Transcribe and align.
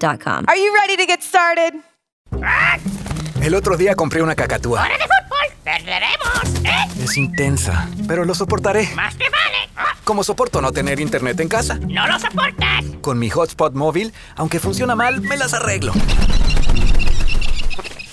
Are 0.00 0.56
you 0.56 0.72
ready 0.74 0.96
to 0.96 1.06
get 1.06 1.22
started? 1.22 1.74
El 3.42 3.54
otro 3.54 3.76
día 3.76 3.96
compré 3.96 4.22
una 4.22 4.36
cacatúa. 4.36 4.82
¡Hora 4.84 4.96
de 4.96 5.02
fútbol! 5.02 5.56
¡Perderemos! 5.64 6.64
¿eh? 6.64 7.02
Es 7.02 7.16
intensa, 7.16 7.88
pero 8.06 8.24
lo 8.24 8.32
soportaré. 8.34 8.88
¡Más 8.94 9.16
que 9.16 9.28
vale! 9.28 9.68
¡Ah! 9.76 9.96
Como 10.04 10.22
soporto 10.22 10.60
no 10.60 10.70
tener 10.70 11.00
internet 11.00 11.40
en 11.40 11.48
casa. 11.48 11.80
¡No 11.80 12.06
lo 12.06 12.16
soportas! 12.20 12.84
Con 13.02 13.18
mi 13.18 13.28
hotspot 13.28 13.74
móvil, 13.74 14.14
aunque 14.36 14.60
funciona 14.60 14.94
mal, 14.94 15.20
me 15.20 15.36
las 15.36 15.52
arreglo. 15.52 15.92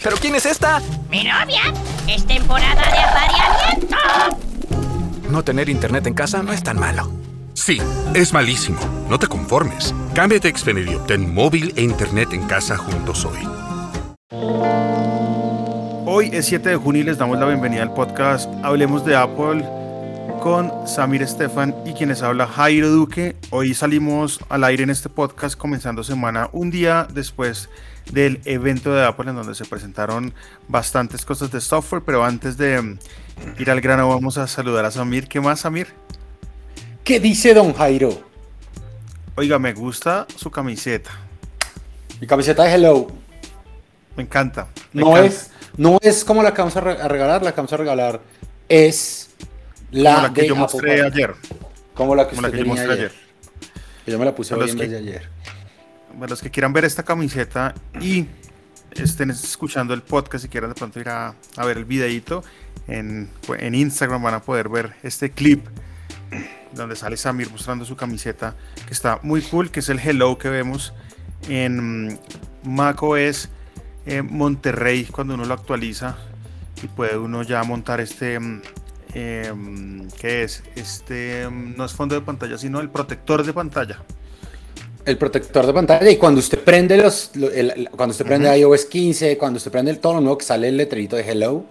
¿Pero 0.01 0.17
quién 0.17 0.33
es 0.33 0.47
esta? 0.47 0.81
¡Mi 1.09 1.23
novia! 1.23 1.71
¡Es 2.07 2.25
temporada 2.25 2.81
de 2.81 2.97
apareamiento! 2.97 3.97
No 5.29 5.43
tener 5.43 5.69
internet 5.69 6.07
en 6.07 6.15
casa 6.15 6.41
no 6.41 6.51
es 6.51 6.63
tan 6.63 6.79
malo. 6.79 7.11
Sí, 7.55 7.77
es 8.13 8.33
malísimo. 8.33 8.77
No 9.09 9.17
te 9.17 9.27
conformes. 9.27 9.95
Cámbiate 10.13 10.49
a 10.49 10.57
Xfinity 10.57 10.95
obtén 10.95 11.33
móvil 11.33 11.71
e 11.77 11.83
internet 11.83 12.33
en 12.33 12.45
casa 12.47 12.75
juntos 12.75 13.23
hoy. 13.25 13.39
Hoy 16.05 16.29
es 16.33 16.47
7 16.47 16.69
de 16.69 16.75
junio 16.75 17.01
y 17.01 17.05
les 17.05 17.17
damos 17.17 17.39
la 17.39 17.45
bienvenida 17.45 17.81
al 17.81 17.93
podcast 17.93 18.49
Hablemos 18.61 19.05
de 19.05 19.15
Apple 19.15 19.65
con 20.43 20.69
Samir 20.85 21.21
Estefan 21.21 21.73
y 21.85 21.93
quienes 21.93 22.23
habla 22.23 22.45
Jairo 22.45 22.89
Duque. 22.89 23.37
Hoy 23.51 23.73
salimos 23.73 24.41
al 24.49 24.65
aire 24.65 24.83
en 24.83 24.89
este 24.89 25.07
podcast 25.07 25.57
comenzando 25.57 26.03
semana 26.03 26.49
un 26.51 26.71
día 26.71 27.07
después 27.13 27.69
del 28.11 28.41
evento 28.43 28.93
de 28.93 29.05
Apple 29.05 29.29
en 29.29 29.37
donde 29.37 29.55
se 29.55 29.63
presentaron 29.63 30.33
bastantes 30.67 31.23
cosas 31.23 31.51
de 31.51 31.61
software, 31.61 32.03
pero 32.05 32.25
antes 32.25 32.57
de 32.57 32.97
ir 33.57 33.71
al 33.71 33.79
grano 33.79 34.09
vamos 34.09 34.37
a 34.37 34.45
saludar 34.45 34.83
a 34.83 34.91
Samir. 34.91 35.29
¿Qué 35.29 35.39
más, 35.39 35.61
Samir? 35.61 35.87
¿Qué 37.05 37.19
dice 37.19 37.53
don 37.53 37.73
Jairo? 37.73 38.21
Oiga, 39.35 39.59
me 39.59 39.73
gusta 39.73 40.25
su 40.35 40.49
camiseta. 40.49 41.11
Mi 42.19 42.25
camiseta 42.27 42.63
de 42.63 42.73
Hello. 42.73 43.07
Me 44.17 44.23
encanta. 44.23 44.67
me 44.91 45.01
No 45.01 45.11
encanta. 45.11 45.27
es, 45.27 45.51
no 45.77 45.97
es 46.01 46.25
como 46.25 46.41
la 46.41 46.51
que 46.53 46.61
vamos 46.61 46.75
a, 46.77 46.81
re- 46.81 47.01
a 47.01 47.07
regalar, 47.07 47.43
la 47.43 47.51
que 47.51 47.57
vamos 47.57 47.73
a 47.73 47.77
regalar 47.77 48.21
es 48.67 49.29
la, 49.91 50.15
Como 50.15 50.27
la 50.27 50.33
que 50.33 50.41
de 50.41 50.47
yo 50.47 50.55
mostré 50.55 51.01
ayer. 51.05 51.35
Como 51.93 52.15
la 52.15 52.27
que 52.27 52.35
Como 52.35 52.47
la 52.47 52.57
yo 52.57 52.65
mostré 52.65 52.85
ayer. 52.93 52.97
ayer. 52.97 53.11
Que 54.05 54.11
Yo 54.11 54.19
me 54.19 54.25
la 54.25 54.33
puse 54.35 54.55
hoy 54.55 54.61
los 54.61 54.71
en 54.71 54.77
que- 54.77 54.81
vez 54.83 54.91
de 54.91 54.97
ayer. 54.97 55.29
Para 56.17 56.27
los 56.29 56.41
que 56.41 56.49
quieran 56.49 56.73
ver 56.73 56.85
esta 56.85 57.03
camiseta 57.03 57.75
y 58.01 58.25
estén 58.91 59.29
escuchando 59.29 59.93
el 59.93 60.01
podcast 60.01 60.45
y 60.45 60.47
quieran 60.47 60.69
de 60.71 60.75
pronto 60.75 60.99
ir 60.99 61.09
a, 61.09 61.35
a 61.57 61.65
ver 61.65 61.77
el 61.77 61.85
videito, 61.85 62.41
en, 62.87 63.29
en 63.59 63.75
Instagram 63.75 64.23
van 64.23 64.33
a 64.33 64.41
poder 64.41 64.69
ver 64.69 64.93
este 65.03 65.29
clip 65.31 65.67
donde 66.73 66.95
sale 66.95 67.17
Samir 67.17 67.49
mostrando 67.51 67.85
su 67.85 67.95
camiseta, 67.95 68.55
que 68.85 68.93
está 68.93 69.19
muy 69.23 69.41
cool, 69.41 69.71
que 69.71 69.79
es 69.79 69.89
el 69.89 69.99
hello 69.99 70.37
que 70.37 70.49
vemos 70.49 70.93
en 71.49 72.19
macOS 72.63 73.49
eh, 74.05 74.21
Monterrey 74.21 75.05
cuando 75.05 75.33
uno 75.35 75.45
lo 75.45 75.53
actualiza 75.53 76.17
y 76.83 76.87
puede 76.87 77.17
uno 77.17 77.43
ya 77.43 77.63
montar 77.63 78.01
este... 78.01 78.39
eh, 79.13 79.53
¿Qué 80.19 80.43
es? 80.43 80.63
Este 80.75 81.47
mm, 81.47 81.75
no 81.77 81.85
es 81.85 81.93
fondo 81.93 82.15
de 82.15 82.21
pantalla, 82.21 82.57
sino 82.57 82.79
el 82.81 82.89
protector 82.89 83.43
de 83.45 83.53
pantalla. 83.53 84.01
El 85.05 85.17
protector 85.17 85.65
de 85.67 85.73
pantalla 85.73 86.09
y 86.09 86.17
cuando 86.17 86.39
usted 86.39 86.59
prende 86.63 86.97
los, 86.97 87.31
lo- 87.35 87.51
el- 87.51 87.89
cuando 87.95 88.11
usted 88.11 88.25
prende 88.25 88.57
iOS 88.57 88.85
15, 88.85 89.37
cuando 89.37 89.57
usted 89.57 89.71
prende 89.71 89.91
el 89.91 89.99
todo 89.99 90.15
lo 90.15 90.21
nuevo 90.21 90.37
que 90.39 90.45
sale 90.45 90.67
el 90.67 90.77
letrerito 90.77 91.15
de 91.15 91.21
Hello, 91.31 91.63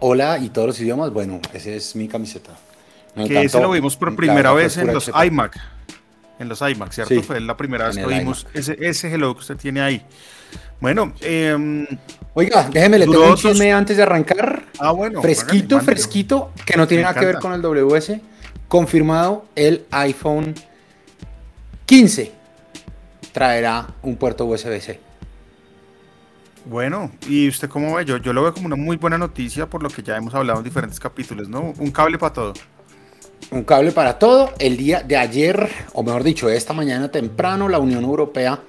hola 0.00 0.38
y 0.38 0.50
todos 0.50 0.66
los 0.68 0.80
idiomas, 0.80 1.10
bueno, 1.10 1.40
esa 1.54 1.70
es 1.70 1.96
mi 1.96 2.08
camiseta. 2.08 2.50
Me 3.14 3.28
que 3.28 3.42
ese 3.42 3.60
lo 3.60 3.70
vimos 3.70 3.96
por 3.96 4.10
me 4.10 4.16
primera 4.16 4.52
vez 4.52 4.76
en 4.76 4.92
los 4.92 5.08
iMac. 5.08 5.58
En 6.38 6.48
los 6.48 6.60
iMac, 6.60 6.92
¿cierto? 6.92 7.14
Sí, 7.14 7.22
Fue 7.22 7.40
la 7.40 7.56
primera 7.56 7.86
vez 7.86 7.96
que 7.96 8.06
vimos 8.06 8.46
ese, 8.54 8.76
ese 8.80 9.12
hello 9.12 9.34
que 9.34 9.40
usted 9.40 9.56
tiene 9.56 9.80
ahí. 9.80 10.04
Bueno, 10.80 11.12
em, 11.20 11.86
Oiga, 12.34 12.68
déjeme, 12.70 12.98
le 12.98 13.06
tengo 13.06 13.30
un 13.30 13.36
chisme 13.36 13.72
antes 13.72 13.96
de 13.96 14.02
arrancar. 14.02 14.64
ah, 14.80 14.90
bueno. 14.90 15.22
fresquito, 15.22 15.80
fresquito, 15.80 16.52
que 16.66 16.76
no 16.76 16.86
tiene 16.88 17.04
nada 17.04 17.18
que 17.18 17.26
ver 17.26 17.38
con 17.38 17.52
el 17.52 17.62
WS. 17.62 18.20
Confirmado, 18.66 19.46
el 19.54 19.86
iPhone 19.92 20.52
15 21.86 22.32
traerá 23.32 23.86
un 24.02 24.16
puerto 24.16 24.46
USB-C. 24.46 24.98
Bueno, 26.64 27.12
¿y 27.28 27.48
usted 27.48 27.68
cómo 27.68 27.94
ve? 27.94 28.04
Yo, 28.04 28.16
yo 28.16 28.32
lo 28.32 28.42
veo 28.42 28.52
como 28.54 28.66
una 28.66 28.76
muy 28.76 28.96
buena 28.96 29.18
noticia 29.18 29.66
por 29.68 29.82
lo 29.82 29.90
que 29.90 30.02
ya 30.02 30.16
hemos 30.16 30.34
hablado 30.34 30.58
en 30.58 30.64
diferentes 30.64 30.98
capítulos, 30.98 31.48
¿no? 31.48 31.74
Un 31.78 31.90
cable 31.90 32.18
para 32.18 32.32
todo. 32.32 32.54
Un 33.50 33.62
cable 33.64 33.92
para 33.92 34.18
todo. 34.18 34.50
El 34.58 34.76
día 34.76 35.02
de 35.02 35.16
ayer, 35.16 35.68
o 35.92 36.02
mejor 36.02 36.24
dicho, 36.24 36.48
esta 36.48 36.72
mañana 36.72 37.10
temprano, 37.10 37.68
la 37.68 37.78
Unión 37.78 38.04
Europea 38.04 38.60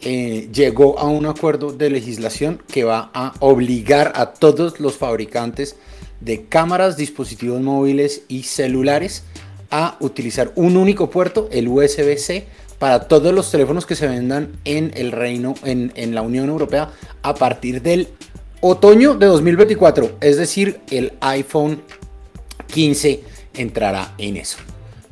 eh, 0.00 0.48
llegó 0.52 0.98
a 0.98 1.04
un 1.04 1.26
acuerdo 1.26 1.72
de 1.72 1.90
legislación 1.90 2.60
que 2.68 2.84
va 2.84 3.10
a 3.14 3.34
obligar 3.40 4.12
a 4.16 4.32
todos 4.32 4.80
los 4.80 4.96
fabricantes 4.96 5.76
de 6.20 6.44
cámaras, 6.46 6.96
dispositivos 6.96 7.60
móviles 7.60 8.22
y 8.28 8.44
celulares 8.44 9.24
a 9.70 9.96
utilizar 10.00 10.52
un 10.56 10.76
único 10.76 11.10
puerto, 11.10 11.48
el 11.52 11.68
USB-C, 11.68 12.46
para 12.78 13.08
todos 13.08 13.32
los 13.32 13.50
teléfonos 13.50 13.86
que 13.86 13.94
se 13.94 14.08
vendan 14.08 14.52
en 14.64 14.92
el 14.94 15.12
reino, 15.12 15.54
en, 15.64 15.92
en 15.94 16.14
la 16.14 16.22
Unión 16.22 16.48
Europea, 16.48 16.90
a 17.22 17.34
partir 17.34 17.82
del 17.82 18.08
otoño 18.60 19.14
de 19.14 19.26
2024. 19.26 20.18
Es 20.20 20.36
decir, 20.36 20.80
el 20.90 21.12
iPhone 21.20 21.82
15 22.66 23.33
entrará 23.54 24.12
en 24.18 24.36
eso. 24.36 24.58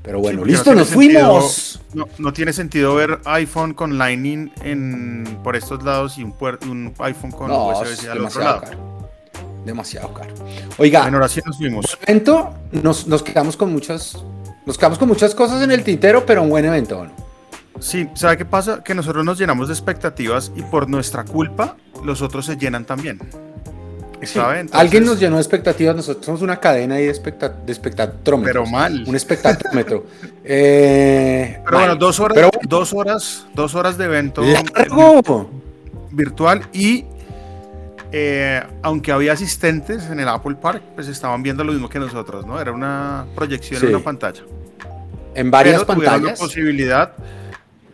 Pero 0.03 0.19
bueno, 0.19 0.45
listo, 0.45 0.75
nos 0.75 0.89
sentido- 0.89 1.21
fuimos. 1.21 1.81
No, 1.95 2.07
no 2.19 2.33
tiene 2.33 2.53
sentido 2.53 2.95
ver 2.97 3.21
iPhone 3.25 3.73
con 3.75 3.99
Lightning 3.99 4.51
en, 4.63 5.39
por 5.45 5.55
estos 5.55 5.83
lados 5.85 6.19
y 6.19 6.25
un, 6.25 6.37
puer- 6.37 6.59
un 6.69 6.93
iPhone 6.99 7.31
con 7.31 7.49
No, 7.49 7.69
USB 7.69 7.83
es 7.93 8.01
al 8.09 8.11
otro 8.11 8.15
demasiado 8.41 8.45
lado. 8.47 8.61
caro. 8.63 9.11
Demasiado 9.65 10.13
caro. 10.15 10.35
Oiga, 10.79 11.05
ahora 11.05 11.29
sí 11.29 11.41
nos 11.47 11.57
fuimos. 11.57 11.97
evento, 12.07 12.53
nos, 12.73 13.07
nos 13.07 13.23
quedamos 13.23 13.57
con 13.57 13.73
muchas. 13.73 14.17
Nos 14.67 14.77
quedamos 14.77 14.99
con 14.99 15.07
muchas 15.09 15.35
cosas 15.37 15.63
en 15.63 15.71
el 15.71 15.85
tintero, 15.85 16.27
pero 16.27 16.43
un 16.43 16.51
buen 16.51 16.65
evento, 16.65 17.05
¿no? 17.05 17.13
Sí, 17.81 18.09
¿sabe 18.15 18.37
qué 18.37 18.45
pasa? 18.45 18.83
Que 18.83 18.95
nosotros 18.95 19.25
nos 19.25 19.39
llenamos 19.39 19.69
de 19.69 19.75
expectativas 19.75 20.53
y 20.57 20.63
por 20.63 20.89
nuestra 20.89 21.25
culpa 21.25 21.77
los 22.05 22.23
otros 22.23 22.47
se 22.47 22.57
llenan 22.57 22.85
también. 22.85 23.21
Alguien 24.73 25.05
nos 25.05 25.19
llenó 25.19 25.37
de 25.37 25.43
expectativas, 25.43 25.97
nosotros 25.97 26.25
somos 26.25 26.43
una 26.43 26.59
cadena 26.61 26.97
de, 26.97 27.09
especta 27.09 27.49
de 27.49 27.73
espectatrómetros. 27.73 28.65
Pero 28.65 28.67
mal. 28.67 29.05
Un 29.07 29.17
espectatrómetro. 29.17 30.07
Eh, 30.45 31.59
Pero 31.65 31.77
mal. 31.79 31.87
bueno, 31.89 31.97
dos 31.97 32.21
horas, 32.21 32.35
Pero 32.35 32.51
dos 32.69 32.93
horas, 32.93 33.47
dos 33.55 33.75
horas 33.75 33.99
de 33.99 34.05
evento 34.05 34.43
largo. 34.75 35.51
virtual 36.11 36.63
y 36.73 37.05
eh, 38.15 38.63
aunque 38.83 39.11
había 39.11 39.33
asistentes 39.33 40.05
en 40.11 40.21
el 40.21 40.29
Apple 40.29 40.57
Park, 40.61 40.83
pues 40.95 41.09
estaban 41.09 41.43
viendo 41.43 41.65
lo 41.65 41.73
mismo 41.73 41.89
que 41.89 41.99
nosotros, 41.99 42.47
¿no? 42.47 42.61
Era 42.61 42.71
una 42.73 43.25
proyección 43.35 43.81
Sí. 43.81 43.87
en 43.87 43.95
una 43.95 44.05
pantalla. 44.05 44.43
En 45.35 45.51
varias 45.51 45.83
Pero 45.85 45.87
pantallas. 45.99 46.39
la 46.39 46.47
posibilidad 46.47 47.13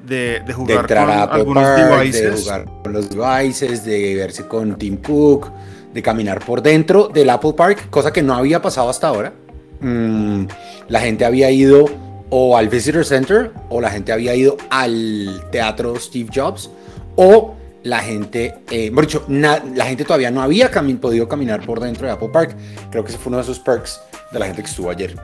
de, 0.05 0.43
jugar 0.53 0.87
con 0.89 0.99
algunos 0.99 1.63
Park, 1.63 1.99
devices. 2.01 2.23
de 2.37 2.43
jugar 2.43 2.65
con 2.83 2.93
los 2.93 3.11
devices, 3.11 3.85
de 3.85 4.15
verse 4.17 4.47
con 4.47 4.77
Tim 4.77 4.97
Cook, 4.97 5.51
de 5.93 6.03
caminar 6.03 6.45
por 6.45 6.63
dentro 6.63 7.09
del 7.09 7.31
Apple 7.31 7.55
Park, 7.55 7.89
cosa 7.91 8.13
que 8.13 8.23
no 8.23 8.35
había 8.35 8.61
pasado 8.63 8.89
hasta 8.91 9.09
ahora. 9.09 9.33
Mm, 9.81 10.45
la 10.89 11.01
gente 11.01 11.25
había 11.25 11.51
ido 11.51 11.87
o 12.31 12.57
al 12.57 12.69
Visitor 12.69 13.05
Center 13.05 13.53
o 13.71 13.81
la 13.81 13.91
gente 13.91 14.13
había 14.13 14.35
ido 14.35 14.57
al 14.71 15.43
teatro 15.51 15.97
Steve 15.97 16.29
Jobs 16.35 16.71
o 17.17 17.55
la 17.85 18.01
gente, 18.01 18.55
eh, 18.71 18.91
dicho, 19.01 19.25
la 19.29 19.85
gente 19.87 20.05
todavía 20.05 20.31
no 20.31 20.43
había 20.43 20.71
cami- 20.71 20.99
podido 20.99 21.27
caminar 21.29 21.65
por 21.65 21.81
dentro 21.81 22.07
de 22.07 22.13
Apple 22.13 22.29
Park. 22.31 22.55
Creo 22.91 23.03
que 23.05 23.11
ese 23.11 23.19
fue 23.19 23.31
uno 23.31 23.39
de 23.39 23.45
esos 23.45 23.61
perks 23.61 24.01
de 24.33 24.39
la 24.39 24.47
gente 24.47 24.63
que 24.63 24.69
estuvo 24.69 24.91
ayer 24.91 25.17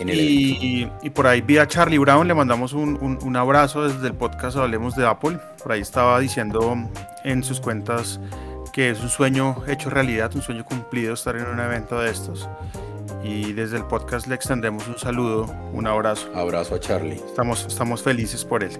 en 0.00 0.08
y 1.02 1.10
por 1.10 1.26
ahí 1.26 1.40
vi 1.40 1.58
a 1.58 1.66
Charlie 1.68 1.98
Brown, 1.98 2.26
le 2.26 2.34
mandamos 2.34 2.72
un, 2.72 2.98
un- 3.00 3.18
un 3.22 3.36
abrazo 3.36 3.86
desde 3.88 4.06
el 4.06 4.14
podcast 4.14 4.56
Hablemos 4.56 4.96
de 4.96 5.06
Apple. 5.06 5.38
Por 5.62 5.72
ahí 5.72 5.80
estaba 5.80 6.18
diciendo 6.18 6.76
en 7.24 7.42
sus 7.44 7.60
cuentas 7.60 8.18
que 8.70 8.90
es 8.90 9.00
un 9.00 9.08
sueño 9.08 9.62
hecho 9.66 9.90
realidad, 9.90 10.30
un 10.34 10.42
sueño 10.42 10.64
cumplido 10.64 11.14
estar 11.14 11.36
en 11.36 11.46
un 11.46 11.60
evento 11.60 12.00
de 12.00 12.10
estos. 12.10 12.48
Y 13.24 13.52
desde 13.52 13.76
el 13.76 13.84
podcast 13.84 14.26
le 14.26 14.34
extendemos 14.34 14.86
un 14.86 14.98
saludo, 14.98 15.52
un 15.72 15.86
abrazo. 15.86 16.28
Abrazo 16.34 16.74
a 16.76 16.80
Charlie. 16.80 17.14
Estamos, 17.14 17.66
estamos 17.66 18.02
felices 18.02 18.44
por 18.44 18.62
él. 18.62 18.72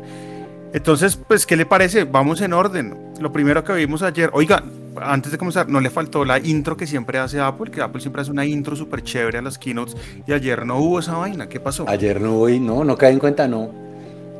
Entonces, 0.73 1.17
pues, 1.17 1.47
¿qué 1.47 1.57
le 1.57 1.67
parece? 1.67 2.05
Vamos 2.05 2.41
en 2.41 2.53
orden. 2.53 3.13
Lo 3.21 3.33
primero 3.33 3.65
que 3.65 3.73
vimos 3.73 4.03
ayer, 4.03 4.31
oiga, 4.33 4.63
antes 5.01 5.33
de 5.33 5.39
comenzar, 5.39 5.69
no 5.69 5.81
le 5.81 5.91
faltó 5.91 6.25
la 6.25 6.39
intro 6.39 6.77
que 6.77 6.87
siempre 6.87 7.19
hace 7.19 7.41
Apple, 7.41 7.71
que 7.71 7.81
Apple 7.81 8.01
siempre 8.01 8.23
hace 8.23 8.31
una 8.31 8.45
intro 8.45 8.77
súper 8.77 9.03
chévere 9.03 9.39
a 9.39 9.43
las 9.43 9.59
keynotes 9.59 9.97
y 10.27 10.33
ayer 10.33 10.67
no 10.67 10.79
hubo 10.79 11.01
esa 11.01 11.17
vaina. 11.17 11.49
¿Qué 11.49 11.61
pasó? 11.61 11.89
Ayer 11.89 12.21
no 12.21 12.37
hubo, 12.37 12.49
y 12.49 12.61
no, 12.61 12.85
no 12.85 12.97
cae 12.97 13.13
en 13.13 13.19
cuenta, 13.19 13.49
no. 13.49 13.71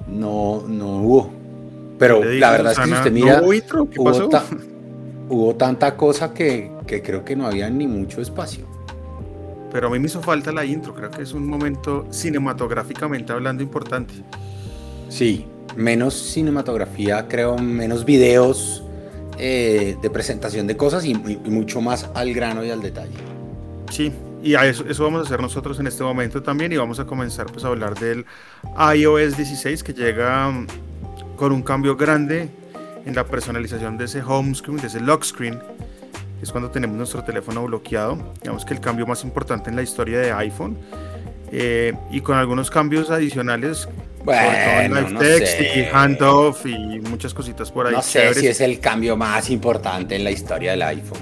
No, 0.07 0.65
no 0.67 0.99
hubo. 1.03 1.31
Pero 1.99 2.23
la 2.23 2.53
verdad 2.53 2.73
es 2.73 2.79
que 2.79 2.91
usted 2.91 3.11
¿no 3.11 3.15
mira, 3.15 3.43
hubo 3.43 3.53
intro? 3.53 3.91
¿Qué 3.91 4.01
hubo, 4.01 4.11
pasó? 4.11 4.29
hubo 5.29 5.55
tanta 5.57 5.97
cosa 5.97 6.33
que, 6.33 6.71
que 6.87 7.03
creo 7.03 7.25
que 7.25 7.37
no 7.37 7.47
había 7.47 7.69
ni 7.71 7.87
mucho 7.87 8.21
espacio. 8.21 8.67
Pero 9.73 9.89
a 9.89 9.91
mí 9.91 9.99
me 9.99 10.07
hizo 10.07 10.23
falta 10.23 10.51
la 10.53 10.65
intro, 10.65 10.95
creo 10.95 11.11
que 11.11 11.23
es 11.23 11.33
un 11.33 11.47
momento 11.47 12.07
cinematográficamente 12.11 13.33
hablando 13.33 13.63
importante. 13.63 14.15
Sí, 15.09 15.47
menos 15.77 16.15
cinematografía, 16.15 17.29
creo, 17.29 17.59
menos 17.59 18.05
videos 18.05 18.83
eh, 19.39 19.97
de 20.01 20.11
presentación 20.11 20.67
de 20.67 20.77
cosas 20.77 21.05
y, 21.05 21.13
y- 21.13 21.41
y 21.45 21.51
mucho 21.51 21.81
más 21.81 22.09
al 22.15 22.33
grano 22.33 22.65
y 22.65 22.71
al 22.71 22.81
detalle. 22.81 23.13
Sí, 23.91 24.11
y 24.43 24.55
a 24.55 24.65
eso, 24.67 24.85
eso 24.89 25.05
vamos 25.05 25.21
a 25.21 25.25
hacer 25.25 25.41
nosotros 25.41 25.79
en 25.81 25.87
este 25.87 26.03
momento 26.03 26.43
también 26.43 26.73
y 26.73 26.77
vamos 26.77 26.99
a 27.01 27.05
comenzar 27.07 27.47
pues 27.47 27.65
a 27.65 27.69
hablar 27.69 27.95
del 27.99 28.25
iOS 28.97 29.37
16 29.37 29.83
que 29.83 29.93
llega 29.93 30.49
mm, 30.51 30.67
con 31.37 31.53
un 31.53 31.63
cambio 31.63 31.97
grande 31.97 32.49
en 33.05 33.15
la 33.15 33.25
personalización 33.25 33.97
de 33.99 34.05
ese 34.07 34.23
home 34.23 34.55
screen, 34.55 34.79
de 34.79 34.87
ese 34.89 35.01
lock 35.01 35.25
screen, 35.25 35.59
que 35.59 36.45
es 36.45 36.51
cuando 36.53 36.71
tenemos 36.71 36.97
nuestro 36.97 37.25
teléfono 37.25 37.65
bloqueado. 37.65 38.19
Digamos 38.43 38.65
que 38.65 38.75
el 38.75 38.81
cambio 38.81 39.07
más 39.07 39.25
importante 39.25 39.71
en 39.71 39.77
la 39.77 39.83
historia 39.83 40.19
de 40.19 40.33
iPhone. 40.33 40.77
eh, 41.51 41.95
y 42.11 42.21
con 42.21 42.37
algunos 42.37 42.71
cambios 42.71 43.11
adicionales, 43.11 43.79
sobre 43.79 44.25
todo 44.25 44.35
en 44.35 44.91
Bueno, 44.93 45.09
Live 45.09 45.11
no 45.15 45.21
Text 45.21 45.57
sé. 45.57 45.81
y 45.81 45.85
Handoff 45.91 46.67
y 46.67 47.01
muchas 47.01 47.33
cositas 47.33 47.71
por 47.73 47.87
ahí. 47.87 47.95
No 47.95 48.03
sé 48.03 48.19
chéveres. 48.19 48.39
si 48.41 48.47
es 48.49 48.61
el 48.61 48.81
cambio 48.81 49.17
más 49.17 49.49
importante 49.49 50.15
en 50.17 50.25
la 50.25 50.31
historia 50.31 50.73
del 50.73 50.83
iPhone. 50.83 51.21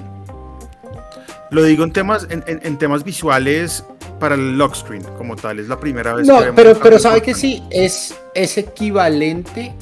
Lo 1.52 1.62
digo 1.62 1.84
en 1.84 1.93
temas, 1.93 2.26
en, 2.28 2.43
en- 2.49 2.61
en 2.64 2.76
temas 2.76 3.05
visuales 3.05 3.84
para 4.19 4.34
el 4.34 4.58
lock 4.58 4.75
screen 4.75 5.05
como 5.17 5.37
tal. 5.37 5.61
Es 5.61 5.69
la 5.69 5.78
primera 5.78 6.12
vez 6.14 6.26
No, 6.26 6.43
que 6.43 6.52
pero, 6.52 6.76
pero 6.82 6.99
sabe 6.99 7.23
que 7.23 7.32
sí, 7.32 7.62
es, 7.70 8.12
es 8.34 8.58
equivalente 8.58 9.73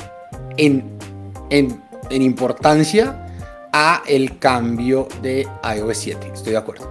en, 0.58 0.84
en, 1.48 1.80
en 2.10 2.22
importancia 2.22 3.26
a 3.72 4.02
el 4.06 4.38
cambio 4.38 5.08
de 5.20 5.46
iOS 5.76 5.96
7, 5.98 6.30
estoy 6.32 6.52
de 6.52 6.58
acuerdo. 6.58 6.90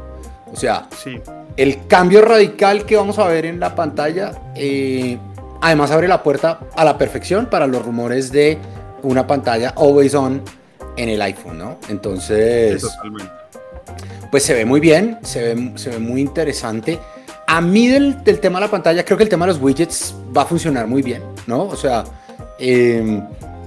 O 0.52 0.56
sea, 0.56 0.88
Sí, 1.04 1.20
el 1.58 1.88
cambio 1.88 2.22
radical 2.22 2.86
que 2.86 2.96
vamos 2.96 3.20
a 3.20 3.28
ver 3.28 3.46
en 3.46 3.60
la 3.60 3.76
pantalla, 3.76 4.32
eh, 4.56 5.18
además 5.62 5.92
abre 5.92 6.08
la 6.08 6.24
puerta 6.24 6.60
a 6.76 6.84
la 6.84 6.98
perfección 6.98 7.46
para 7.48 7.68
los 7.68 7.84
rumores 7.84 8.32
de 8.32 8.58
una 9.04 9.28
pantalla 9.28 9.74
always 9.78 10.16
on 10.16 10.42
en 10.98 11.10
el 11.10 11.22
iPhone, 11.22 11.58
¿no? 11.58 11.78
Entonces, 11.90 12.82
totalmente. 12.82 13.32
pues 14.32 14.44
se 14.44 14.54
ve 14.54 14.66
muy 14.66 14.80
bien, 14.80 15.20
se 15.22 15.54
ve, 15.54 15.74
se 15.76 15.90
ve 15.90 16.00
muy 16.00 16.22
interesante. 16.22 17.00
A 17.48 17.62
mí 17.62 17.88
del, 17.88 18.24
del 18.24 18.40
tema 18.40 18.60
de 18.60 18.66
la 18.66 18.72
pantalla, 18.72 19.04
creo 19.06 19.18
que 19.18 19.24
el 19.24 19.30
tema 19.30 19.46
de 19.46 19.54
los 19.54 19.62
widgets 19.62 20.16
va 20.36 20.44
a 20.44 20.46
funcionar 20.46 20.88
muy 20.88 21.02
bien, 21.02 21.22
¿no? 21.46 21.64
O 21.64 21.76
sea, 21.76 22.04
eh, 22.58 23.22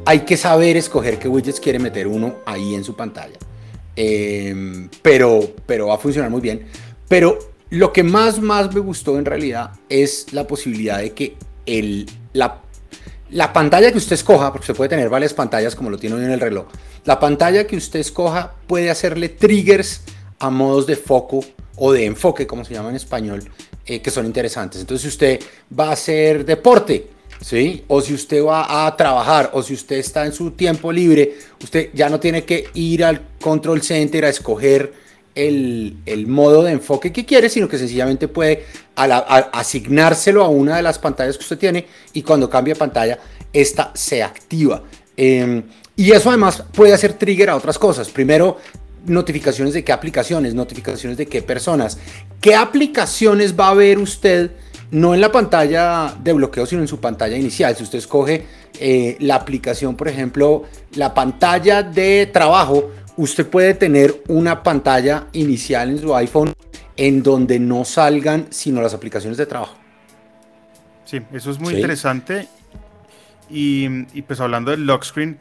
hay 0.06 0.20
que 0.20 0.36
saber 0.36 0.76
escoger 0.76 1.18
qué 1.18 1.28
widgets 1.28 1.58
quiere 1.58 1.80
meter 1.80 2.06
uno 2.06 2.36
ahí 2.46 2.74
en 2.76 2.84
su 2.84 2.94
pantalla. 2.94 3.36
Eh, 3.96 4.88
pero, 5.02 5.40
pero 5.66 5.88
va 5.88 5.94
a 5.94 5.98
funcionar 5.98 6.30
muy 6.30 6.40
bien. 6.40 6.66
Pero 7.08 7.38
lo 7.70 7.92
que 7.92 8.04
más, 8.04 8.40
más 8.40 8.72
me 8.72 8.80
gustó 8.80 9.18
en 9.18 9.24
realidad 9.24 9.72
es 9.88 10.32
la 10.32 10.46
posibilidad 10.46 10.98
de 10.98 11.12
que 11.12 11.36
el, 11.66 12.08
la, 12.32 12.62
la 13.30 13.52
pantalla 13.52 13.90
que 13.90 13.98
usted 13.98 14.14
escoja, 14.14 14.52
porque 14.52 14.62
usted 14.62 14.76
puede 14.76 14.90
tener 14.90 15.08
varias 15.08 15.34
pantallas 15.34 15.74
como 15.74 15.90
lo 15.90 15.98
tiene 15.98 16.14
hoy 16.14 16.24
en 16.24 16.30
el 16.30 16.40
reloj, 16.40 16.66
la 17.04 17.18
pantalla 17.18 17.66
que 17.66 17.76
usted 17.76 17.98
escoja 17.98 18.54
puede 18.68 18.90
hacerle 18.90 19.28
triggers 19.28 20.02
a 20.38 20.50
modos 20.50 20.86
de 20.86 20.94
foco 20.94 21.44
o 21.76 21.92
de 21.92 22.04
enfoque, 22.04 22.46
como 22.46 22.64
se 22.64 22.74
llama 22.74 22.90
en 22.90 22.96
español, 22.96 23.42
eh, 23.84 24.00
que 24.00 24.10
son 24.12 24.24
interesantes. 24.24 24.80
Entonces, 24.80 25.02
si 25.02 25.08
usted 25.08 25.40
va 25.76 25.88
a 25.88 25.92
hacer 25.92 26.44
deporte, 26.44 27.15
¿sí? 27.40 27.84
O 27.88 28.00
si 28.00 28.14
usted 28.14 28.44
va 28.44 28.86
a 28.86 28.96
trabajar, 28.96 29.50
o 29.52 29.62
si 29.62 29.74
usted 29.74 29.96
está 29.96 30.26
en 30.26 30.32
su 30.32 30.52
tiempo 30.52 30.92
libre, 30.92 31.34
usted 31.62 31.90
ya 31.94 32.08
no 32.08 32.20
tiene 32.20 32.44
que 32.44 32.68
ir 32.74 33.04
al 33.04 33.20
control 33.40 33.82
center 33.82 34.24
a 34.24 34.28
escoger 34.28 34.92
el, 35.34 35.98
el 36.06 36.26
modo 36.26 36.62
de 36.62 36.72
enfoque 36.72 37.12
que 37.12 37.24
quiere, 37.24 37.48
sino 37.48 37.68
que 37.68 37.78
sencillamente 37.78 38.26
puede 38.28 38.64
asignárselo 38.96 40.42
a 40.42 40.48
una 40.48 40.76
de 40.76 40.82
las 40.82 40.98
pantallas 40.98 41.36
que 41.36 41.42
usted 41.42 41.58
tiene 41.58 41.86
y 42.14 42.22
cuando 42.22 42.48
cambia 42.48 42.74
pantalla, 42.74 43.18
esta 43.52 43.92
se 43.94 44.22
activa. 44.22 44.82
Eh, 45.16 45.62
y 45.96 46.12
eso 46.12 46.28
además 46.30 46.62
puede 46.72 46.92
hacer 46.92 47.14
trigger 47.14 47.50
a 47.50 47.56
otras 47.56 47.78
cosas. 47.78 48.08
Primero, 48.08 48.58
notificaciones 49.06 49.74
de 49.74 49.84
qué 49.84 49.92
aplicaciones, 49.92 50.54
notificaciones 50.54 51.16
de 51.16 51.26
qué 51.26 51.42
personas. 51.42 51.98
¿Qué 52.40 52.54
aplicaciones 52.54 53.58
va 53.58 53.68
a 53.68 53.74
ver 53.74 53.98
usted? 53.98 54.50
No 54.90 55.14
en 55.14 55.20
la 55.20 55.32
pantalla 55.32 56.14
de 56.22 56.32
bloqueo, 56.32 56.64
sino 56.66 56.82
en 56.82 56.88
su 56.88 57.00
pantalla 57.00 57.36
inicial. 57.36 57.74
Si 57.76 57.82
usted 57.82 57.98
escoge 57.98 58.46
eh, 58.78 59.16
la 59.20 59.34
aplicación, 59.36 59.96
por 59.96 60.08
ejemplo, 60.08 60.64
la 60.94 61.12
pantalla 61.12 61.82
de 61.82 62.26
trabajo, 62.32 62.90
usted 63.16 63.46
puede 63.46 63.74
tener 63.74 64.22
una 64.28 64.62
pantalla 64.62 65.26
inicial 65.32 65.90
en 65.90 65.98
su 65.98 66.14
iPhone 66.14 66.52
en 66.96 67.22
donde 67.22 67.58
no 67.58 67.84
salgan 67.84 68.46
sino 68.50 68.80
las 68.80 68.94
aplicaciones 68.94 69.36
de 69.38 69.46
trabajo. 69.46 69.76
Sí, 71.04 71.20
eso 71.32 71.50
es 71.50 71.58
muy 71.58 71.70
Sí. 71.70 71.76
interesante. 71.76 72.48
Y, 73.50 73.86
y 74.16 74.22
pues 74.22 74.40
hablando 74.40 74.70
del 74.70 74.86
lock 74.86 75.04
screen, 75.04 75.38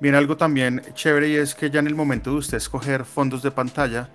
viene 0.00 0.18
algo 0.18 0.36
también 0.36 0.82
chévere 0.94 1.28
y 1.28 1.36
es 1.36 1.54
que 1.54 1.70
ya 1.70 1.80
en 1.80 1.86
el 1.86 1.94
momento 1.94 2.30
de 2.30 2.36
usted 2.36 2.56
escoger 2.58 3.04
fondos 3.04 3.42
de 3.42 3.50
pantalla, 3.50 4.08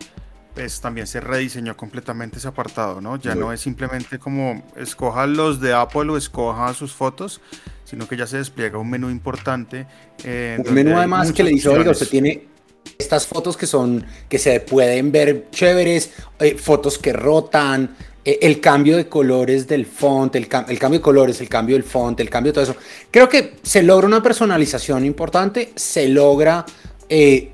pues 0.54 0.82
también 0.82 1.08
se 1.08 1.22
rediseñó 1.22 1.78
completamente 1.78 2.38
ese 2.38 2.48
apartado, 2.48 3.00
¿no? 3.02 3.18
Ya 3.18 3.36
no 3.36 3.54
es 3.54 3.62
simplemente 3.62 4.20
como 4.20 4.64
escoja 4.76 5.26
los 5.28 5.62
de 5.62 5.74
Apple 5.74 6.10
o 6.12 6.18
escoja 6.18 6.74
sus 6.74 6.94
fotos, 6.94 7.40
sino 7.86 8.08
que 8.08 8.18
ya 8.18 8.28
se 8.28 8.38
despliega 8.38 8.78
un 8.78 8.90
menú 8.90 9.10
importante. 9.10 9.88
eh, 10.24 10.60
Un 10.66 10.74
menú 10.74 10.98
además 10.98 11.32
que 11.32 11.44
le 11.44 11.52
dice, 11.52 11.70
oiga, 11.70 11.92
opciones". 11.92 12.02
usted 12.02 12.10
tiene 12.10 12.48
estas 12.98 13.28
fotos 13.28 13.56
que 13.56 13.68
son, 13.68 14.06
que 14.28 14.38
se 14.40 14.60
pueden 14.60 15.12
ver 15.12 15.48
chéveres, 15.52 16.12
eh, 16.40 16.56
fotos 16.58 16.98
que 16.98 17.14
rotan, 17.14 17.96
eh, 18.26 18.40
el 18.42 18.60
cambio 18.60 18.98
de 18.98 19.08
colores 19.08 19.68
del 19.68 19.86
font, 19.86 20.36
el, 20.36 20.50
cam- 20.50 20.66
el 20.68 20.78
cambio 20.80 21.00
de 21.00 21.04
colores, 21.04 21.40
el 21.42 21.48
cambio 21.50 21.76
del 21.76 21.84
font, 21.84 22.20
el 22.20 22.30
cambio 22.30 22.52
de 22.52 22.54
todo 22.56 22.64
eso. 22.64 22.76
Creo 23.12 23.30
que 23.30 23.56
se 23.64 23.84
logra 23.84 24.08
una 24.08 24.22
personalización 24.22 25.06
importante, 25.06 25.72
se 25.76 26.10
logra 26.10 26.66
eh, 27.08 27.52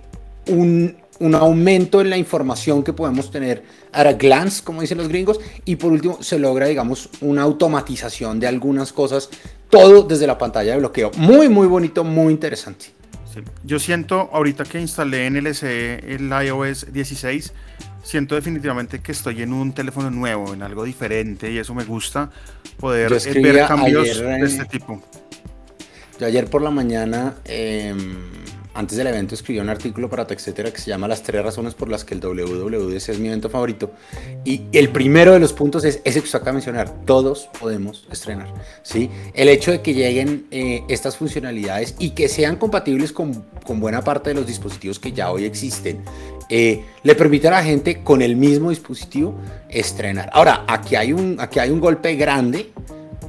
un, 0.47 0.97
un 1.19 1.35
aumento 1.35 2.01
en 2.01 2.09
la 2.09 2.17
información 2.17 2.83
que 2.83 2.93
podemos 2.93 3.31
tener 3.31 3.63
a 3.91 4.03
glance, 4.13 4.63
como 4.63 4.81
dicen 4.81 4.97
los 4.97 5.07
gringos, 5.07 5.39
y 5.63 5.77
por 5.77 5.91
último 5.91 6.21
se 6.21 6.37
logra, 6.39 6.67
digamos, 6.67 7.09
una 7.21 7.43
automatización 7.43 8.39
de 8.39 8.47
algunas 8.47 8.91
cosas, 8.91 9.29
todo 9.69 10.03
desde 10.03 10.27
la 10.27 10.37
pantalla 10.37 10.73
de 10.73 10.79
bloqueo. 10.79 11.11
Muy, 11.17 11.49
muy 11.49 11.67
bonito, 11.67 12.03
muy 12.03 12.33
interesante. 12.33 12.87
Sí. 13.33 13.41
Yo 13.63 13.79
siento, 13.79 14.29
ahorita 14.31 14.63
que 14.63 14.79
instalé 14.79 15.25
en 15.25 15.43
LSE 15.43 16.13
el 16.13 16.29
iOS 16.29 16.91
16, 16.93 17.53
siento 18.03 18.35
definitivamente 18.35 18.99
que 18.99 19.11
estoy 19.11 19.41
en 19.41 19.51
un 19.51 19.73
teléfono 19.73 20.09
nuevo, 20.11 20.53
en 20.53 20.61
algo 20.61 20.83
diferente, 20.83 21.51
y 21.51 21.57
eso 21.57 21.73
me 21.73 21.83
gusta, 21.83 22.29
poder 22.77 23.11
eh, 23.11 23.41
ver 23.41 23.67
cambios 23.67 24.09
ayer, 24.09 24.25
de 24.25 24.37
eh, 24.37 24.45
este 24.45 24.65
tipo. 24.65 25.01
Yo 26.19 26.27
ayer 26.27 26.49
por 26.49 26.61
la 26.61 26.71
mañana, 26.71 27.35
eh, 27.43 27.93
antes 28.75 28.97
del 28.97 29.07
evento, 29.07 29.35
escribí 29.35 29.59
un 29.59 29.69
artículo 29.69 30.09
para 30.09 30.27
TechCetera 30.27 30.71
que 30.71 30.79
se 30.79 30.89
llama 30.89 31.07
Las 31.07 31.23
tres 31.23 31.41
razones 31.41 31.73
por 31.73 31.89
las 31.89 32.03
que 32.03 32.13
el 32.13 32.19
WWDC 32.19 33.09
es 33.09 33.19
mi 33.19 33.29
evento 33.29 33.49
favorito. 33.49 33.91
Y 34.43 34.63
el 34.73 34.89
primero 34.89 35.31
de 35.31 35.39
los 35.39 35.53
puntos 35.53 35.85
es 35.85 36.01
ese 36.03 36.19
que 36.19 36.25
usted 36.25 36.39
acaba 36.39 36.51
de 36.51 36.55
mencionar. 36.55 37.05
Todos 37.05 37.49
podemos 37.59 38.05
estrenar. 38.11 38.53
¿sí? 38.83 39.09
El 39.33 39.47
hecho 39.47 39.71
de 39.71 39.81
que 39.81 39.93
lleguen 39.93 40.47
eh, 40.51 40.83
estas 40.89 41.15
funcionalidades 41.15 41.95
y 41.99 42.11
que 42.11 42.27
sean 42.27 42.57
compatibles 42.57 43.13
con, 43.13 43.45
con 43.65 43.79
buena 43.79 44.03
parte 44.03 44.31
de 44.31 44.35
los 44.35 44.45
dispositivos 44.45 44.99
que 44.99 45.13
ya 45.13 45.31
hoy 45.31 45.45
existen, 45.45 46.03
eh, 46.49 46.83
le 47.03 47.15
permite 47.15 47.47
a 47.47 47.51
la 47.51 47.63
gente 47.63 48.03
con 48.03 48.21
el 48.21 48.35
mismo 48.35 48.71
dispositivo 48.71 49.35
estrenar. 49.69 50.29
Ahora, 50.33 50.65
aquí 50.67 50.95
hay 50.95 51.13
un, 51.13 51.37
aquí 51.39 51.59
hay 51.59 51.69
un 51.69 51.79
golpe 51.79 52.15
grande. 52.15 52.71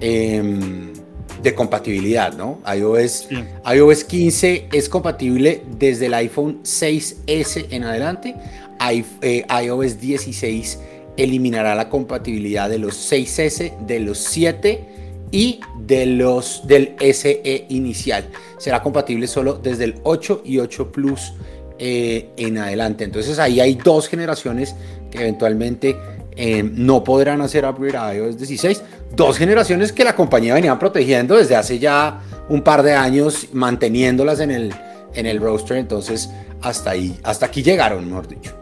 em, 0.00 1.05
de 1.42 1.54
compatibilidad, 1.54 2.32
¿no? 2.32 2.60
iOS, 2.74 3.28
iOS 3.72 4.04
15 4.04 4.68
es 4.72 4.88
compatible 4.88 5.62
desde 5.78 6.06
el 6.06 6.14
iPhone 6.14 6.62
6S 6.62 7.66
en 7.70 7.84
adelante. 7.84 8.34
Eh, 9.22 9.44
iOS 9.64 10.00
16 10.00 10.78
eliminará 11.16 11.74
la 11.74 11.88
compatibilidad 11.88 12.68
de 12.68 12.78
los 12.78 12.94
6S, 13.10 13.86
de 13.86 14.00
los 14.00 14.18
7 14.18 14.84
y 15.30 15.60
de 15.86 16.06
los 16.06 16.66
del 16.66 16.94
SE 17.00 17.66
inicial. 17.68 18.28
Será 18.58 18.82
compatible 18.82 19.26
solo 19.26 19.54
desde 19.54 19.84
el 19.84 19.94
8 20.02 20.42
y 20.44 20.58
8 20.58 20.92
Plus 20.92 21.32
eh, 21.78 22.30
en 22.36 22.58
adelante. 22.58 23.04
Entonces 23.04 23.38
ahí 23.38 23.60
hay 23.60 23.74
dos 23.74 24.08
generaciones 24.08 24.74
que 25.10 25.18
eventualmente 25.18 25.96
eh, 26.36 26.62
no 26.62 27.02
podrán 27.02 27.40
hacer 27.40 27.64
upgrade 27.64 27.96
a 27.96 28.14
iOS 28.14 28.36
16. 28.36 28.82
Dos 29.14 29.38
generaciones 29.38 29.92
que 29.92 30.04
la 30.04 30.14
compañía 30.14 30.54
venía 30.54 30.78
protegiendo 30.78 31.36
desde 31.36 31.56
hace 31.56 31.78
ya 31.78 32.20
un 32.48 32.62
par 32.62 32.82
de 32.82 32.94
años, 32.94 33.48
manteniéndolas 33.52 34.40
en 34.40 34.50
el, 34.50 34.74
en 35.14 35.26
el 35.26 35.40
roster. 35.40 35.78
Entonces 35.78 36.30
hasta 36.62 36.90
ahí, 36.90 37.18
hasta 37.22 37.46
aquí 37.46 37.62
llegaron, 37.62 38.06
mejor 38.06 38.28
dicho. 38.28 38.54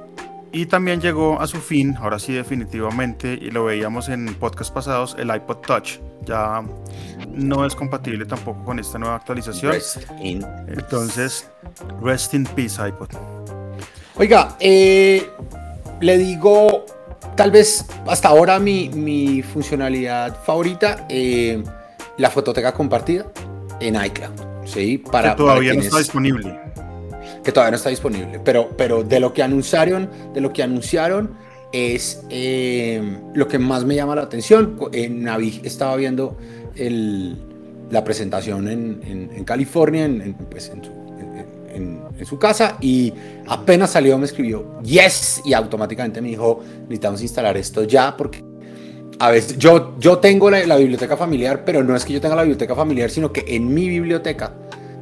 Y 0.53 0.67
también 0.67 1.01
llegó 1.01 1.41
a 1.41 1.49
su 1.49 1.57
fin, 1.57 1.97
ahora 1.99 2.21
sí 2.21 2.33
definitivamente, 2.33 3.33
y 3.33 3.51
lo 3.51 3.65
veíamos 3.65 4.09
en 4.09 4.33
podcast 4.37 4.73
pasados, 4.73 5.17
el 5.19 5.35
iPod 5.35 5.57
Touch. 5.57 5.99
Ya 6.25 6.63
no 7.33 7.67
es 7.67 7.75
compatible 7.75 8.25
tampoco 8.25 8.65
con 8.65 8.79
esta 8.79 8.97
nueva 8.97 9.17
actualización. 9.17 9.75
Entonces, 10.21 11.51
rest 12.01 12.35
in 12.35 12.45
peace 12.45 12.81
iPod. 12.87 13.09
Oiga, 14.15 14.57
eh, 14.61 15.29
le 16.01 16.19
digo, 16.19 16.87
tal 17.37 17.51
vez 17.51 17.85
hasta 18.07 18.29
ahora 18.29 18.59
mi, 18.59 19.43
funcionalidad 19.43 20.43
favorita, 20.45 21.07
eh, 21.09 21.63
la 22.19 22.31
fototeca 22.31 22.73
compartida 22.73 23.27
en 23.81 23.97
iCloud. 23.97 24.33
¿sí? 24.65 24.99
Para, 24.99 25.31
que 25.31 25.37
todavía 25.37 25.75
no 25.75 25.81
está 25.81 25.99
disponible 25.99 26.65
que 27.45 27.53
todavía 27.53 27.73
no 27.73 27.77
está 27.77 27.91
disponible. 27.91 28.41
Pero, 28.43 28.71
pero 28.77 29.05
de 29.05 29.21
lo 29.21 29.33
que 29.33 29.43
anunciaron, 29.43 30.11
de 30.33 30.41
lo 30.41 30.53
que 30.53 30.63
anunciaron 30.63 31.37
es 31.73 32.25
eh, 32.31 33.03
lo 33.35 33.47
que 33.47 33.59
más 33.59 33.85
me 33.85 33.95
llama 33.95 34.17
la 34.17 34.23
atención. 34.23 34.79
En 34.93 35.23
Navi 35.23 35.61
estaba 35.63 35.95
viendo 35.97 36.37
el, 36.75 37.37
la 37.91 38.03
presentación 38.03 38.69
en, 38.69 39.31
en, 39.35 39.45
California, 39.45 40.07
en, 40.07 40.35
pues 40.51 40.71
en, 40.71 40.83
su, 40.83 40.93
su, 42.25 42.39
casa, 42.39 42.77
y 42.81 43.13
apenas 43.47 43.91
salió 43.91 44.17
me 44.19 44.25
escribió 44.25 44.81
yes 44.83 45.43
y 45.45 45.53
automáticamente 45.53 46.21
me 46.21 46.29
dijo 46.29 46.61
necesitamos 46.83 47.23
instalar 47.23 47.57
esto 47.57 47.85
ya 47.85 48.17
porque 48.17 48.45
a 49.19 49.31
veces 49.31 49.59
yo, 49.59 49.95
yo 49.99 50.19
tengo 50.19 50.51
la, 50.51 50.67
la 50.67 50.77
biblioteca 50.77 51.17
familiar, 51.17 51.65
pero 51.65 51.85
no 51.85 51.95
es 51.95 52.05
que 52.05 52.13
yo 52.13 52.21
tenga 52.21 52.35
la 52.35 52.43
biblioteca 52.43 52.75
familiar, 52.75 53.11
sino 53.11 53.33
que 53.33 53.45
en 53.47 53.73
mi 53.73 53.89
biblioteca 53.89 54.53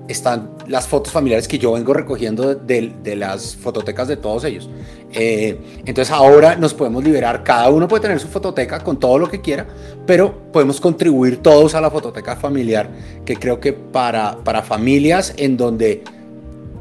están 0.09 0.51
las 0.67 0.87
fotos 0.87 1.13
familiares 1.13 1.49
que 1.49 1.59
yo 1.59 1.73
vengo 1.73 1.93
recogiendo 1.93 2.55
de, 2.55 2.93
de 3.03 3.17
las 3.17 3.57
fototecas 3.57 4.09
de 4.09 4.17
todos 4.17 4.45
ellos. 4.45 4.69
Eh, 5.13 5.59
entonces 5.85 6.11
ahora 6.11 6.57
nos 6.57 6.75
podemos 6.75 7.05
liberar, 7.05 7.43
cada 7.43 7.71
uno 7.71 7.89
puede 7.89 8.03
tener 8.03 8.21
su 8.21 8.29
fototeca 8.29 8.81
con 8.81 8.99
todo 8.99 9.19
lo 9.19 9.29
que 9.29 9.41
quiera, 9.41 9.67
pero 10.07 10.51
podemos 10.53 10.81
contribuir 10.81 11.39
todos 11.39 11.75
a 11.75 11.81
la 11.81 11.91
fototeca 11.91 12.37
familiar, 12.37 12.91
que 13.25 13.37
creo 13.37 13.61
que 13.61 13.73
para, 13.73 14.39
para 14.45 14.63
familias 14.63 15.35
en 15.37 15.57
donde 15.57 16.03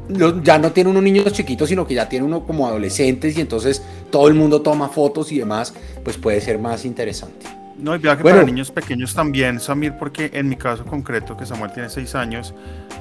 ya 0.08 0.58
no 0.58 0.72
tiene 0.72 0.90
uno 0.90 1.00
niños 1.00 1.32
chiquitos, 1.32 1.68
sino 1.68 1.86
que 1.86 1.94
ya 1.94 2.08
tiene 2.08 2.26
uno 2.26 2.44
como 2.44 2.66
adolescentes 2.66 3.36
y 3.36 3.40
entonces 3.40 3.82
todo 4.10 4.28
el 4.28 4.34
mundo 4.34 4.62
toma 4.62 4.88
fotos 4.88 5.32
y 5.32 5.38
demás, 5.38 5.74
pues 6.04 6.16
puede 6.16 6.40
ser 6.40 6.58
más 6.58 6.84
interesante. 6.84 7.46
No, 7.78 7.96
y 7.96 7.98
viaje 7.98 8.22
para 8.22 8.42
niños 8.44 8.70
pequeños 8.70 9.14
también, 9.14 9.58
Samir, 9.58 9.94
porque 9.98 10.30
en 10.34 10.48
mi 10.48 10.56
caso 10.56 10.84
concreto, 10.84 11.36
que 11.36 11.46
Samuel 11.46 11.72
tiene 11.72 11.88
seis 11.88 12.14
años, 12.14 12.54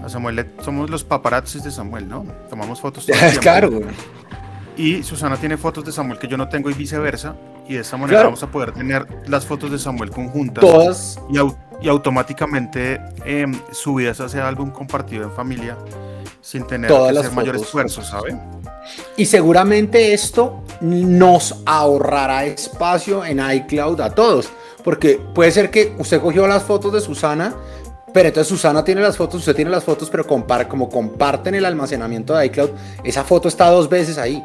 a 0.03 0.10
Samuel 0.10 0.48
somos 0.63 0.89
los 0.89 1.03
paparazzis 1.03 1.63
de 1.63 1.72
Samuel, 1.72 2.08
¿no? 2.08 2.25
Tomamos 2.50 2.81
fotos. 2.81 3.05
Todo 3.05 3.17
el 3.17 3.39
claro. 3.39 3.70
Y 4.77 5.03
Susana 5.03 5.38
tiene 5.38 5.58
fotos 5.58 5.86
de 5.86 5.91
Samuel 5.91 6.17
que 6.17 6.27
yo 6.27 6.38
no 6.38 6.50
tengo 6.50 6.70
y 6.70 6.74
viceversa. 6.74 7.36
Y 7.67 7.75
de 7.75 7.81
esa 7.81 7.98
manera 7.98 8.24
vamos 8.24 8.41
a 8.41 8.48
poder 8.48 8.72
tener 8.72 9.05
las 9.27 9.46
fotos 9.46 9.72
de 9.72 9.77
Samuel 9.77 10.10
conjuntas. 10.10 10.62
Todas. 10.62 11.20
Y, 11.29 11.88
automáticamente 11.88 13.01
eh, 13.25 13.46
subidas 13.72 14.20
a 14.22 14.25
ese 14.25 14.39
álbum 14.39 14.72
compartido 14.72 15.24
en 15.24 15.31
familia 15.31 15.77
sin 16.41 16.65
tener 16.65 16.89
que 16.89 17.19
hacer 17.19 17.31
mayor 17.31 17.55
esfuerzo, 17.55 18.01
¿sabe? 18.01 18.38
Y 19.15 19.25
seguramente 19.25 20.13
esto 20.13 20.63
nos 20.81 21.62
ahorrará 21.65 22.45
espacio 22.45 23.24
en 23.24 23.39
iCloud 23.39 24.01
a 24.01 24.10
todos. 24.10 24.50
Porque 24.83 25.21
puede 25.36 25.51
ser 25.51 25.69
que 25.69 25.93
usted 26.00 26.19
cogió 26.19 26.48
las 26.48 26.63
fotos 26.63 26.91
de 26.93 27.01
Susana, 27.01 27.55
pero 28.13 28.29
entonces 28.29 28.50
Susana 28.50 28.83
tiene 28.83 29.01
las 29.01 29.15
fotos, 29.15 29.39
usted 29.39 29.55
tiene 29.55 29.69
las 29.69 29.83
fotos, 29.83 30.10
pero 30.10 30.25
como 30.25 30.89
comparten 30.89 31.53
el 31.53 31.65
almacenamiento 31.65 32.36
de 32.36 32.48
iCloud, 32.48 32.71
esa 33.03 33.24
foto 33.24 33.48
está 33.48 33.69
dos 33.69 33.88
veces 33.88 34.17
ahí. 34.17 34.43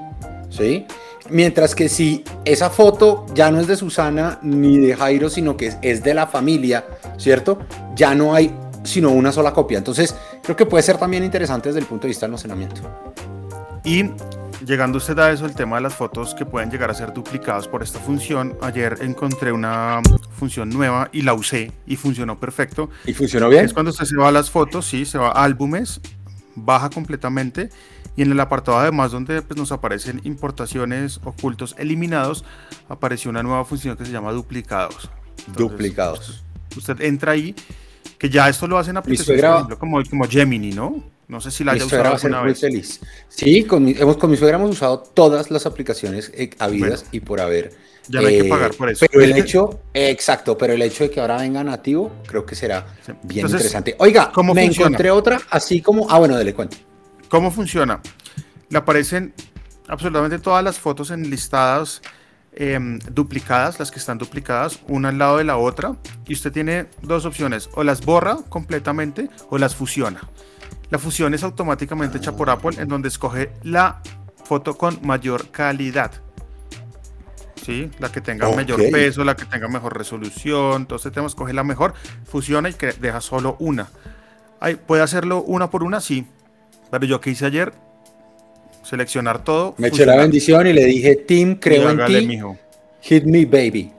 ¿Sí? 0.51 0.87
Mientras 1.29 1.75
que 1.75 1.89
si 1.89 2.23
esa 2.45 2.71
foto 2.71 3.27
ya 3.35 3.51
no 3.51 3.61
es 3.61 3.67
de 3.67 3.77
Susana 3.77 4.39
ni 4.43 4.79
de 4.79 4.95
Jairo, 4.95 5.29
sino 5.29 5.57
que 5.57 5.73
es 5.83 6.03
de 6.05 6.15
la 6.15 6.27
familia, 6.27 6.85
¿cierto? 7.17 7.59
Ya 7.97 8.15
no 8.15 8.35
hay 8.35 8.55
sino 8.87 9.11
una 9.11 9.33
sola 9.33 9.53
copia. 9.53 9.79
Entonces, 9.79 10.15
creo 10.47 10.57
que 10.57 10.65
puede 10.65 10.83
ser 10.85 10.97
también 10.97 11.25
interesante 11.25 11.69
desde 11.69 11.81
el 11.81 11.87
punto 11.87 12.03
de 12.03 12.09
vista 12.09 12.25
del 12.25 12.31
almacenamiento. 12.31 12.81
Y 13.85 14.05
llegando 14.65 14.99
usted 14.99 15.19
a 15.19 15.33
eso, 15.33 15.45
el 15.45 15.55
tema 15.57 15.77
de 15.77 15.83
las 15.83 15.95
fotos 15.95 16.35
que 16.37 16.47
pueden 16.47 16.71
llegar 16.71 16.89
a 16.89 16.95
ser 16.95 17.13
duplicadas 17.13 17.67
por 17.67 17.83
esta 17.83 17.99
función. 17.99 18.57
Ayer 18.63 18.99
encontré 19.01 19.51
una 19.51 20.01
función 20.39 20.71
nueva 20.71 21.09
y 21.13 21.23
la 21.23 21.35
usé 21.35 21.73
y 21.85 21.97
funcionó 21.97 22.39
perfecto. 22.39 22.91
¿Y 23.05 23.13
funcionó 23.13 23.49
bien? 23.49 23.65
Es 23.65 23.73
cuando 23.73 23.91
usted 23.91 24.05
se 24.05 24.17
va 24.17 24.29
a 24.29 24.33
las 24.33 24.49
fotos, 24.49 24.87
sí, 24.87 25.05
se 25.05 25.19
va 25.19 25.31
a 25.31 25.43
álbumes, 25.43 26.01
baja 26.55 26.91
completamente 26.91 27.71
y 28.17 28.23
en 28.23 28.31
el 28.31 28.39
apartado 28.39 28.79
además 28.79 29.11
donde 29.11 29.43
pues, 29.43 29.59
nos 29.59 29.73
aparecen 29.73 30.21
importaciones 30.23 31.21
ocultos 31.25 31.75
eliminados, 31.77 32.45
apareció 32.89 33.31
una 33.31 33.43
nueva 33.43 33.65
función 33.65 33.97
que 33.97 34.07
se 34.07 34.13
llama 34.13 34.31
duplicados. 34.31 35.11
duplicados. 35.57 36.45
Usted 36.77 37.01
entra 37.01 37.33
ahí, 37.33 37.55
que 38.19 38.31
ya 38.31 38.49
esto 38.49 38.67
lo 38.67 38.79
hacen 38.79 38.97
aplicaciones 38.97 39.43
por 39.43 39.55
ejemplo, 39.55 39.79
como, 39.79 40.03
como 40.05 40.29
Gemini, 40.29 40.73
¿no? 40.73 41.17
No 41.29 41.41
sé 41.41 41.51
si 41.51 41.65
la 41.65 41.73
haya 41.73 41.85
usado 41.85 42.15
alguna 42.15 42.43
vez. 42.43 42.61
Feliz. 42.61 43.01
Sí, 43.29 43.65
con 43.65 43.85
mi, 43.85 43.93
hemos, 43.99 44.17
con 44.17 44.31
mi 44.31 44.37
suegra 44.37 44.59
hemos 44.59 44.71
usado 44.71 45.01
todas 45.01 45.51
las 45.51 45.67
aplicaciones 45.67 46.31
eh, 46.35 46.51
habidas 46.59 47.07
y 47.11 47.21
por 47.21 47.41
haber. 47.41 47.75
Ya 48.09 48.21
no 48.21 48.29
hay 48.29 48.43
que 48.43 48.49
pagar 48.49 48.73
por 48.75 48.89
eso. 48.89 49.05
Pero 49.11 49.25
el 49.25 49.37
hecho, 49.37 49.81
exacto, 49.93 50.57
pero 50.57 50.75
el 50.75 50.83
hecho 50.83 51.05
de 51.05 51.11
que 51.11 51.21
ahora 51.21 51.39
venga 51.39 51.65
nativo, 51.65 52.13
creo 52.27 52.47
que 52.47 52.55
será 52.55 52.87
bien 53.25 53.47
interesante. 53.47 53.97
Oiga, 53.99 54.31
¿cómo 54.33 54.55
me 54.55 54.65
encontré 54.65 55.11
otra, 55.11 55.41
así 55.51 55.83
como. 55.83 56.09
Ah, 56.09 56.19
bueno, 56.19 56.37
dele 56.37 56.55
cuenta. 56.55 56.77
¿Cómo 57.29 57.51
funciona? 57.51 58.01
Le 58.69 58.79
aparecen 58.79 59.35
absolutamente 59.89 60.39
todas 60.39 60.63
las 60.63 60.79
fotos 60.79 61.11
enlistadas, 61.11 62.01
em, 62.57 62.99
duplicadas, 63.11 63.79
las 63.79 63.91
que 63.91 63.99
están 63.99 64.19
duplicadas, 64.19 64.81
una 64.89 65.11
al 65.11 65.19
lado 65.19 65.39
de 65.39 65.45
la 65.45 65.57
otra, 65.57 65.97
y 66.27 66.33
usted 66.33 66.51
tiene 66.51 66.87
dos 67.03 67.25
opciones: 67.25 67.71
o 67.75 67.85
las 67.85 68.05
borra 68.05 68.39
completamente 68.49 69.31
o 69.51 69.59
las 69.59 69.77
fusiona. 69.77 70.29
La 70.91 70.99
fusión 70.99 71.35
es 71.35 71.43
automáticamente 71.43 72.19
hecha 72.19 72.37
por 72.37 72.51
Apple 72.51 72.77
en 72.79 72.89
donde 72.89 73.09
escoge 73.09 73.53
la 73.63 74.01
foto 74.45 74.77
con 74.77 74.99
mayor 75.05 75.51
calidad. 75.51 76.13
¿Sí? 77.65 77.91
La 77.99 78.13
que 78.13 78.21
tenga 78.21 78.49
mayor 78.55 78.81
peso, 78.93 79.25
la 79.25 79.35
que 79.35 79.45
tenga 79.45 79.67
mejor 79.67 79.99
resolución. 79.99 80.83
Entonces 80.83 81.11
tenemos 81.11 81.35
que 81.35 81.39
coger 81.39 81.57
la 81.57 81.65
mejor, 81.65 81.95
fusiona 82.25 82.69
y 82.69 82.75
que 82.75 82.93
deja 82.93 83.21
solo 83.21 83.57
una. 83.59 83.89
¿Puede 84.87 85.03
hacerlo 85.03 85.43
una 85.43 85.69
por 85.71 85.83
una? 85.83 86.01
Sí. 86.01 86.27
Pero 86.93 87.05
yo 87.07 87.21
que 87.21 87.31
hice 87.31 87.47
ayer, 87.47 87.73
seleccionar 88.87 89.45
todo. 89.45 89.75
Me 89.79 89.89
eché 89.89 90.07
la 90.07 90.17
bendición 90.17 90.67
y 90.67 90.73
le 90.73 90.85
dije, 90.85 91.17
Tim, 91.17 91.57
creo 91.57 91.91
en 91.91 92.07
ti. 92.07 92.41
Hit 93.03 93.25
me, 93.25 93.45
baby. 93.45 93.93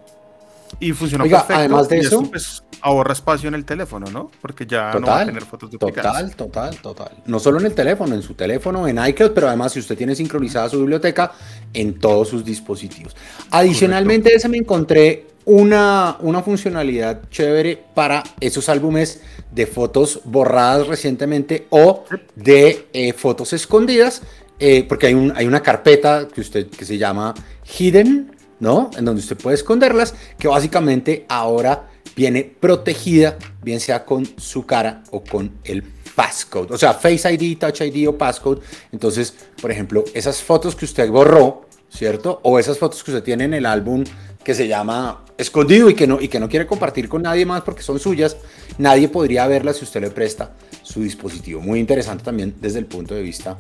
Y 0.80 0.92
funcionó 0.92 1.24
perfecto. 1.26 1.54
Además 1.54 1.90
de 1.90 2.00
eso, 2.00 2.24
pues, 2.24 2.64
ahorra 2.82 3.14
espacio 3.14 3.48
en 3.48 3.56
el 3.56 3.66
teléfono, 3.66 4.08
¿no? 4.12 4.32
Porque 4.42 4.66
ya 4.66 4.94
no 4.94 5.08
va 5.08 5.22
a 5.22 5.26
tener 5.26 5.44
fotos 5.44 5.72
duplicadas. 5.72 6.36
Total, 6.36 6.36
total, 6.36 6.82
total. 6.82 7.24
No 7.26 7.40
solo 7.40 7.60
en 7.60 7.66
el 7.66 7.74
teléfono, 7.74 8.14
en 8.16 8.22
su 8.22 8.34
teléfono, 8.34 8.88
en 8.88 9.04
iCloud, 9.08 9.32
pero 9.32 9.48
además 9.48 9.74
si 9.74 9.80
usted 9.80 9.98
tiene 9.98 10.16
sincronizada 10.16 10.70
su 10.70 10.80
biblioteca 10.80 11.32
en 11.74 12.00
todos 12.00 12.30
sus 12.30 12.44
dispositivos. 12.44 13.16
Adicionalmente, 13.52 14.34
ese 14.34 14.50
me 14.50 14.58
encontré 14.58 15.26
una, 15.46 16.18
una 16.20 16.44
funcionalidad 16.44 17.22
chévere 17.30 17.82
para 17.94 18.22
esos 18.40 18.68
álbumes 18.68 19.22
de 19.52 19.66
fotos 19.66 20.20
borradas 20.26 20.88
recientemente 20.88 21.68
o 21.70 22.04
de 22.36 22.88
eh, 22.92 23.14
fotos 23.14 23.54
escondidas, 23.54 24.22
eh, 24.60 24.84
porque 24.88 25.08
hay, 25.08 25.32
hay 25.36 25.46
una 25.46 25.62
carpeta 25.62 26.28
que, 26.28 26.42
usted, 26.42 26.68
que 26.68 26.86
se 26.86 26.98
llama 26.98 27.34
Hidden, 27.78 28.36
¿no? 28.60 28.90
En 28.98 29.06
donde 29.06 29.22
usted 29.22 29.38
puede 29.38 29.56
esconderlas, 29.56 30.16
que 30.38 30.48
básicamente 30.48 31.26
ahora 31.30 31.90
viene 32.16 32.44
protegida, 32.44 33.38
bien 33.62 33.80
sea 33.80 34.04
con 34.04 34.28
su 34.38 34.66
cara 34.66 35.04
o 35.12 35.24
con 35.24 35.60
el 35.64 35.84
passcode. 36.16 36.74
O 36.74 36.78
sea, 36.78 36.94
Face 36.96 37.32
ID, 37.32 37.60
Touch 37.60 37.82
ID 37.82 38.10
o 38.10 38.18
passcode. 38.18 38.62
Entonces, 38.92 39.34
por 39.62 39.70
ejemplo, 39.72 40.04
esas 40.16 40.42
fotos 40.42 40.76
que 40.76 40.86
usted 40.86 41.10
borró, 41.10 41.68
¿cierto? 41.90 42.40
O 42.44 42.58
esas 42.58 42.80
fotos 42.80 43.04
que 43.04 43.12
usted 43.12 43.24
tiene 43.24 43.44
en 43.44 43.54
el 43.54 43.66
álbum 43.68 44.04
que 44.44 44.56
se 44.56 44.68
llama 44.68 45.24
escondido 45.38 45.90
y 45.90 45.94
que 45.94 46.08
no 46.08 46.20
y 46.20 46.30
que 46.30 46.40
no 46.40 46.50
quiere 46.50 46.66
compartir 46.66 47.08
con 47.08 47.22
nadie 47.22 47.46
más 47.46 47.62
porque 47.62 47.84
son 47.84 48.00
suyas. 48.00 48.38
Nadie 48.80 49.10
podría 49.10 49.46
verlas 49.46 49.78
si 49.78 49.86
usted 49.86 50.02
le 50.02 50.10
presta 50.10 50.56
su 50.88 51.02
dispositivo. 51.02 51.62
Muy 51.62 51.80
interesante 51.80 52.24
también 52.24 52.56
desde 52.62 52.80
el 52.80 52.86
punto 52.86 53.14
de 53.14 53.22
vista 53.22 53.58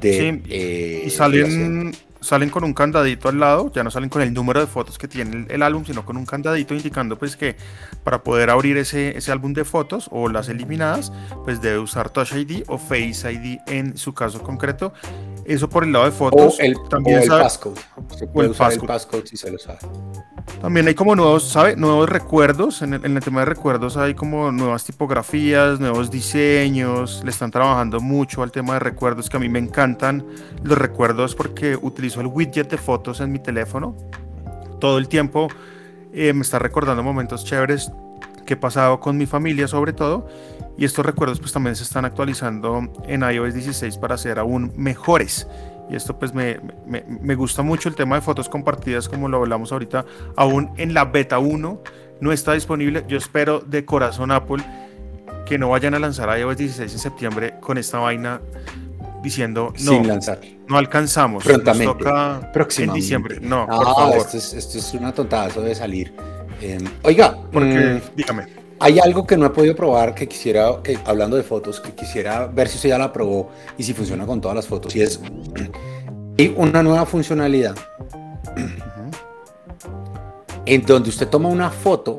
de 0.00 0.12
Sí, 0.12 0.42
eh, 0.48 1.04
y 1.06 1.10
salen, 1.10 1.94
salen 2.20 2.50
con 2.50 2.64
un 2.64 2.74
candadito 2.74 3.28
al 3.28 3.38
lado, 3.38 3.70
ya 3.72 3.84
no 3.84 3.92
salen 3.92 4.08
con 4.08 4.22
el 4.22 4.32
número 4.32 4.58
de 4.58 4.66
fotos 4.66 4.98
que 4.98 5.06
tiene 5.06 5.36
el, 5.36 5.50
el 5.50 5.62
álbum, 5.62 5.84
sino 5.84 6.04
con 6.04 6.16
un 6.16 6.26
candadito 6.26 6.74
indicando 6.74 7.16
pues 7.16 7.36
que 7.36 7.54
para 8.02 8.24
poder 8.24 8.50
abrir 8.50 8.76
ese, 8.76 9.16
ese 9.16 9.30
álbum 9.30 9.52
de 9.52 9.64
fotos 9.64 10.08
o 10.10 10.28
las 10.28 10.48
eliminadas, 10.48 11.12
pues 11.44 11.60
debe 11.60 11.78
usar 11.78 12.10
Touch 12.10 12.32
ID 12.32 12.64
o 12.66 12.78
Face 12.78 13.32
ID 13.32 13.58
en 13.68 13.96
su 13.96 14.12
caso 14.12 14.42
concreto. 14.42 14.92
Eso 15.44 15.68
por 15.68 15.84
el 15.84 15.92
lado 15.92 16.06
de 16.06 16.10
o 16.10 16.14
fotos. 16.14 16.58
el, 16.60 16.76
también 16.88 17.18
o 17.18 17.22
el 17.22 17.28
passcode. 17.28 17.80
Se 18.16 18.26
puede 18.26 18.46
el 18.46 18.52
usar 18.52 18.72
el 18.72 18.78
passcode. 18.78 18.88
passcode 18.88 19.26
si 19.26 19.36
se 19.36 19.50
lo 19.50 19.58
sabe. 19.58 19.78
También 20.60 20.86
hay 20.86 20.94
como 20.94 21.14
nuevos, 21.14 21.44
¿sabe? 21.44 21.76
Nuevos 21.76 22.08
recuerdos. 22.08 22.82
En 22.82 22.94
el, 22.94 23.04
en 23.04 23.16
el 23.16 23.22
tema 23.22 23.40
de 23.40 23.46
recuerdos 23.46 23.96
hay 23.96 24.14
como 24.14 24.50
nuevas 24.52 24.84
tipografías, 24.84 25.80
nuevos 25.80 26.10
diseños. 26.10 27.22
Le 27.24 27.30
están 27.30 27.50
trabajando 27.50 28.00
mucho 28.00 28.42
al 28.42 28.52
tema 28.52 28.74
de 28.74 28.80
recuerdos 28.80 29.28
que 29.28 29.36
a 29.36 29.40
mí 29.40 29.48
me 29.48 29.58
encantan. 29.58 30.24
Los 30.62 30.78
recuerdos 30.78 31.34
porque 31.34 31.76
utilizo 31.80 32.20
el 32.20 32.26
widget 32.28 32.70
de 32.70 32.78
fotos 32.78 33.20
en 33.20 33.32
mi 33.32 33.38
teléfono. 33.38 33.96
Todo 34.80 34.98
el 34.98 35.08
tiempo 35.08 35.48
eh, 36.12 36.32
me 36.32 36.42
está 36.42 36.58
recordando 36.58 37.02
momentos 37.02 37.44
chéveres 37.44 37.90
que 38.44 38.54
he 38.54 38.56
pasado 38.56 39.00
con 39.00 39.16
mi 39.16 39.26
familia 39.26 39.66
sobre 39.68 39.92
todo. 39.92 40.26
Y 40.76 40.84
estos 40.84 41.06
recuerdos 41.06 41.38
pues 41.40 41.52
también 41.52 41.76
se 41.76 41.84
están 41.84 42.04
actualizando 42.04 42.90
en 43.06 43.22
iOS 43.22 43.54
16 43.54 43.96
para 43.98 44.16
ser 44.18 44.38
aún 44.38 44.72
mejores. 44.76 45.46
Y 45.90 45.94
esto 45.96 46.18
pues 46.18 46.34
me, 46.34 46.58
me, 46.86 47.04
me 47.06 47.34
gusta 47.34 47.62
mucho 47.62 47.88
el 47.88 47.94
tema 47.94 48.16
de 48.16 48.22
fotos 48.22 48.48
compartidas 48.48 49.08
como 49.08 49.28
lo 49.28 49.36
hablamos 49.38 49.70
ahorita. 49.70 50.04
Aún 50.36 50.70
en 50.76 50.94
la 50.94 51.04
beta 51.04 51.38
1 51.38 51.80
no 52.20 52.32
está 52.32 52.54
disponible. 52.54 53.04
Yo 53.06 53.18
espero 53.18 53.60
de 53.60 53.84
corazón 53.84 54.30
Apple 54.32 54.64
que 55.46 55.58
no 55.58 55.68
vayan 55.68 55.94
a 55.94 55.98
lanzar 55.98 56.36
iOS 56.38 56.56
16 56.56 56.92
en 56.92 56.98
septiembre 56.98 57.54
con 57.60 57.76
esta 57.78 57.98
vaina 57.98 58.40
diciendo 59.22 59.72
no, 59.80 59.92
Sin 59.92 60.08
lanzar. 60.08 60.40
no 60.66 60.76
alcanzamos. 60.76 61.44
Prontamente. 61.44 61.86
Nos 61.86 61.98
toca 61.98 62.40
en 62.46 62.52
Próximamente. 62.52 63.00
diciembre. 63.00 63.38
No, 63.40 63.62
Ah, 63.70 63.76
por 63.76 63.84
favor. 63.94 64.16
Esto 64.18 64.36
es, 64.38 64.52
esto 64.54 64.78
es 64.78 64.92
una 64.94 65.12
tontada, 65.12 65.46
eso 65.48 65.60
debe 65.60 65.74
salir. 65.74 66.14
Eh, 66.60 66.78
oiga, 67.02 67.36
Porque, 67.52 68.00
mm, 68.12 68.16
dígame. 68.16 68.63
Hay 68.84 68.98
algo 68.98 69.26
que 69.26 69.38
no 69.38 69.46
he 69.46 69.50
podido 69.50 69.74
probar 69.74 70.14
que 70.14 70.28
quisiera, 70.28 70.82
que, 70.82 70.98
hablando 71.06 71.36
de 71.38 71.42
fotos, 71.42 71.80
que 71.80 71.92
quisiera 71.92 72.46
ver 72.46 72.68
si 72.68 72.76
usted 72.76 72.90
ya 72.90 72.98
la 72.98 73.10
probó 73.12 73.48
y 73.78 73.82
si 73.82 73.94
funciona 73.94 74.26
con 74.26 74.42
todas 74.42 74.54
las 74.54 74.66
fotos. 74.66 74.94
Y 74.94 75.00
es 75.00 75.18
hay 76.38 76.52
una 76.54 76.82
nueva 76.82 77.06
funcionalidad 77.06 77.74
en 80.66 80.84
donde 80.84 81.08
usted 81.08 81.28
toma 81.28 81.48
una 81.48 81.70
foto 81.70 82.18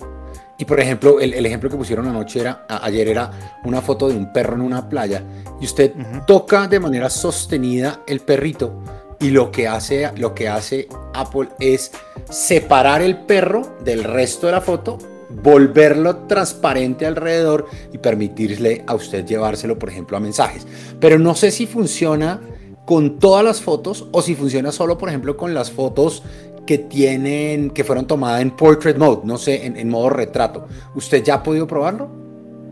y, 0.57 0.65
por 0.65 0.79
ejemplo, 0.79 1.19
el, 1.19 1.33
el 1.35 1.45
ejemplo 1.45 1.69
que 1.69 1.75
pusieron 1.77 2.07
anoche 2.07 2.39
era, 2.39 2.65
a- 2.67 2.83
ayer 2.85 3.09
era 3.09 3.29
una 3.63 3.81
foto 3.81 4.07
de 4.07 4.15
un 4.15 4.33
perro 4.33 4.55
en 4.55 4.61
una 4.61 4.89
playa 4.89 5.21
y 5.61 5.65
usted 5.65 5.93
Ujú. 5.95 6.25
toca 6.25 6.67
de 6.67 6.79
manera 6.79 7.11
sostenida 7.11 8.01
el 8.07 8.21
perrito 8.21 8.81
y 9.19 9.29
lo 9.29 9.51
que 9.51 9.67
hace, 9.67 10.11
lo 10.15 10.33
que 10.33 10.49
hace 10.49 10.87
Apple 11.13 11.49
es 11.59 11.91
separar 12.29 13.03
el 13.03 13.17
perro 13.17 13.77
del 13.83 14.03
resto 14.03 14.47
de 14.47 14.53
la 14.53 14.61
foto, 14.61 14.97
volverlo 15.41 16.15
transparente 16.27 17.05
alrededor 17.05 17.67
y 17.93 17.97
permitirle 17.97 18.83
a 18.87 18.95
usted 18.95 19.25
llevárselo, 19.25 19.77
por 19.77 19.89
ejemplo, 19.89 20.17
a 20.17 20.19
mensajes. 20.19 20.67
Pero 20.99 21.19
no 21.19 21.35
sé 21.35 21.51
si 21.51 21.67
funciona 21.67 22.41
con 22.85 23.19
todas 23.19 23.43
las 23.43 23.61
fotos 23.61 24.07
o 24.11 24.21
si 24.21 24.35
funciona 24.35 24.71
solo, 24.71 24.97
por 24.97 25.09
ejemplo, 25.09 25.37
con 25.37 25.53
las 25.53 25.71
fotos 25.71 26.23
que 26.65 26.77
tienen, 26.77 27.69
que 27.69 27.83
fueron 27.83 28.07
tomadas 28.07 28.41
en 28.41 28.51
portrait 28.51 28.97
mode, 28.97 29.21
no 29.23 29.37
sé, 29.37 29.65
en, 29.65 29.77
en 29.77 29.89
modo 29.89 30.09
retrato. 30.09 30.67
¿Usted 30.95 31.23
ya 31.23 31.35
ha 31.35 31.43
podido 31.43 31.67
probarlo? 31.67 32.25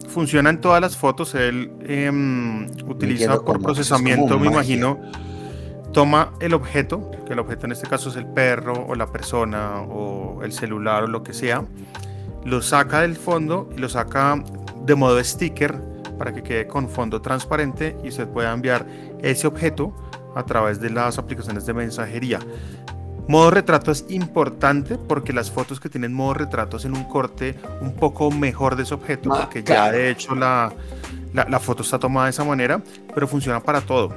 Funciona 0.08 0.50
en 0.50 0.62
todas 0.62 0.82
las 0.82 0.98
fotos. 0.98 1.34
Él 1.36 1.72
em, 1.88 2.68
utiliza 2.88 3.36
por 3.36 3.46
cómo, 3.46 3.60
procesamiento, 3.60 4.38
me 4.40 4.48
imagino. 4.48 5.00
Toma 5.92 6.34
el 6.40 6.54
objeto, 6.54 7.12
que 7.26 7.34
el 7.34 7.40
objeto 7.40 7.68
en 7.68 7.72
este 7.72 7.88
caso 7.88 8.10
es 8.10 8.16
el 8.16 8.26
perro 8.26 8.74
o 8.88 8.96
la 8.96 9.08
persona 9.08 9.82
o 9.82 10.44
el 10.44 10.52
celular 10.52 11.04
o 11.04 11.08
lo 11.08 11.24
que 11.24 11.34
sea. 11.34 11.66
Lo 12.46 12.62
saca 12.62 13.02
del 13.02 13.16
fondo 13.16 13.70
y 13.76 13.80
lo 13.80 13.90
saca 13.90 14.42
de 14.86 14.96
modo 14.96 15.24
sticker 15.24 15.80
para 16.18 16.34
que 16.34 16.44
quede 16.44 16.68
con 16.68 16.90
fondo 16.90 17.22
transparente 17.22 17.98
y 18.04 18.10
usted 18.10 18.28
pueda 18.28 18.52
enviar 18.54 18.86
ese 19.22 19.48
objeto 19.48 19.94
a 20.36 20.44
través 20.46 20.80
de 20.80 20.90
las 20.90 21.18
aplicaciones 21.18 21.66
de 21.66 21.74
mensajería. 21.74 22.40
Modo 23.28 23.52
retrato 23.52 23.92
es 23.92 24.06
importante 24.10 24.98
porque 24.98 25.32
las 25.32 25.50
fotos 25.50 25.80
que 25.80 25.88
tienen 25.90 26.14
modo 26.14 26.34
retrato 26.34 26.76
hacen 26.78 26.96
un 26.96 27.06
corte 27.06 27.56
un 27.82 27.94
poco 27.96 28.30
mejor 28.32 28.76
de 28.76 28.84
ese 28.84 28.94
objeto, 28.94 29.34
Ah, 29.34 29.42
porque 29.42 29.64
claro. 29.64 29.92
ya 29.94 29.98
de 29.98 30.10
hecho 30.10 30.36
la, 30.36 30.74
la, 31.34 31.46
la 31.50 31.60
foto 31.60 31.84
está 31.84 31.98
tomada 32.00 32.26
de 32.26 32.32
esa 32.32 32.44
manera, 32.44 32.82
pero 33.14 33.28
funciona 33.28 33.62
para 33.62 33.80
todo. 33.80 34.14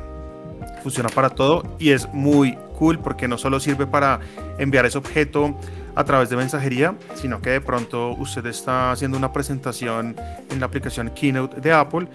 Funciona 0.83 1.09
para 1.09 1.31
todo 1.31 1.63
y 1.79 1.91
es 1.91 2.13
muy 2.13 2.59
cool 2.79 2.99
porque 2.99 3.29
no 3.29 3.39
solo 3.39 3.61
sirve 3.61 3.87
para 3.87 4.19
enviar 4.59 4.85
ese 4.87 4.99
objeto 4.99 5.57
a 5.97 6.05
través 6.05 6.29
de 6.31 6.37
mensajería, 6.37 6.95
sino 7.15 7.41
que 7.41 7.51
de 7.51 7.61
pronto 7.61 8.11
usted 8.11 8.47
está 8.47 8.93
haciendo 8.93 9.17
una 9.17 9.33
presentación 9.33 10.15
en 10.51 10.61
la 10.61 10.67
aplicación 10.67 11.11
Keynote 11.11 11.61
de 11.61 11.73
Apple 11.73 12.07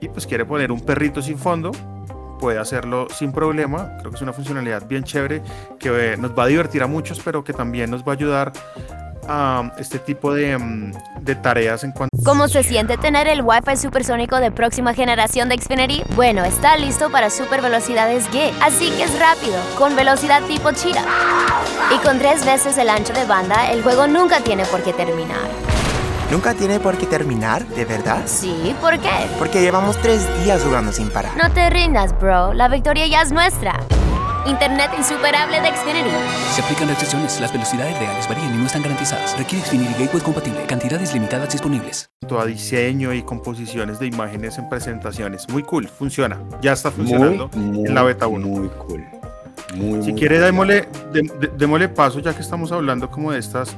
y 0.00 0.08
pues 0.08 0.26
quiere 0.26 0.46
poner 0.46 0.72
un 0.72 0.80
perrito 0.80 1.20
sin 1.20 1.36
fondo, 1.36 1.72
puede 2.40 2.58
hacerlo 2.58 3.08
sin 3.10 3.32
problema. 3.32 3.96
Creo 3.98 4.10
que 4.10 4.16
es 4.16 4.22
una 4.22 4.32
funcionalidad 4.32 4.86
bien 4.86 5.04
chévere 5.04 5.42
que 5.78 6.12
eh, 6.12 6.16
nos 6.16 6.30
va 6.38 6.44
a 6.44 6.46
divertir 6.46 6.82
a 6.82 6.86
muchos, 6.86 7.20
pero 7.20 7.44
que 7.44 7.52
también 7.52 7.90
nos 7.90 8.02
va 8.02 8.12
a 8.12 8.14
ayudar 8.14 8.52
a 9.30 9.72
este 9.78 10.00
tipo 10.00 10.34
de, 10.34 10.58
mm, 10.58 10.92
de 11.20 11.34
tareas 11.36 11.84
en 11.84 11.92
cuanto 11.92 12.10
¿Cómo 12.24 12.48
se 12.48 12.62
siente 12.62 12.98
tener 12.98 13.28
el 13.28 13.42
Wi-Fi 13.42 13.76
supersónico 13.76 14.36
de 14.36 14.50
próxima 14.50 14.92
generación 14.92 15.48
de 15.48 15.56
Xfinity? 15.56 16.02
Bueno, 16.16 16.44
está 16.44 16.76
listo 16.76 17.10
para 17.10 17.30
super 17.30 17.62
velocidades 17.62 18.28
G, 18.30 18.50
así 18.60 18.90
que 18.90 19.04
es 19.04 19.18
rápido, 19.18 19.56
con 19.78 19.94
velocidad 19.94 20.42
tipo 20.42 20.72
Cheetah. 20.72 21.04
Y 21.94 21.98
con 22.04 22.18
tres 22.18 22.44
veces 22.44 22.76
el 22.76 22.88
ancho 22.88 23.12
de 23.12 23.24
banda, 23.24 23.70
el 23.70 23.82
juego 23.82 24.06
nunca 24.06 24.40
tiene 24.40 24.64
por 24.66 24.82
qué 24.82 24.92
terminar. 24.92 25.48
¿Nunca 26.30 26.54
tiene 26.54 26.78
por 26.78 26.98
qué 26.98 27.06
terminar, 27.06 27.64
de 27.66 27.84
verdad? 27.84 28.22
Sí, 28.26 28.74
¿por 28.80 28.98
qué? 28.98 29.10
Porque 29.38 29.60
llevamos 29.60 29.96
tres 29.96 30.26
días 30.44 30.62
jugando 30.62 30.92
sin 30.92 31.10
parar. 31.10 31.36
No 31.36 31.50
te 31.52 31.70
rindas, 31.70 32.18
bro, 32.18 32.52
la 32.52 32.68
victoria 32.68 33.06
ya 33.06 33.22
es 33.22 33.32
nuestra. 33.32 33.80
Internet 34.46 34.90
insuperable 34.96 35.60
de 35.60 35.68
Xfinity. 35.68 36.10
Se 36.54 36.62
aplican 36.62 36.88
restricciones. 36.88 37.40
Las 37.40 37.52
velocidades 37.52 37.98
reales 37.98 38.26
varían 38.28 38.54
y 38.54 38.58
no 38.58 38.66
están 38.66 38.82
garantizadas. 38.82 39.36
Requiere 39.38 39.64
Xfinity 39.64 39.92
Gateway 40.04 40.22
compatible. 40.22 40.62
Cantidades 40.66 41.12
limitadas 41.12 41.50
disponibles. 41.52 42.10
a 42.38 42.44
diseño 42.46 43.12
y 43.12 43.22
composiciones 43.22 43.98
de 43.98 44.06
imágenes 44.06 44.56
en 44.58 44.68
presentaciones. 44.68 45.48
Muy 45.48 45.62
cool, 45.64 45.88
funciona. 45.88 46.38
Ya 46.62 46.72
está 46.72 46.90
funcionando 46.90 47.50
muy, 47.54 47.86
en 47.86 47.94
la 47.94 48.02
beta 48.02 48.26
1. 48.28 48.46
Muy 48.46 48.68
cool. 48.86 49.04
Muy, 49.74 50.02
Si 50.02 50.12
muy 50.12 50.18
quiere, 50.20 50.38
démosle, 50.40 50.88
dé- 51.12 51.30
dé- 51.40 51.50
démosle 51.58 51.88
paso, 51.88 52.20
ya 52.20 52.32
que 52.34 52.40
estamos 52.40 52.70
hablando 52.72 53.10
como 53.10 53.32
de 53.32 53.38
estas 53.40 53.76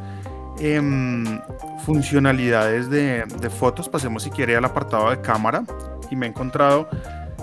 em, 0.61 1.41
funcionalidades 1.85 2.89
de, 2.91 3.25
de 3.41 3.51
fotos. 3.51 3.89
Pasemos, 3.89 4.23
si 4.23 4.31
quiere, 4.31 4.55
al 4.57 4.65
apartado 4.65 5.11
de 5.11 5.21
cámara. 5.21 5.65
Y 6.11 6.17
me 6.17 6.27
he 6.27 6.29
encontrado 6.29 6.89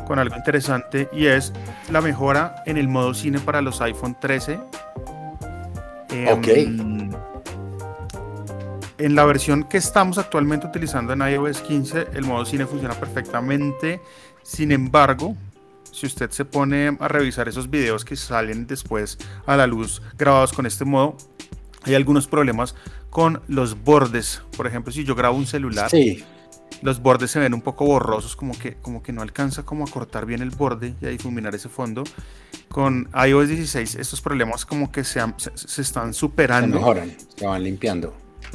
con 0.09 0.17
algo 0.17 0.35
interesante 0.35 1.07
y 1.13 1.27
es 1.27 1.53
la 1.91 2.01
mejora 2.01 2.63
en 2.65 2.77
el 2.77 2.87
modo 2.87 3.13
cine 3.13 3.39
para 3.39 3.61
los 3.61 3.79
iPhone 3.79 4.17
13. 4.19 4.59
Em, 6.09 6.27
Ok. 6.27 6.47
En 8.97 9.15
la 9.15 9.23
versión 9.23 9.63
que 9.65 9.77
estamos 9.77 10.17
actualmente 10.17 10.65
utilizando 10.65 11.13
en 11.13 11.21
iOS 11.21 11.61
15, 11.61 12.07
el 12.15 12.23
modo 12.25 12.43
cine 12.43 12.65
funciona 12.65 12.95
perfectamente. 12.95 14.01
Sin 14.41 14.71
embargo, 14.71 15.37
si 15.91 16.07
usted 16.07 16.31
se 16.31 16.43
pone 16.43 16.97
a 16.99 17.07
revisar 17.07 17.47
esos 17.47 17.69
videos 17.69 18.03
que 18.03 18.15
salen 18.15 18.65
después 18.65 19.19
a 19.45 19.55
la 19.55 19.67
luz 19.67 20.01
grabados 20.17 20.53
con 20.53 20.65
este 20.65 20.85
modo, 20.85 21.15
hay 21.83 21.93
algunos 21.93 22.27
problemas 22.27 22.73
con 23.11 23.41
los 23.47 23.81
bordes. 23.83 24.41
Por 24.57 24.65
ejemplo, 24.65 24.91
si 24.91 25.03
yo 25.03 25.13
grabo 25.13 25.37
un 25.37 25.45
celular, 25.45 25.89
Sí. 25.91 26.23
Los 26.81 27.01
bordes 27.01 27.31
se 27.31 27.39
ven 27.39 27.53
un 27.53 27.61
poco 27.61 27.85
borrosos, 27.85 28.35
como 28.35 28.57
que, 28.57 28.75
como 28.75 29.03
que 29.03 29.11
no 29.13 29.21
alcanza 29.21 29.63
como 29.63 29.83
a 29.85 29.87
cortar 29.89 30.25
bien 30.25 30.41
el 30.41 30.51
borde 30.51 30.95
y 31.01 31.05
a 31.05 31.09
difuminar 31.09 31.53
ese 31.55 31.69
fondo. 31.69 32.03
Con 32.69 33.09
iOS 33.27 33.47
16 33.49 33.95
estos 33.95 34.21
problemas 34.21 34.65
como 34.65 34.91
que 34.91 35.03
se, 35.03 35.19
han- 35.19 35.35
se- 35.37 35.51
se 35.55 35.81
están 35.81 36.13
Se 36.13 36.19
superando 36.19 36.77
mejoran, 36.77 37.11
se 37.35 37.45
van 37.45 37.63
limpiando. 37.63 38.13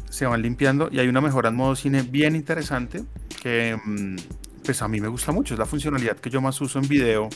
se 0.08 0.24
van 0.26 0.40
limpiando 0.42 0.88
y 0.90 0.98
hay 1.00 1.08
una 1.08 1.20
mejora 1.20 1.48
en 1.48 1.56
modo 1.56 1.74
cine 1.76 2.02
bien 2.02 2.36
interesante 2.36 3.04
que 3.42 3.76
mm, 3.84 4.16
pues 4.64 4.80
a 4.82 4.88
mí 4.88 5.00
me 5.00 5.08
gusta 5.08 5.32
mucho, 5.32 5.54
es 5.54 5.58
la 5.58 5.66
funcionalidad 5.66 6.16
que 6.16 6.30
yo 6.30 6.40
más 6.40 6.60
uso 6.60 6.78
en 6.78 6.88
video 6.88 7.28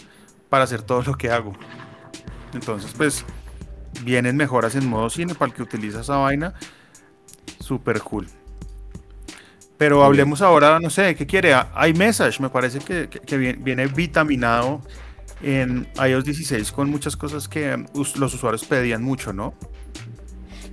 para 0.48 0.64
hacer 0.64 0.82
todo 0.82 1.02
lo 1.02 1.14
que 1.16 1.30
hago. 1.30 1.52
Entonces 2.54 2.92
pues 2.96 3.24
vienen 4.04 4.36
mejoras 4.36 4.74
en 4.76 4.86
modo 4.88 5.10
cine 5.10 5.34
para 5.34 5.50
el 5.50 5.54
que 5.56 5.62
utiliza 5.62 6.00
esa 6.00 6.16
vaina, 6.16 6.54
super 7.60 8.00
cool. 8.02 8.26
Pero 9.78 10.02
hablemos 10.04 10.42
ahora, 10.42 10.80
no 10.80 10.90
sé, 10.90 11.14
¿qué 11.14 11.26
quiere? 11.26 11.54
iMessage 11.88 12.40
me 12.40 12.50
parece 12.50 12.80
que, 12.80 13.08
que- 13.08 13.20
que 13.20 13.36
viene, 13.38 13.86
vitaminado 13.86 14.82
en 15.40 15.86
iOS 16.04 16.24
16 16.24 16.72
con 16.72 16.90
muchas 16.90 17.16
cosas 17.16 17.46
que 17.48 17.76
us- 17.94 18.16
los 18.16 18.34
usuarios 18.34 18.64
pedían 18.64 19.02
mucho, 19.04 19.32
¿no? 19.32 19.54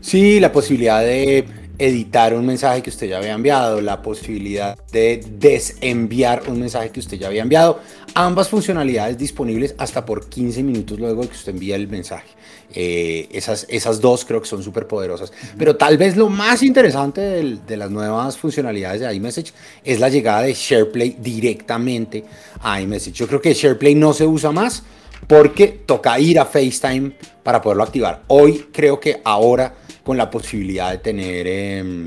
Sí, 0.02 0.40
la 0.40 0.52
posibilidad 0.52 1.02
de 1.02 1.46
editar 1.78 2.34
un 2.34 2.46
mensaje 2.46 2.82
que 2.82 2.90
usted 2.90 3.08
ya 3.08 3.18
había 3.18 3.34
enviado, 3.34 3.82
la 3.82 4.02
posibilidad 4.02 4.78
de 4.92 5.24
desenviar 5.38 6.44
un 6.48 6.60
mensaje 6.60 6.90
que 6.90 7.00
usted 7.00 7.18
ya 7.18 7.28
había 7.28 7.42
enviado. 7.44 7.82
Ambas 8.14 8.50
funcionalidades 8.50 9.18
disponibles 9.18 9.76
hasta 9.78 10.06
por 10.06 10.30
15 10.30 10.64
minutos 10.64 11.00
luego 11.00 11.22
de 11.24 11.28
que 11.28 11.36
usted 11.36 11.54
envíe 11.54 11.74
el 11.74 11.88
mensaje. 11.90 12.30
Eh, 12.78 13.30
esas, 13.32 13.66
esas 13.70 14.02
dos 14.02 14.26
creo 14.26 14.42
que 14.42 14.48
son 14.48 14.62
súper 14.62 14.86
poderosas. 14.86 15.32
Pero 15.58 15.78
tal 15.78 15.98
vez 15.98 16.18
lo 16.18 16.30
más 16.30 16.62
interesante 16.62 17.22
de 17.22 17.78
las 17.78 17.90
nuevas 17.90 18.38
funcionalidades 18.38 19.02
de 19.02 19.14
iMessage 19.16 19.54
es 19.84 20.00
la 20.02 20.10
llegada 20.10 20.42
de 20.42 20.54
SharePlay 20.54 21.16
directamente 21.20 22.26
a 22.62 22.82
iMessage. 22.82 23.14
Yo 23.14 23.28
creo 23.28 23.42
que 23.42 23.54
SharePlay 23.54 23.96
no 23.96 24.14
se 24.14 24.28
usa 24.28 24.52
más 24.52 24.84
porque 25.28 25.68
toca 25.86 26.20
ir 26.20 26.38
a 26.38 26.46
FaceTime 26.46 27.14
para 27.44 27.62
poderlo 27.62 27.84
activar. 27.84 28.24
Hoy 28.28 28.68
creo 28.74 29.00
que 29.00 29.22
ahora 29.24 29.74
con 30.04 30.18
la 30.18 30.30
posibilidad 30.30 30.92
de 30.92 30.98
tener 30.98 31.48
em, 31.48 32.06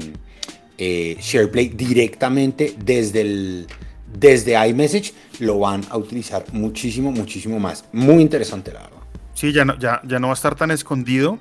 eh, 0.77 1.17
SharePlay 1.19 1.71
directamente 1.71 2.75
desde, 2.79 3.23
el, 3.23 3.67
desde 4.13 4.69
iMessage, 4.69 5.15
lo 5.41 5.61
van 5.61 5.85
a 5.89 5.97
utilizar 5.97 6.45
muchísimo, 6.53 7.11
muchísimo 7.11 7.59
más. 7.59 7.85
Muy 7.93 8.21
interesante, 8.21 8.73
la 8.73 8.83
verdad. 8.83 8.98
Sí, 9.39 9.53
ya 9.53 9.65
no, 9.65 9.79
ya, 9.79 10.01
ya 10.05 10.19
no 10.19 10.27
va 10.27 10.33
a 10.33 10.35
estar 10.35 10.57
tan 10.57 10.73
escondido. 10.73 11.39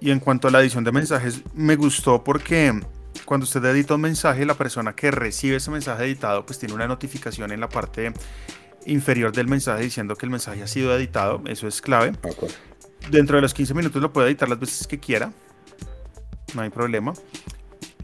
Y 0.00 0.10
en 0.10 0.18
cuanto 0.18 0.48
a 0.48 0.50
la 0.50 0.60
edición 0.60 0.82
de 0.82 0.90
mensajes, 0.90 1.40
me 1.54 1.76
gustó 1.76 2.24
porque 2.24 2.72
cuando 3.24 3.44
usted 3.44 3.64
edita 3.64 3.94
un 3.94 4.00
mensaje, 4.00 4.44
la 4.44 4.54
persona 4.54 4.92
que 4.96 5.12
recibe 5.12 5.54
ese 5.56 5.70
mensaje 5.70 6.02
editado, 6.04 6.44
pues 6.44 6.58
tiene 6.58 6.74
una 6.74 6.88
notificación 6.88 7.52
en 7.52 7.60
la 7.60 7.68
parte 7.68 8.12
inferior 8.86 9.30
del 9.30 9.46
mensaje 9.46 9.84
diciendo 9.84 10.16
que 10.16 10.26
el 10.26 10.30
mensaje 10.30 10.64
ha 10.64 10.66
sido 10.66 10.92
editado. 10.96 11.40
Eso 11.46 11.68
es 11.68 11.80
clave. 11.80 12.10
Dentro 13.08 13.36
de 13.36 13.42
los 13.42 13.54
15 13.54 13.72
minutos 13.72 14.02
lo 14.02 14.12
puede 14.12 14.26
editar 14.28 14.48
las 14.48 14.58
veces 14.58 14.88
que 14.88 14.98
quiera. 14.98 15.30
No 16.54 16.62
hay 16.62 16.70
problema. 16.70 17.12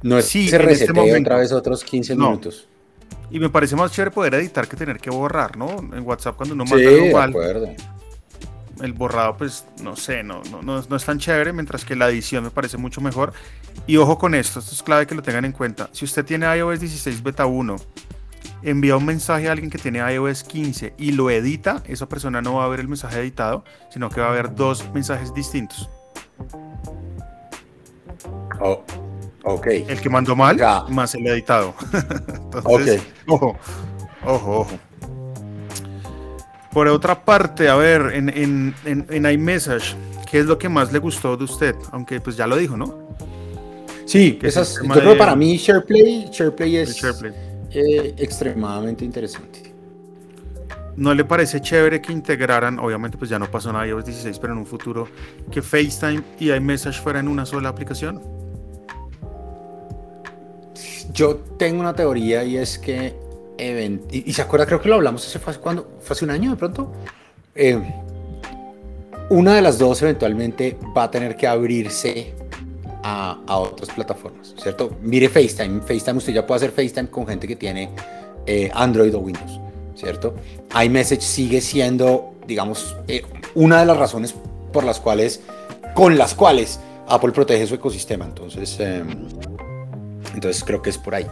No 0.02 0.16
es 0.16 0.26
Sí, 0.26 0.48
se 0.48 0.56
en 0.56 0.68
este 0.68 0.92
momento. 0.92 1.18
otra 1.22 1.38
vez 1.38 1.50
otros 1.50 1.82
15 1.82 2.14
No. 2.14 2.26
minutos. 2.26 2.68
Y 3.30 3.40
me 3.40 3.50
parece 3.50 3.74
más 3.74 3.90
chévere 3.90 4.12
poder 4.12 4.34
editar 4.34 4.68
que 4.68 4.76
tener 4.76 4.98
que 5.00 5.10
borrar, 5.10 5.56
¿no? 5.56 5.70
En 5.92 6.06
WhatsApp 6.06 6.36
cuando 6.36 6.54
uno 6.54 6.66
Sí, 6.66 6.74
manda 6.74 6.90
algo 7.24 7.40
de 7.40 7.50
acuerdo. 7.50 7.93
El 8.82 8.92
borrado, 8.92 9.36
pues 9.36 9.64
no 9.82 9.96
sé, 9.96 10.22
no, 10.22 10.42
no, 10.50 10.62
no, 10.62 10.78
es 10.78 11.04
tan 11.04 11.18
chévere, 11.18 11.52
mientras 11.52 11.84
que 11.84 11.96
la 11.96 12.08
edición 12.08 12.44
me 12.44 12.50
parece 12.50 12.76
mucho 12.76 13.00
mejor. 13.00 13.32
Y 13.86 13.96
ojo 13.96 14.18
con 14.18 14.34
esto, 14.34 14.60
esto 14.60 14.72
es 14.72 14.82
clave 14.82 15.06
que 15.06 15.14
lo 15.14 15.22
tengan 15.22 15.44
en 15.44 15.52
cuenta. 15.52 15.88
Si 15.92 16.04
usted 16.04 16.24
tiene 16.24 16.46
iOS 16.56 16.80
16 16.80 17.22
beta 17.22 17.46
1, 17.46 17.76
envía 18.62 18.96
un 18.96 19.04
mensaje 19.04 19.48
a 19.48 19.52
alguien 19.52 19.70
que 19.70 19.78
tiene 19.78 19.98
iOS 19.98 20.44
15 20.44 20.94
y 20.98 21.12
lo 21.12 21.30
edita, 21.30 21.82
esa 21.86 22.08
persona 22.08 22.40
no 22.40 22.54
va 22.54 22.64
a 22.64 22.68
ver 22.68 22.80
el 22.80 22.88
mensaje 22.88 23.20
editado, 23.20 23.64
sino 23.90 24.10
que 24.10 24.20
va 24.20 24.28
a 24.28 24.32
ver 24.32 24.54
dos 24.54 24.84
mensajes 24.92 25.32
distintos. 25.34 25.88
Oh, 28.60 28.82
ok. 29.44 29.66
El 29.66 30.00
que 30.00 30.08
mandó 30.08 30.34
mal, 30.34 30.58
más 30.88 31.14
el 31.14 31.26
editado. 31.26 31.74
Entonces, 32.54 33.02
ojo, 33.26 33.56
ojo, 34.24 34.60
ojo. 34.60 34.78
Por 36.74 36.88
otra 36.88 37.24
parte, 37.24 37.68
a 37.68 37.76
ver, 37.76 38.10
en, 38.14 38.28
en, 38.28 38.74
en, 38.84 39.06
en 39.08 39.30
iMessage, 39.30 39.94
¿qué 40.30 40.40
es 40.40 40.46
lo 40.46 40.58
que 40.58 40.68
más 40.68 40.92
le 40.92 40.98
gustó 40.98 41.36
de 41.36 41.44
usted? 41.44 41.74
Aunque 41.92 42.20
pues 42.20 42.36
ya 42.36 42.46
lo 42.48 42.56
dijo, 42.56 42.76
¿no? 42.76 42.98
Sí, 44.06 44.38
esas, 44.42 44.80
yo 44.82 44.88
creo 44.92 45.12
de- 45.12 45.16
para 45.16 45.34
mí 45.36 45.56
SharePlay, 45.56 46.28
SharePlay 46.30 46.76
es 46.78 46.96
SharePlay. 46.96 47.32
eh, 47.70 48.14
extremadamente 48.18 49.04
interesante. 49.04 49.72
¿No 50.96 51.14
le 51.14 51.24
parece 51.24 51.60
chévere 51.60 52.00
que 52.00 52.12
integraran, 52.12 52.78
obviamente 52.78 53.16
pues 53.18 53.28
ya 53.30 53.38
no 53.38 53.50
pasó 53.50 53.70
en 53.70 53.88
iOS 53.88 54.04
16, 54.04 54.38
pero 54.38 54.52
en 54.52 54.58
un 54.60 54.66
futuro, 54.66 55.08
que 55.50 55.62
FaceTime 55.62 56.22
y 56.38 56.52
iMessage 56.52 57.00
fueran 57.00 57.26
una 57.28 57.46
sola 57.46 57.68
aplicación? 57.68 58.20
Yo 61.12 61.36
tengo 61.58 61.80
una 61.80 61.94
teoría 61.94 62.44
y 62.44 62.56
es 62.56 62.78
que 62.78 63.14
event- 63.58 64.06
y, 64.10 64.28
y 64.30 64.32
se 64.32 64.42
acuerda, 64.42 64.66
creo 64.66 64.80
que 64.80 64.88
lo 64.88 64.96
hablamos 64.96 65.26
hace? 65.26 65.38
¿Fue 65.38 65.54
hace 66.10 66.24
un 66.24 66.30
año 66.30 66.50
de 66.50 66.56
pronto. 66.56 66.92
Eh, 67.54 67.78
una 69.30 69.54
de 69.54 69.62
las 69.62 69.78
dos 69.78 70.02
eventualmente 70.02 70.76
va 70.96 71.04
a 71.04 71.10
tener 71.10 71.36
que 71.36 71.46
abrirse 71.46 72.34
a, 73.02 73.38
a 73.46 73.58
otras 73.58 73.90
plataformas, 73.90 74.54
¿cierto? 74.60 74.96
Mire 75.02 75.28
FaceTime, 75.28 75.80
FaceTime 75.80 76.18
usted 76.18 76.32
ya 76.34 76.46
puede 76.46 76.56
hacer 76.58 76.70
FaceTime 76.72 77.08
con 77.08 77.26
gente 77.26 77.46
que 77.46 77.56
tiene 77.56 77.90
eh, 78.46 78.70
Android 78.74 79.14
o 79.14 79.20
Windows, 79.20 79.60
¿cierto? 79.94 80.34
iMessage 80.84 81.22
sigue 81.22 81.60
siendo, 81.60 82.34
digamos, 82.46 82.96
eh, 83.08 83.22
una 83.54 83.80
de 83.80 83.86
las 83.86 83.96
razones 83.96 84.34
por 84.72 84.84
las 84.84 85.00
cuales, 85.00 85.40
con 85.94 86.18
las 86.18 86.34
cuales 86.34 86.80
Apple 87.06 87.32
protege 87.32 87.66
su 87.66 87.74
ecosistema. 87.74 88.24
Entonces, 88.24 88.78
em, 88.80 89.28
entonces 90.34 90.62
creo 90.64 90.82
que 90.82 90.90
es 90.90 90.98
por 90.98 91.14
ahí. 91.14 91.26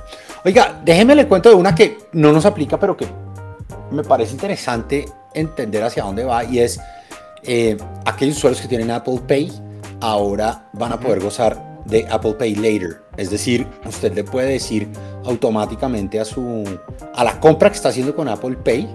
Oiga, 0.45 0.81
déjeme 0.85 1.15
le 1.15 1.27
cuento 1.27 1.49
de 1.49 1.55
una 1.55 1.75
que 1.75 1.99
no 2.13 2.33
nos 2.33 2.47
aplica, 2.47 2.79
pero 2.79 2.97
que 2.97 3.07
me 3.91 4.03
parece 4.03 4.33
interesante 4.33 5.07
entender 5.35 5.83
hacia 5.83 6.05
dónde 6.05 6.25
va 6.25 6.45
y 6.45 6.61
es 6.61 6.81
eh, 7.43 7.77
aquellos 8.05 8.37
usuarios 8.37 8.61
que 8.61 8.69
tienen 8.69 8.91
Apple 8.91 9.21
Pay 9.27 9.53
ahora 10.01 10.69
van 10.73 10.93
a 10.93 11.01
poder 11.01 11.21
gozar 11.21 11.81
de 11.85 12.07
Apple 12.11 12.35
Pay 12.35 12.55
Later. 12.57 13.03
Es 13.17 13.31
decir, 13.31 13.67
usted 13.87 14.15
le 14.15 14.25
puede 14.25 14.53
decir 14.53 14.89
automáticamente 15.25 16.21
a 16.21 16.25
su 16.25 16.65
a 17.15 17.25
la 17.25 17.41
compra 17.41 17.71
que 17.71 17.77
está 17.77 17.89
haciendo 17.89 18.15
con 18.15 18.29
Apple 18.29 18.57
Pay, 18.57 18.89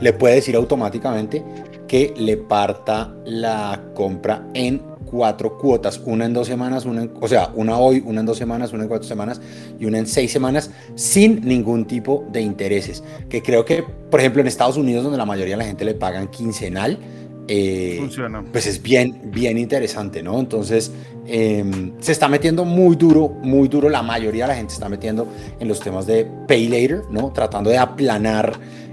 le 0.00 0.12
puede 0.12 0.36
decir 0.36 0.56
automáticamente 0.56 1.44
que 1.86 2.14
le 2.16 2.36
parta 2.36 3.14
la 3.24 3.80
compra 3.94 4.46
en 4.54 4.93
cuatro 5.14 5.56
cuotas, 5.58 6.00
una 6.04 6.24
en 6.24 6.32
dos 6.32 6.48
semanas, 6.48 6.84
una 6.86 7.02
en- 7.02 7.12
o 7.20 7.28
sea, 7.28 7.52
una 7.54 7.78
hoy, 7.78 8.02
una 8.04 8.18
en 8.18 8.26
dos 8.26 8.36
semanas, 8.36 8.72
una 8.72 8.82
en 8.82 8.88
cuatro 8.88 9.06
semanas 9.06 9.40
y 9.78 9.84
una 9.84 9.98
en 9.98 10.08
seis 10.08 10.32
semanas, 10.32 10.72
sin 10.96 11.40
ningún 11.46 11.84
tipo 11.84 12.24
de 12.32 12.40
intereses. 12.40 13.04
Que 13.28 13.40
creo 13.40 13.64
que, 13.64 13.84
por 14.10 14.18
ejemplo, 14.18 14.40
en 14.42 14.48
Estados 14.48 14.76
Unidos, 14.76 15.04
donde 15.04 15.16
la 15.18 15.24
mayoría 15.24 15.54
de 15.54 15.58
la 15.58 15.66
gente 15.66 15.84
le 15.84 15.94
pagan 15.94 16.26
quincenal, 16.26 16.98
eh, 17.46 17.96
Funciona. 18.00 18.42
pues 18.50 18.66
es 18.66 18.82
bien, 18.82 19.20
bien 19.26 19.56
interesante, 19.56 20.20
¿no? 20.20 20.40
Entonces, 20.40 20.90
eh, 21.28 21.64
se 22.00 22.10
está 22.10 22.26
metiendo 22.28 22.64
muy 22.64 22.96
duro, 22.96 23.28
muy 23.42 23.68
duro, 23.68 23.88
la 23.88 24.02
mayoría 24.02 24.44
de 24.44 24.48
la 24.48 24.56
gente 24.56 24.70
se 24.70 24.76
está 24.78 24.88
metiendo 24.88 25.28
en 25.60 25.68
los 25.68 25.78
temas 25.78 26.06
de 26.08 26.26
pay 26.48 26.66
later, 26.66 27.02
¿no? 27.10 27.30
Tratando 27.32 27.70
de 27.70 27.78
aplanar 27.78 28.52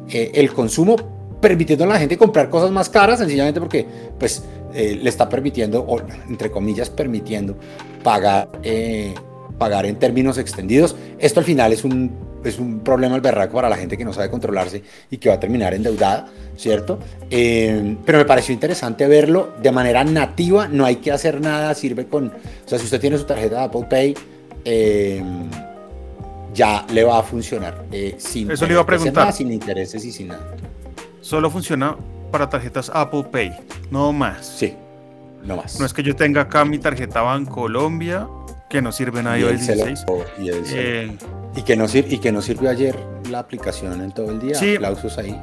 eh, 0.10 0.32
el 0.36 0.54
consumo, 0.54 0.98
permitiendo 1.42 1.86
a 1.86 1.88
la 1.88 2.00
gente 2.00 2.18
comprar 2.18 2.50
cosas 2.50 2.72
más 2.72 2.90
caras, 2.90 3.20
sencillamente 3.20 3.60
porque, 3.60 3.86
pues, 4.20 4.44
eh, 4.74 4.98
le 5.02 5.10
está 5.10 5.28
permitiendo, 5.28 5.82
o 5.82 6.00
entre 6.30 6.50
comillas, 6.52 6.90
permitiendo 6.90 7.58
pagar, 8.04 8.50
eh, 8.64 9.14
pagar 9.58 9.86
en 9.86 9.98
términos 9.98 10.38
extendidos. 10.38 10.96
Esto 11.20 11.40
al 11.40 11.46
final 11.46 11.74
es 11.74 11.84
un, 11.84 12.12
es 12.44 12.60
un 12.60 12.80
problema 12.80 13.16
al 13.16 13.22
berraco 13.22 13.54
para 13.56 13.70
la 13.70 13.78
gente 13.78 13.98
que 13.98 14.06
no 14.06 14.14
sabe 14.14 14.30
controlarse 14.30 14.82
y 15.10 15.18
que 15.18 15.30
va 15.30 15.36
a 15.36 15.40
terminar 15.40 15.74
endeudada, 15.74 16.28
¿cierto? 16.58 17.00
Eh, 17.30 17.98
pero 18.06 18.20
me 18.20 18.26
pareció 18.26 18.54
interesante 18.54 19.08
verlo 19.08 19.54
de 19.62 19.72
manera 19.72 20.04
nativa, 20.04 20.68
no 20.68 20.86
hay 20.86 20.98
que 20.98 21.12
hacer 21.12 21.42
nada, 21.42 21.74
sirve 21.74 22.06
con, 22.06 22.28
o 22.28 22.68
sea, 22.68 22.78
si 22.80 22.86
usted 22.86 23.00
tiene 23.00 23.18
su 23.18 23.26
tarjeta 23.26 23.58
de 23.58 23.64
Apple 23.64 23.86
Pay, 23.90 24.16
eh, 24.64 25.24
ya 26.54 26.86
le 26.92 27.04
va 27.04 27.20
a 27.20 27.24
funcionar 27.24 27.86
eh, 27.92 28.16
sin, 28.18 28.52
Eso 28.52 28.66
le 28.66 28.74
iba 28.74 28.82
a 28.82 28.86
preguntar. 28.86 29.24
nada, 29.24 29.32
sin 29.32 29.52
intereses 29.52 30.04
y 30.04 30.12
sin 30.12 30.30
nada. 30.30 30.56
Solo 31.22 31.50
funciona 31.50 31.96
para 32.32 32.50
tarjetas 32.50 32.92
Apple 32.94 33.24
Pay, 33.32 33.54
no 33.92 34.12
más. 34.14 34.46
Sí, 34.46 34.76
no 35.44 35.56
más. 35.58 35.80
No 35.80 35.86
es 35.86 35.94
que 35.94 36.04
yo 36.04 36.16
tenga 36.16 36.42
acá 36.42 36.66
mi 36.66 36.80
tarjeta 36.80 37.22
Bancolombia, 37.22 38.28
que 38.70 38.82
no 38.82 38.92
sirve 38.92 39.20
en 39.20 39.28
iOS 39.28 39.52
él 39.52 39.60
se 39.60 39.76
lo- 39.76 39.86
16. 39.86 40.06
y 40.40 40.50
él 40.50 40.66
se 40.66 40.76
lo- 40.76 40.82
Eh, 40.82 41.18
Y 41.56 41.64
que, 41.64 41.76
no 41.76 41.86
sir- 41.90 42.08
y 42.10 42.18
que 42.20 42.32
no 42.32 42.42
sirvió 42.42 42.70
ayer 42.70 42.98
la 43.30 43.40
aplicación 43.40 44.02
en 44.02 44.12
todo 44.14 44.32
el 44.32 44.40
día. 44.40 44.56
Sí. 44.56 44.76
Aplausos 44.76 45.18
ahí. 45.18 45.38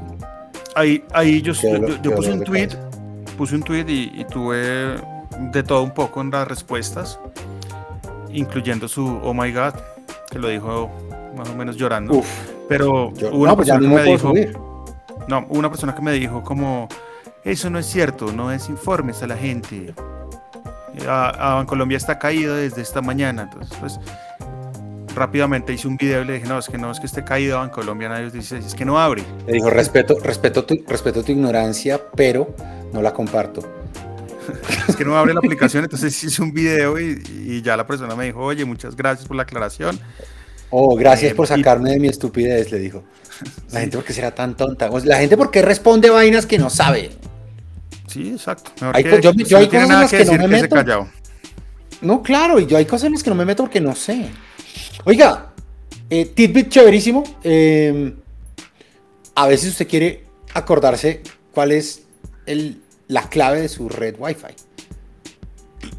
ahí, 0.74 1.04
ahí 1.12 1.42
yo, 1.42 1.52
yo- 1.52 2.14
puse 2.14 2.32
un 2.32 2.44
tweet, 2.44 2.68
puse 3.36 3.54
un 3.56 3.62
tweet 3.62 3.84
y, 3.88 4.12
y 4.14 4.24
tuve 4.24 4.94
de 5.52 5.62
todo 5.62 5.82
un 5.82 5.90
poco 5.92 6.20
en 6.22 6.30
las 6.30 6.48
respuestas, 6.48 7.18
incluyendo 8.32 8.88
su 8.88 9.06
Oh 9.22 9.34
my 9.34 9.52
God, 9.52 9.74
que 10.30 10.38
lo 10.38 10.48
dijo 10.48 10.90
más 11.36 11.48
o 11.50 11.54
menos 11.54 11.76
llorando. 11.76 12.14
Uf. 12.14 12.26
Pero 12.68 13.12
Yo- 13.14 13.28
hubo 13.30 13.38
una 13.42 13.50
no, 13.50 13.56
pues 13.56 13.68
ya 13.68 13.74
persona 13.74 13.94
no 13.94 13.96
que 13.96 14.02
me 14.04 14.10
dijo, 14.16 14.28
subir. 14.30 14.56
No, 15.28 15.46
una 15.48 15.68
persona 15.68 15.94
que 15.94 16.02
me 16.02 16.12
dijo 16.12 16.42
como 16.42 16.88
eso 17.44 17.70
no 17.70 17.78
es 17.78 17.86
cierto, 17.86 18.32
no 18.32 18.48
desinformes 18.48 19.22
a 19.22 19.26
la 19.26 19.36
gente. 19.36 19.94
A, 21.06 21.28
a 21.28 21.54
Bancolombia 21.54 21.96
está 21.96 22.18
caído 22.18 22.56
desde 22.56 22.82
esta 22.82 23.00
mañana, 23.00 23.42
entonces 23.42 23.76
pues 23.78 24.00
rápidamente 25.14 25.72
hice 25.72 25.88
un 25.88 25.96
video 25.96 26.22
y 26.22 26.24
le 26.24 26.32
dije, 26.34 26.46
no, 26.46 26.58
es 26.58 26.68
que 26.68 26.78
no 26.78 26.90
es 26.90 27.00
que 27.00 27.06
esté 27.06 27.24
caído 27.24 27.62
en 27.62 27.70
iOS 27.70 28.32
16, 28.32 28.64
es 28.64 28.74
que 28.74 28.84
no 28.84 28.98
abre. 28.98 29.22
Le 29.46 29.54
dijo, 29.54 29.68
respeto, 29.68 30.18
respeto, 30.22 30.64
tu, 30.64 30.82
respeto 30.86 31.22
tu 31.22 31.32
ignorancia, 31.32 32.00
pero 32.16 32.54
no 32.92 33.02
la 33.02 33.12
comparto. 33.12 33.60
es 34.88 34.96
que 34.96 35.04
no 35.04 35.18
abre 35.18 35.34
la 35.34 35.40
aplicación, 35.40 35.84
entonces 35.84 36.22
hice 36.24 36.42
un 36.42 36.52
video 36.52 36.98
y, 36.98 37.22
y 37.46 37.62
ya 37.62 37.76
la 37.76 37.86
persona 37.86 38.14
me 38.14 38.26
dijo, 38.26 38.40
oye, 38.40 38.64
muchas 38.64 38.96
gracias 38.96 39.26
por 39.26 39.36
la 39.36 39.42
aclaración. 39.42 39.98
Oh, 40.70 40.94
gracias 40.96 41.32
Eh, 41.32 41.34
por 41.34 41.46
y- 41.46 41.48
sacarme 41.48 41.90
de 41.92 42.00
mi 42.00 42.08
estupidez, 42.08 42.70
le 42.70 42.78
dijo. 42.78 43.04
La 43.70 43.80
gente, 43.80 43.96
¿por 43.96 44.04
qué 44.04 44.12
será 44.12 44.34
tan 44.34 44.56
tonta? 44.56 44.90
O 44.90 44.98
sea, 45.00 45.08
La 45.10 45.18
gente, 45.18 45.36
¿por 45.36 45.50
qué 45.50 45.62
responde 45.62 46.10
vainas 46.10 46.44
que 46.46 46.58
no 46.58 46.68
sabe? 46.70 47.10
Sí, 48.08 48.30
exacto. 48.30 48.72
Hay 48.92 49.04
que- 49.04 49.20
yo- 49.20 49.32
si 49.32 49.52
no 49.52 49.58
hay 49.58 49.68
tiene 49.68 49.84
cosas 49.84 49.90
en 49.96 50.00
las 50.00 50.10
que 50.10 50.18
que 50.18 50.24
no 50.24 50.32
me 50.32 50.48
meto. 50.48 50.74
callado. 50.74 51.08
No, 52.00 52.22
claro, 52.22 52.58
y 52.60 52.66
yo 52.66 52.76
hay 52.76 52.84
cosas 52.84 53.06
en 53.06 53.12
las 53.14 53.22
que 53.22 53.30
no 53.30 53.36
me 53.36 53.44
meto 53.44 53.62
porque 53.64 53.80
no 53.80 53.94
sé. 53.94 54.28
Oiga, 55.04 55.52
eh, 56.10 56.26
tidbit 56.26 56.68
chéverísimo. 56.68 57.24
eh, 57.44 58.14
a 59.34 59.46
veces 59.46 59.70
usted 59.70 59.86
quiere 59.88 60.24
acordarse 60.54 61.22
cuál 61.52 61.70
es 61.72 62.02
el, 62.46 62.80
la 63.06 63.28
clave 63.28 63.60
de 63.60 63.68
su 63.68 63.88
red 63.88 64.16
Wi-Fi. 64.18 64.54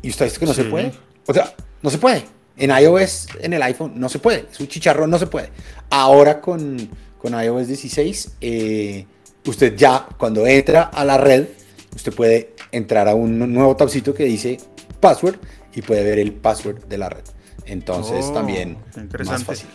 Y 0.01 0.09
usted 0.09 0.25
dice 0.25 0.39
que 0.39 0.45
no 0.45 0.53
se 0.53 0.65
puede. 0.65 0.91
O 1.25 1.33
sea, 1.33 1.53
no 1.81 1.89
se 1.89 1.97
puede. 1.97 2.25
En 2.59 2.71
iOS, 2.71 3.27
en 3.41 3.53
el 3.53 3.63
iPhone, 3.63 3.93
no 3.95 4.09
se 4.09 4.19
puede. 4.19 4.45
Es 4.51 4.59
un 4.59 4.67
chicharrón, 4.67 5.09
no 5.09 5.17
se 5.17 5.27
puede. 5.27 5.49
Ahora 5.89 6.41
con, 6.41 6.89
con 7.17 7.33
iOS 7.33 7.67
16, 7.67 8.35
eh, 8.41 9.05
usted 9.45 9.75
ya 9.75 10.05
cuando 10.17 10.45
entra 10.45 10.83
a 10.83 11.03
la 11.05 11.17
red, 11.17 11.47
usted 11.95 12.13
puede 12.13 12.53
entrar 12.71 13.07
a 13.07 13.15
un 13.15 13.53
nuevo 13.53 13.75
tabcito 13.75 14.13
que 14.13 14.25
dice 14.25 14.57
password 14.99 15.37
y 15.73 15.81
puede 15.81 16.03
ver 16.03 16.19
el 16.19 16.33
password 16.33 16.85
de 16.85 16.97
la 16.97 17.09
red. 17.09 17.23
Entonces 17.65 18.25
Oh, 18.29 18.33
también 18.33 18.77
más 19.25 19.43
fácil. 19.43 19.67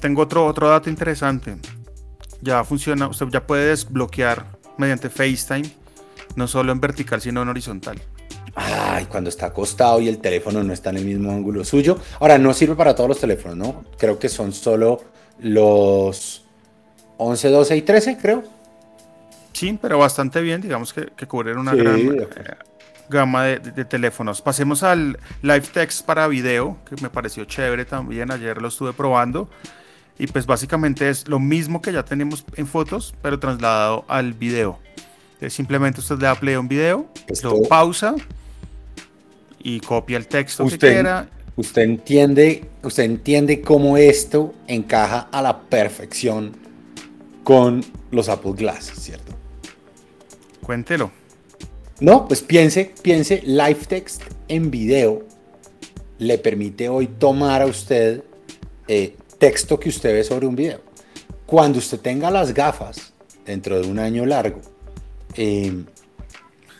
Tengo 0.00 0.22
otro, 0.22 0.46
otro 0.46 0.68
dato 0.68 0.88
interesante. 0.88 1.56
Ya 2.40 2.64
funciona, 2.64 3.08
usted 3.08 3.26
ya 3.30 3.46
puede 3.46 3.66
desbloquear 3.68 4.46
mediante 4.78 5.10
FaceTime, 5.10 5.70
no 6.36 6.48
solo 6.48 6.72
en 6.72 6.80
vertical, 6.80 7.20
sino 7.20 7.42
en 7.42 7.48
horizontal. 7.48 8.00
Ay, 8.54 9.06
cuando 9.06 9.30
está 9.30 9.46
acostado 9.46 10.00
y 10.00 10.08
el 10.08 10.18
teléfono 10.18 10.62
no 10.62 10.72
está 10.72 10.90
en 10.90 10.96
el 10.98 11.04
mismo 11.04 11.30
ángulo 11.30 11.64
suyo. 11.64 11.98
Ahora, 12.18 12.38
no 12.38 12.52
sirve 12.52 12.74
para 12.76 12.94
todos 12.94 13.08
los 13.08 13.20
teléfonos, 13.20 13.56
¿no? 13.56 13.84
Creo 13.98 14.18
que 14.18 14.28
son 14.28 14.52
solo 14.52 15.00
los 15.40 16.44
11, 17.18 17.48
12 17.48 17.76
y 17.76 17.82
13, 17.82 18.16
creo. 18.18 18.42
Sí, 19.52 19.78
pero 19.80 19.98
bastante 19.98 20.40
bien, 20.40 20.60
digamos 20.60 20.92
que, 20.92 21.06
que 21.16 21.26
cubren 21.26 21.58
una 21.58 21.72
Sí, 21.72 21.78
gran 21.78 21.96
de 22.08 22.22
eh, 22.24 22.28
gama 23.08 23.44
de, 23.44 23.58
de- 23.58 23.72
de 23.72 23.84
teléfonos. 23.84 24.40
Pasemos 24.40 24.82
al 24.82 25.18
Live 25.42 25.66
Text 25.72 26.04
para 26.06 26.26
video, 26.28 26.76
que 26.88 27.00
me 27.02 27.10
pareció 27.10 27.44
chévere 27.44 27.84
también, 27.84 28.30
ayer 28.30 28.60
lo 28.62 28.68
estuve 28.68 28.92
probando. 28.92 29.48
Y 30.18 30.26
pues 30.26 30.44
básicamente 30.46 31.08
es 31.08 31.28
lo 31.28 31.38
mismo 31.40 31.80
que 31.80 31.92
ya 31.92 32.04
tenemos 32.04 32.44
en 32.56 32.66
fotos, 32.66 33.14
pero 33.22 33.38
trasladado 33.38 34.04
al 34.08 34.34
video. 34.34 34.78
Entonces, 35.34 35.54
simplemente 35.54 36.00
usted 36.00 36.16
le 36.16 36.26
da 36.26 36.34
play 36.34 36.54
a 36.54 36.60
un 36.60 36.68
video, 36.68 37.06
lo 37.42 37.62
pausa 37.62 38.14
y 39.62 39.80
copia 39.80 40.16
el 40.16 40.26
texto 40.26 40.64
que 40.64 40.74
Usted, 40.74 40.92
quiera. 40.92 41.28
usted 41.56 41.82
entiende, 41.82 42.64
usted 42.82 43.04
entiende 43.04 43.60
cómo 43.60 43.96
esto 43.96 44.54
encaja 44.66 45.28
a 45.30 45.42
la 45.42 45.60
perfección 45.60 46.52
con 47.44 47.84
los 48.10 48.28
Apple 48.28 48.52
Glass, 48.56 48.92
¿cierto? 48.96 49.32
Cuéntelo. 50.62 51.10
No, 52.00 52.26
pues 52.26 52.40
piense, 52.42 52.92
piense, 53.02 53.42
Live 53.44 53.80
Text 53.88 54.22
en 54.48 54.70
video 54.70 55.24
le 56.18 56.38
permite 56.38 56.88
hoy 56.88 57.06
tomar 57.06 57.62
a 57.62 57.66
usted 57.66 58.22
eh, 58.88 59.16
texto 59.38 59.78
que 59.78 59.88
usted 59.88 60.12
ve 60.12 60.24
sobre 60.24 60.46
un 60.46 60.56
video. 60.56 60.80
Cuando 61.46 61.78
usted 61.78 61.98
tenga 61.98 62.30
las 62.30 62.54
gafas 62.54 63.12
dentro 63.44 63.80
de 63.80 63.88
un 63.88 63.98
año 63.98 64.24
largo 64.26 64.60
eh, 65.34 65.72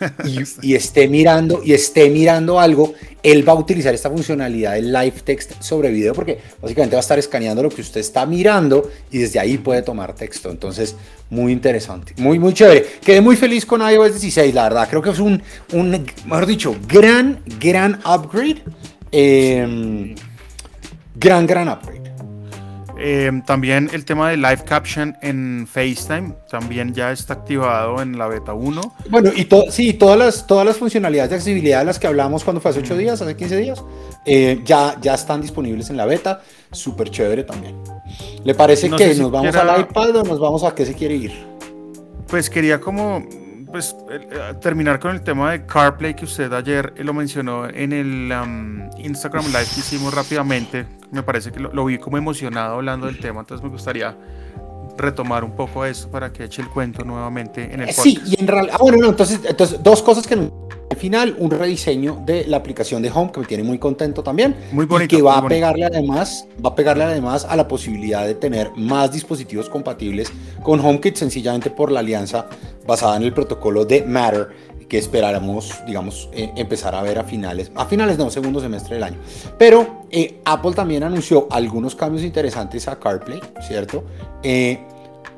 y, 0.62 0.74
esté 0.74 1.08
mirando 1.08 1.60
y 1.64 1.72
esté 1.72 2.08
mirando 2.10 2.58
algo, 2.58 2.94
él 3.22 3.46
va 3.46 3.52
a 3.52 3.56
utilizar 3.56 3.94
esta 3.94 4.10
funcionalidad 4.10 4.74
del 4.74 4.92
live 4.92 5.14
text 5.24 5.60
sobre 5.60 5.90
video 5.90 6.14
porque 6.14 6.38
básicamente 6.60 6.96
va 6.96 7.00
a 7.00 7.02
estar 7.02 7.18
escaneando 7.18 7.62
lo 7.62 7.68
que 7.68 7.80
usted 7.80 8.00
está 8.00 8.24
mirando 8.26 8.90
y 9.10 9.18
desde 9.18 9.38
ahí 9.38 9.58
puede 9.58 9.82
tomar 9.82 10.14
texto. 10.14 10.50
Entonces, 10.50 10.96
muy 11.28 11.52
interesante, 11.52 12.14
muy, 12.16 12.38
muy 12.38 12.54
chévere. 12.54 12.86
Quedé 13.04 13.20
muy 13.20 13.36
feliz 13.36 13.66
con 13.66 13.80
iOS 13.80 14.12
16, 14.12 14.54
la 14.54 14.64
verdad. 14.64 14.88
Creo 14.88 15.02
que 15.02 15.10
es 15.10 15.20
un, 15.20 15.42
un 15.72 16.06
mejor 16.26 16.46
dicho, 16.46 16.76
gran, 16.88 17.42
gran 17.58 18.00
upgrade. 18.04 18.62
Eh, 19.12 20.14
gran, 21.14 21.46
gran 21.46 21.68
upgrade. 21.68 21.99
Eh, 23.02 23.32
también 23.46 23.88
el 23.94 24.04
tema 24.04 24.28
de 24.28 24.36
live 24.36 24.62
caption 24.66 25.16
en 25.22 25.66
FaceTime 25.66 26.34
también 26.50 26.92
ya 26.92 27.12
está 27.12 27.32
activado 27.32 28.02
en 28.02 28.18
la 28.18 28.26
beta 28.28 28.52
1. 28.52 28.80
Bueno, 29.08 29.30
y 29.34 29.46
to- 29.46 29.70
sí, 29.70 29.94
todas 29.94 30.18
las, 30.18 30.46
todas 30.46 30.66
las 30.66 30.76
funcionalidades 30.76 31.30
de 31.30 31.36
accesibilidad 31.36 31.78
de 31.78 31.86
las 31.86 31.98
que 31.98 32.06
hablamos 32.06 32.44
cuando 32.44 32.60
fue 32.60 32.72
hace 32.72 32.80
8 32.80 32.96
días, 32.98 33.22
hace 33.22 33.34
15 33.36 33.56
días, 33.56 33.82
eh, 34.26 34.60
ya, 34.66 34.98
ya 35.00 35.14
están 35.14 35.40
disponibles 35.40 35.88
en 35.88 35.96
la 35.96 36.04
beta. 36.04 36.42
Súper 36.72 37.10
chévere 37.10 37.44
también. 37.44 37.74
¿Le 38.44 38.54
parece 38.54 38.88
No 38.90 38.96
que 38.98 39.14
si 39.14 39.20
nos 39.22 39.30
vamos 39.30 39.50
quiera- 39.50 39.72
al 39.74 39.80
iPad 39.80 40.16
o 40.16 40.22
nos 40.24 40.38
vamos 40.38 40.62
a 40.64 40.74
qué 40.74 40.84
se 40.84 40.94
quiere 40.94 41.14
ir? 41.14 41.32
Pues 42.28 42.50
quería 42.50 42.80
como 42.80 43.24
pues, 43.70 43.96
eh, 44.11 44.54
terminar 44.61 44.98
con 45.00 45.12
el 45.12 45.22
tema 45.22 45.52
de 45.52 45.64
CarPlay 45.66 46.14
que 46.14 46.24
usted 46.24 46.52
ayer 46.52 46.92
eh, 46.96 47.04
lo 47.04 47.12
mencionó 47.14 47.68
en 47.68 47.92
el 47.92 48.33
um, 48.33 48.88
Instagram 48.98 49.46
Live 49.46 49.66
que 49.74 49.80
hicimos 49.80 50.12
rápidamente. 50.14 50.87
Me 51.11 51.22
parece 51.22 51.50
que 51.50 51.61
lo, 51.61 51.72
lo 51.72 51.85
vi 51.85 51.98
como 51.98 52.16
emocionado 52.18 52.74
hablando 52.76 53.06
del 53.06 53.18
tema, 53.18 53.40
entonces 53.40 53.62
me 53.64 53.70
gustaría 53.70 54.16
retomar 54.96 55.44
un 55.44 55.52
poco 55.52 55.85
eso 55.85 56.11
para 56.11 56.33
que 56.33 56.44
eche 56.44 56.61
el 56.62 56.68
cuento 56.68 57.04
nuevamente 57.04 57.64
en 57.72 57.80
el 57.80 57.88
Eh, 57.88 57.94
podcast. 57.96 58.02
Sí, 58.02 58.20
y 58.26 58.40
en 58.40 58.46
realidad, 58.46 58.74
ah, 58.78 58.83
bueno, 58.83 58.98
no, 58.98 59.09
entonces, 59.09 59.40
entonces 59.44 59.83
dos 59.83 60.02
cosas 60.02 60.26
que 60.26 60.35
al 60.35 60.96
final, 60.96 61.37
un 61.38 61.50
rediseño 61.52 62.20
de 62.26 62.44
la 62.48 62.56
aplicación 62.56 63.00
de 63.00 63.11
Home 63.12 63.30
que 63.33 63.38
me 63.40 63.46
tiene 63.46 63.62
muy 63.62 63.78
contento 63.78 64.24
también. 64.24 64.56
Muy 64.72 64.85
y 64.85 64.88
bonito, 64.88 65.16
que 65.16 65.22
va 65.22 65.35
a 65.35 65.40
bonito. 65.40 65.48
pegarle 65.54 65.85
además, 65.87 66.44
va 66.64 66.70
a 66.70 66.74
pegarle 66.74 67.04
además 67.04 67.46
a 67.48 67.54
la 67.54 67.68
posibilidad 67.68 68.26
de 68.26 68.35
tener 68.35 68.72
más 68.76 69.12
dispositivos 69.12 69.70
compatibles 69.70 70.33
con 70.64 70.80
HomeKit 70.80 71.14
sencillamente 71.14 71.70
por 71.70 71.92
la 71.92 72.00
alianza 72.00 72.46
basada 72.90 73.16
en 73.16 73.22
el 73.22 73.33
protocolo 73.33 73.85
de 73.85 74.03
Matter 74.03 74.48
que 74.90 74.98
esperáramos, 74.98 75.72
digamos, 75.87 76.29
eh, 76.33 76.50
empezar 76.57 76.96
a 76.96 77.03
ver 77.03 77.20
a 77.20 77.24
finales, 77.24 77.70
a 77.76 77.87
finales 77.87 78.18
no, 78.18 78.29
segundo 78.29 78.61
semestre 78.61 78.96
del 78.96 79.05
año. 79.05 79.18
Pero 79.57 80.05
eh, 80.11 80.40
Apple 80.44 80.72
también 80.72 81.05
anunció 81.05 81.46
algunos 81.48 81.94
cambios 81.94 82.24
interesantes 82.24 82.88
a 82.88 82.98
CarPlay, 82.98 83.40
¿cierto? 83.66 84.03
Eh, 84.42 84.81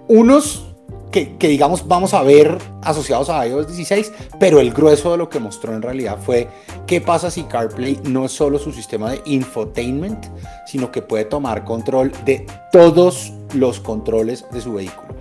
unos 0.09 0.65
que, 1.11 1.37
que, 1.37 1.49
digamos 1.49 1.87
vamos 1.87 2.15
a 2.15 2.23
ver 2.23 2.57
asociados 2.83 3.29
a 3.29 3.47
iOS 3.47 3.67
16, 3.67 4.12
pero 4.41 4.59
el 4.59 4.73
grueso 4.73 5.12
de 5.12 5.19
lo 5.19 5.29
que 5.29 5.38
mostró 5.38 5.75
en 5.75 5.83
realidad 5.83 6.17
fue 6.19 6.49
qué 6.87 7.03
pasa 7.03 7.31
si 7.31 7.43
CarPlay 7.43 8.01
no 8.05 8.25
es 8.25 8.33
solo 8.33 8.59
su 8.59 8.73
sistema 8.73 9.11
de 9.11 9.21
infotainment, 9.27 10.25
sino 10.67 10.91
que 10.91 11.03
puede 11.03 11.27
tomar 11.27 11.65
control 11.65 12.11
de 12.25 12.47
todos 12.73 13.35
los 13.53 13.81
controles 13.81 14.47
de 14.51 14.62
su 14.62 14.73
vehículo, 14.73 15.15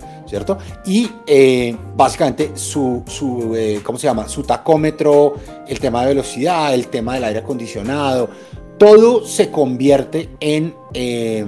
Y 0.86 1.10
eh, 1.26 1.76
básicamente 1.96 2.52
su, 2.54 3.02
su 3.06 3.54
eh, 3.56 3.80
¿cómo 3.82 3.98
se 3.98 4.06
llama? 4.06 4.28
Su 4.28 4.42
tacómetro, 4.42 5.34
el 5.66 5.78
tema 5.78 6.02
de 6.02 6.08
velocidad, 6.08 6.74
el 6.74 6.88
tema 6.88 7.14
del 7.14 7.24
aire 7.24 7.40
acondicionado, 7.40 8.30
todo 8.78 9.26
se 9.26 9.50
convierte 9.50 10.30
en, 10.40 10.74
eh, 10.94 11.44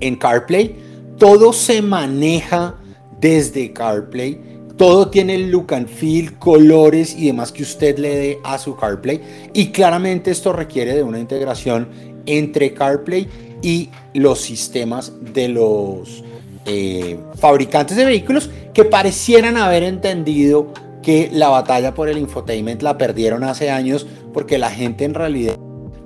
en 0.00 0.16
CarPlay, 0.16 0.76
todo 1.18 1.52
se 1.52 1.82
maneja 1.82 2.76
desde 3.20 3.72
CarPlay. 3.72 4.52
Todo 4.76 5.10
tiene 5.10 5.38
look 5.38 5.74
and 5.74 5.86
feel, 5.86 6.38
colores 6.38 7.14
y 7.16 7.26
demás 7.26 7.52
que 7.52 7.62
usted 7.62 7.98
le 7.98 8.16
dé 8.16 8.38
a 8.42 8.58
su 8.58 8.74
CarPlay. 8.74 9.20
Y 9.52 9.68
claramente 9.68 10.30
esto 10.30 10.52
requiere 10.52 10.94
de 10.94 11.02
una 11.02 11.20
integración 11.20 11.88
entre 12.26 12.72
CarPlay 12.74 13.28
y 13.62 13.90
los 14.14 14.40
sistemas 14.40 15.12
de 15.32 15.48
los 15.48 16.24
eh, 16.66 17.18
fabricantes 17.36 17.96
de 17.96 18.04
vehículos 18.04 18.50
que 18.72 18.84
parecieran 18.84 19.56
haber 19.56 19.82
entendido 19.82 20.72
que 21.02 21.28
la 21.32 21.48
batalla 21.48 21.94
por 21.94 22.08
el 22.08 22.18
infotainment 22.18 22.82
la 22.82 22.96
perdieron 22.96 23.44
hace 23.44 23.70
años 23.70 24.06
porque 24.32 24.58
la 24.58 24.70
gente 24.70 25.04
en 25.04 25.14
realidad 25.14 25.56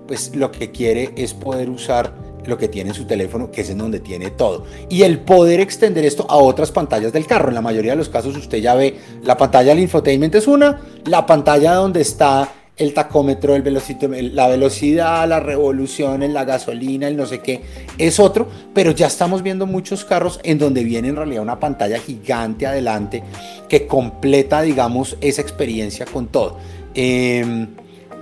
pues 0.07 0.35
lo 0.35 0.53
que 0.53 0.71
quiere 0.71 1.13
es 1.17 1.35
poder 1.35 1.69
usar 1.69 2.15
lo 2.47 2.57
que 2.57 2.69
tiene 2.69 2.91
en 2.91 2.95
su 2.95 3.07
teléfono, 3.07 3.51
que 3.51 3.63
es 3.63 3.71
en 3.71 3.79
donde 3.79 4.01
tiene 4.01 4.31
todo. 4.31 4.65
Y 4.89 5.03
el 5.03 5.21
poder 5.21 5.61
extender 5.61 6.05
esto 6.05 6.27
a 6.29 6.37
otras 6.37 6.71
pantallas 6.71 7.13
del 7.13 7.27
carro. 7.27 7.49
En 7.49 7.55
la 7.55 7.61
mayoría 7.61 7.93
de 7.93 7.99
los 7.99 8.09
casos 8.09 8.37
usted 8.37 8.59
ya 8.59 8.75
ve 8.75 8.97
la 9.23 9.37
pantalla 9.37 9.71
del 9.71 9.81
infotainment 9.81 10.35
es 10.35 10.47
una, 10.47 10.81
la 11.05 11.27
pantalla 11.27 11.75
donde 11.75 12.01
está 12.01 12.49
el 12.77 12.93
tacómetro, 12.93 13.55
el 13.55 13.63
velocito, 13.63 14.09
la 14.09 14.49
velocidad, 14.49 15.27
las 15.29 15.43
revoluciones, 15.43 16.31
la 16.31 16.45
gasolina, 16.45 17.09
el 17.09 17.17
no 17.17 17.27
sé 17.27 17.41
qué, 17.41 17.63
es 17.97 18.21
otro, 18.21 18.49
pero 18.75 18.91
ya 18.91 19.07
estamos 19.07 19.43
viendo 19.43 19.67
muchos 19.67 20.05
carros 20.05 20.41
en 20.43 20.59
donde 20.59 20.85
viene 20.85 21.09
en 21.09 21.17
realidad 21.17 21.43
una 21.43 21.59
pantalla 21.59 21.99
gigante 21.99 22.67
adelante 22.67 23.23
que 23.69 23.87
completa, 23.87 24.63
digamos, 24.63 25.17
esa 25.21 25.41
experiencia 25.41 26.05
con 26.05 26.27
todo. 26.27 26.59
Eh, 26.95 27.67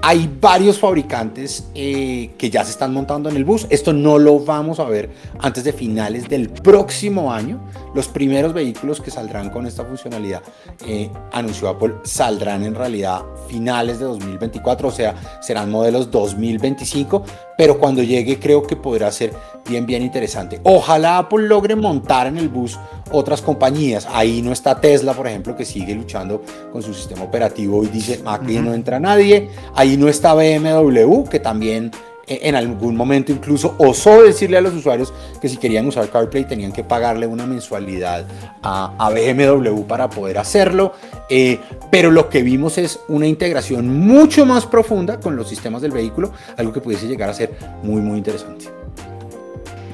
hay 0.06 0.30
varios 0.38 0.78
fabricantes 0.78 1.64
eh, 1.74 2.34
que 2.36 2.50
ya 2.50 2.62
se 2.62 2.72
están 2.72 2.92
montando 2.92 3.30
en 3.30 3.36
el 3.36 3.44
bus. 3.46 3.66
Esto 3.70 3.94
no 3.94 4.18
lo 4.18 4.38
vamos 4.38 4.78
a 4.78 4.84
ver 4.84 5.08
antes 5.40 5.64
de 5.64 5.72
finales 5.72 6.28
del 6.28 6.50
próximo 6.50 7.32
año. 7.32 7.58
Los 7.94 8.08
primeros 8.08 8.52
vehículos 8.52 9.00
que 9.00 9.10
saldrán 9.10 9.48
con 9.48 9.66
esta 9.66 9.82
funcionalidad, 9.82 10.42
eh, 10.86 11.10
anunció 11.32 11.70
Apple, 11.70 11.94
saldrán 12.04 12.64
en 12.64 12.74
realidad 12.74 13.22
finales 13.48 13.98
de 13.98 14.04
2024, 14.04 14.88
o 14.88 14.92
sea, 14.92 15.14
serán 15.40 15.70
modelos 15.70 16.10
2025. 16.10 17.24
Pero 17.56 17.78
cuando 17.78 18.02
llegue 18.02 18.38
creo 18.38 18.62
que 18.62 18.76
podrá 18.76 19.10
ser 19.10 19.32
bien, 19.68 19.86
bien 19.86 20.02
interesante. 20.02 20.60
Ojalá 20.62 21.18
Apple 21.18 21.46
logre 21.46 21.76
montar 21.76 22.26
en 22.26 22.38
el 22.38 22.48
bus 22.48 22.78
otras 23.10 23.42
compañías. 23.42 24.06
Ahí 24.12 24.42
no 24.42 24.52
está 24.52 24.80
Tesla, 24.80 25.14
por 25.14 25.26
ejemplo, 25.26 25.56
que 25.56 25.64
sigue 25.64 25.94
luchando 25.94 26.42
con 26.72 26.82
su 26.82 26.92
sistema 26.94 27.22
operativo 27.22 27.82
y 27.84 27.88
dice, 27.88 28.20
aquí 28.24 28.58
no 28.58 28.74
entra 28.74 29.00
nadie. 29.00 29.50
Ahí 29.74 29.96
no 29.96 30.08
está 30.08 30.34
BMW, 30.34 31.24
que 31.24 31.40
también 31.40 31.90
en 32.26 32.54
algún 32.54 32.96
momento 32.96 33.32
incluso 33.32 33.74
osó 33.78 34.22
decirle 34.22 34.56
a 34.56 34.60
los 34.60 34.74
usuarios 34.74 35.12
que 35.40 35.48
si 35.48 35.56
querían 35.56 35.86
usar 35.86 36.08
CarPlay 36.08 36.46
tenían 36.46 36.72
que 36.72 36.84
pagarle 36.84 37.26
una 37.26 37.46
mensualidad 37.46 38.26
a, 38.62 39.10
BMW 39.10 39.82
para 39.82 40.08
poder 40.08 40.38
hacerlo. 40.38 40.92
Eh, 41.28 41.58
pero 41.90 42.10
lo 42.10 42.28
que 42.28 42.42
vimos 42.42 42.78
es 42.78 43.00
una 43.08 43.26
integración 43.26 43.88
mucho 44.00 44.46
más 44.46 44.66
profunda 44.66 45.20
con 45.20 45.36
los 45.36 45.48
sistemas 45.48 45.82
del 45.82 45.92
vehículo, 45.92 46.32
algo 46.56 46.72
que 46.72 46.80
pudiese 46.80 47.06
llegar 47.06 47.30
a 47.30 47.34
ser 47.34 47.56
muy, 47.82 48.00
muy 48.00 48.18
interesante. 48.18 48.83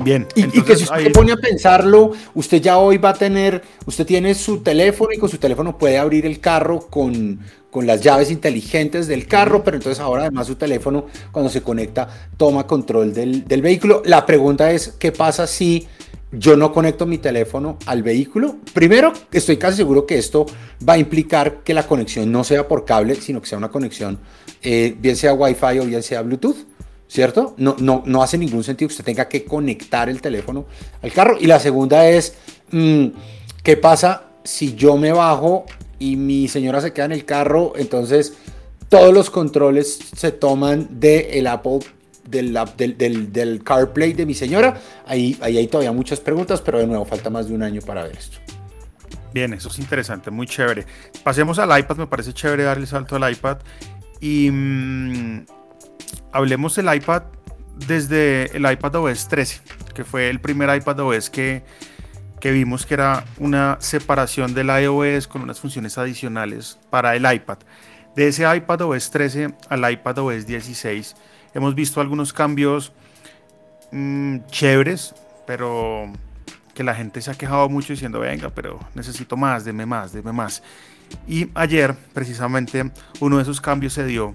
Bien. 0.02 0.26
Y, 0.34 0.62
que 0.62 0.76
si 0.76 0.84
usted 0.84 1.12
pone 1.12 1.32
a 1.32 1.36
pensarlo, 1.36 2.12
usted 2.34 2.60
ya 2.60 2.78
hoy 2.78 2.98
va 2.98 3.10
a 3.10 3.14
tener, 3.14 3.62
usted 3.86 4.06
tiene 4.06 4.34
su 4.34 4.62
teléfono 4.62 5.12
y 5.12 5.18
con 5.18 5.28
su 5.28 5.38
teléfono 5.38 5.76
puede 5.78 5.98
abrir 5.98 6.26
el 6.26 6.40
carro 6.40 6.80
con, 6.80 7.40
con 7.70 7.86
las 7.86 8.00
llaves 8.00 8.30
inteligentes 8.30 9.06
del 9.06 9.26
carro, 9.26 9.62
pero 9.62 9.76
entonces 9.76 10.00
ahora 10.00 10.22
además 10.22 10.46
su 10.46 10.56
teléfono 10.56 11.06
cuando 11.32 11.50
se 11.50 11.62
conecta 11.62 12.08
toma 12.36 12.66
control 12.66 13.12
del, 13.14 13.46
del 13.46 13.62
vehículo. 13.62 14.02
La 14.04 14.26
pregunta 14.26 14.70
es, 14.72 14.94
¿qué 14.98 15.12
pasa 15.12 15.46
si 15.46 15.86
yo 16.32 16.56
no 16.56 16.72
conecto 16.72 17.06
mi 17.06 17.18
teléfono 17.18 17.78
al 17.86 18.02
vehículo? 18.02 18.56
Primero, 18.72 19.12
estoy 19.32 19.56
casi 19.56 19.78
seguro 19.78 20.06
que 20.06 20.18
esto 20.18 20.46
va 20.86 20.94
a 20.94 20.98
implicar 20.98 21.62
que 21.62 21.74
la 21.74 21.86
conexión 21.86 22.30
no 22.30 22.44
sea 22.44 22.68
por 22.68 22.84
cable, 22.84 23.16
sino 23.16 23.40
que 23.40 23.48
sea 23.48 23.58
una 23.58 23.70
conexión, 23.70 24.18
eh, 24.62 24.94
bien 24.98 25.16
sea 25.16 25.34
Wi-Fi 25.34 25.78
o 25.80 25.84
bien 25.84 26.02
sea 26.02 26.22
Bluetooth. 26.22 26.69
¿Cierto? 27.10 27.54
No, 27.56 27.74
no, 27.80 28.04
no 28.06 28.22
hace 28.22 28.38
ningún 28.38 28.62
sentido 28.62 28.88
que 28.88 28.92
usted 28.92 29.04
tenga 29.04 29.28
que 29.28 29.44
conectar 29.44 30.08
el 30.08 30.20
teléfono 30.20 30.66
al 31.02 31.12
carro. 31.12 31.36
Y 31.40 31.46
la 31.46 31.58
segunda 31.58 32.08
es, 32.08 32.34
mm, 32.70 33.06
¿qué 33.64 33.76
pasa 33.76 34.22
si 34.44 34.76
yo 34.76 34.96
me 34.96 35.12
bajo 35.12 35.66
y 35.98 36.14
mi 36.14 36.46
señora 36.46 36.80
se 36.80 36.92
queda 36.92 37.06
en 37.06 37.12
el 37.12 37.24
carro? 37.24 37.72
Entonces, 37.74 38.34
todos 38.88 39.12
los 39.12 39.28
controles 39.28 39.98
se 40.16 40.30
toman 40.30 41.00
del 41.00 41.48
Apple, 41.48 41.80
del, 42.28 42.56
del, 42.76 43.32
del, 43.32 43.64
CarPlay 43.64 44.12
de 44.12 44.24
mi 44.24 44.34
señora. 44.34 44.80
Ahí, 45.04 45.36
ahí 45.40 45.58
hay 45.58 45.66
todavía 45.66 45.90
muchas 45.90 46.20
preguntas, 46.20 46.60
pero 46.60 46.78
de 46.78 46.86
nuevo, 46.86 47.04
falta 47.04 47.28
más 47.28 47.48
de 47.48 47.54
un 47.54 47.64
año 47.64 47.80
para 47.80 48.04
ver 48.04 48.16
esto. 48.16 48.38
Bien, 49.34 49.52
eso 49.52 49.68
es 49.68 49.80
interesante, 49.80 50.30
muy 50.30 50.46
chévere. 50.46 50.86
Pasemos 51.24 51.58
al 51.58 51.76
iPad, 51.76 51.96
me 51.96 52.06
parece 52.06 52.32
chévere 52.32 52.62
darle 52.62 52.86
salto 52.86 53.16
al 53.16 53.32
iPad. 53.32 53.58
Y... 54.20 54.48
Mm, 54.48 55.44
hablemos 56.32 56.76
del 56.76 56.94
iPad 56.94 57.22
desde 57.86 58.56
el 58.56 58.70
iPad 58.70 58.96
OS 58.96 59.28
13, 59.28 59.60
que 59.94 60.04
fue 60.04 60.28
el 60.28 60.40
primer 60.40 60.74
iPad 60.74 61.00
OS 61.00 61.30
que, 61.30 61.62
que 62.40 62.50
vimos 62.50 62.86
que 62.86 62.94
era 62.94 63.24
una 63.38 63.78
separación 63.80 64.54
del 64.54 64.68
iOS 64.68 65.26
con 65.26 65.42
unas 65.42 65.60
funciones 65.60 65.98
adicionales 65.98 66.78
para 66.90 67.16
el 67.16 67.30
iPad. 67.30 67.58
De 68.14 68.28
ese 68.28 68.44
iPad 68.54 68.82
OS 68.82 69.10
13 69.10 69.54
al 69.68 69.90
iPad 69.90 70.18
OS 70.18 70.46
16 70.46 71.16
hemos 71.54 71.74
visto 71.74 72.00
algunos 72.00 72.32
cambios 72.32 72.92
mm, 73.92 74.38
chéveres, 74.50 75.14
pero 75.46 76.12
que 76.74 76.84
la 76.84 76.94
gente 76.94 77.20
se 77.20 77.30
ha 77.30 77.34
quejado 77.34 77.68
mucho 77.68 77.92
diciendo, 77.92 78.20
venga, 78.20 78.50
pero 78.50 78.78
necesito 78.94 79.36
más, 79.36 79.64
deme 79.64 79.86
más, 79.86 80.12
deme 80.12 80.32
más. 80.32 80.62
Y 81.26 81.48
ayer, 81.54 81.94
precisamente, 82.14 82.90
uno 83.18 83.36
de 83.36 83.42
esos 83.42 83.60
cambios 83.60 83.92
se 83.92 84.04
dio 84.04 84.34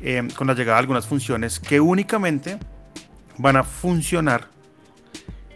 Em, 0.00 0.30
con 0.30 0.46
la 0.46 0.54
llegada 0.54 0.76
de 0.76 0.80
algunas 0.80 1.06
funciones 1.06 1.58
que 1.58 1.80
únicamente 1.80 2.58
van 3.36 3.56
a 3.56 3.64
funcionar 3.64 4.46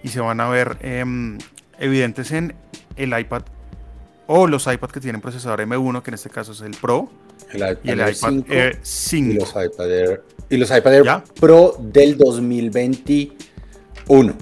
y 0.03 0.09
se 0.09 0.21
van 0.21 0.41
a 0.41 0.49
ver 0.49 0.79
em, 0.81 1.39
evidentes 1.79 2.33
en 2.33 2.57
el 2.97 3.17
iPad 3.17 3.43
o 4.27 4.49
los 4.49 4.67
iPad 4.67 4.91
que 4.91 4.99
tienen 4.99 5.21
procesador 5.21 5.61
M1, 5.61 6.03
que 6.03 6.11
en 6.11 6.15
este 6.15 6.29
caso 6.29 6.51
es 6.53 6.61
el 6.63 6.73
Pro, 6.73 7.09
y 7.53 7.91
el 7.91 8.01
iPad 8.01 8.43
Air 8.49 8.81
5. 8.83 9.31
Y 9.31 9.35
los 9.35 9.51
iPad 9.51 9.91
Air, 9.91 10.25
y 10.49 10.57
los 10.57 10.71
iPad 10.71 10.95
Air 10.95 11.23
Pro 11.39 11.77
del 11.79 12.17
2021, 12.17 14.35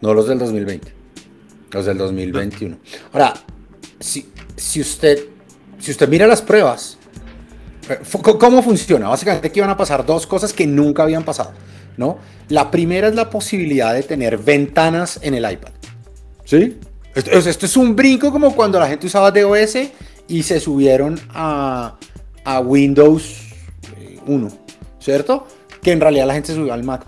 no 0.00 0.14
los 0.14 0.28
del 0.28 0.38
2020, 0.38 0.94
los 1.72 1.84
del 1.84 1.98
2021. 1.98 2.78
Ahora, 3.12 3.34
si, 4.00 4.32
si, 4.56 4.80
usted, 4.80 5.26
si 5.78 5.90
usted 5.90 6.08
mira 6.08 6.26
las 6.26 6.40
pruebas, 6.40 6.96
¿Cómo 8.38 8.62
funciona? 8.62 9.08
Básicamente 9.08 9.48
aquí 9.48 9.60
van 9.60 9.70
a 9.70 9.76
pasar 9.76 10.06
dos 10.06 10.26
cosas 10.26 10.52
que 10.52 10.66
nunca 10.66 11.02
habían 11.02 11.24
pasado, 11.24 11.52
¿no? 11.96 12.18
La 12.48 12.70
primera 12.70 13.08
es 13.08 13.14
la 13.14 13.28
posibilidad 13.28 13.94
de 13.94 14.02
tener 14.02 14.38
ventanas 14.38 15.18
en 15.22 15.34
el 15.34 15.50
iPad, 15.50 15.72
¿sí? 16.44 16.78
Esto, 17.14 17.66
es 17.66 17.76
un 17.76 17.94
brinco 17.94 18.30
como 18.30 18.54
cuando 18.54 18.78
la 18.78 18.88
gente 18.88 19.06
usaba 19.06 19.30
DOS 19.30 19.76
y 20.28 20.42
se 20.42 20.60
subieron 20.60 21.20
a, 21.30 21.96
a 22.44 22.60
Windows 22.60 23.38
1, 24.26 24.46
eh, 24.46 24.50
¿cierto? 24.98 25.46
Que 25.82 25.92
en 25.92 26.00
realidad 26.00 26.26
la 26.26 26.34
gente 26.34 26.54
subió 26.54 26.72
al 26.72 26.84
Mac. 26.84 27.04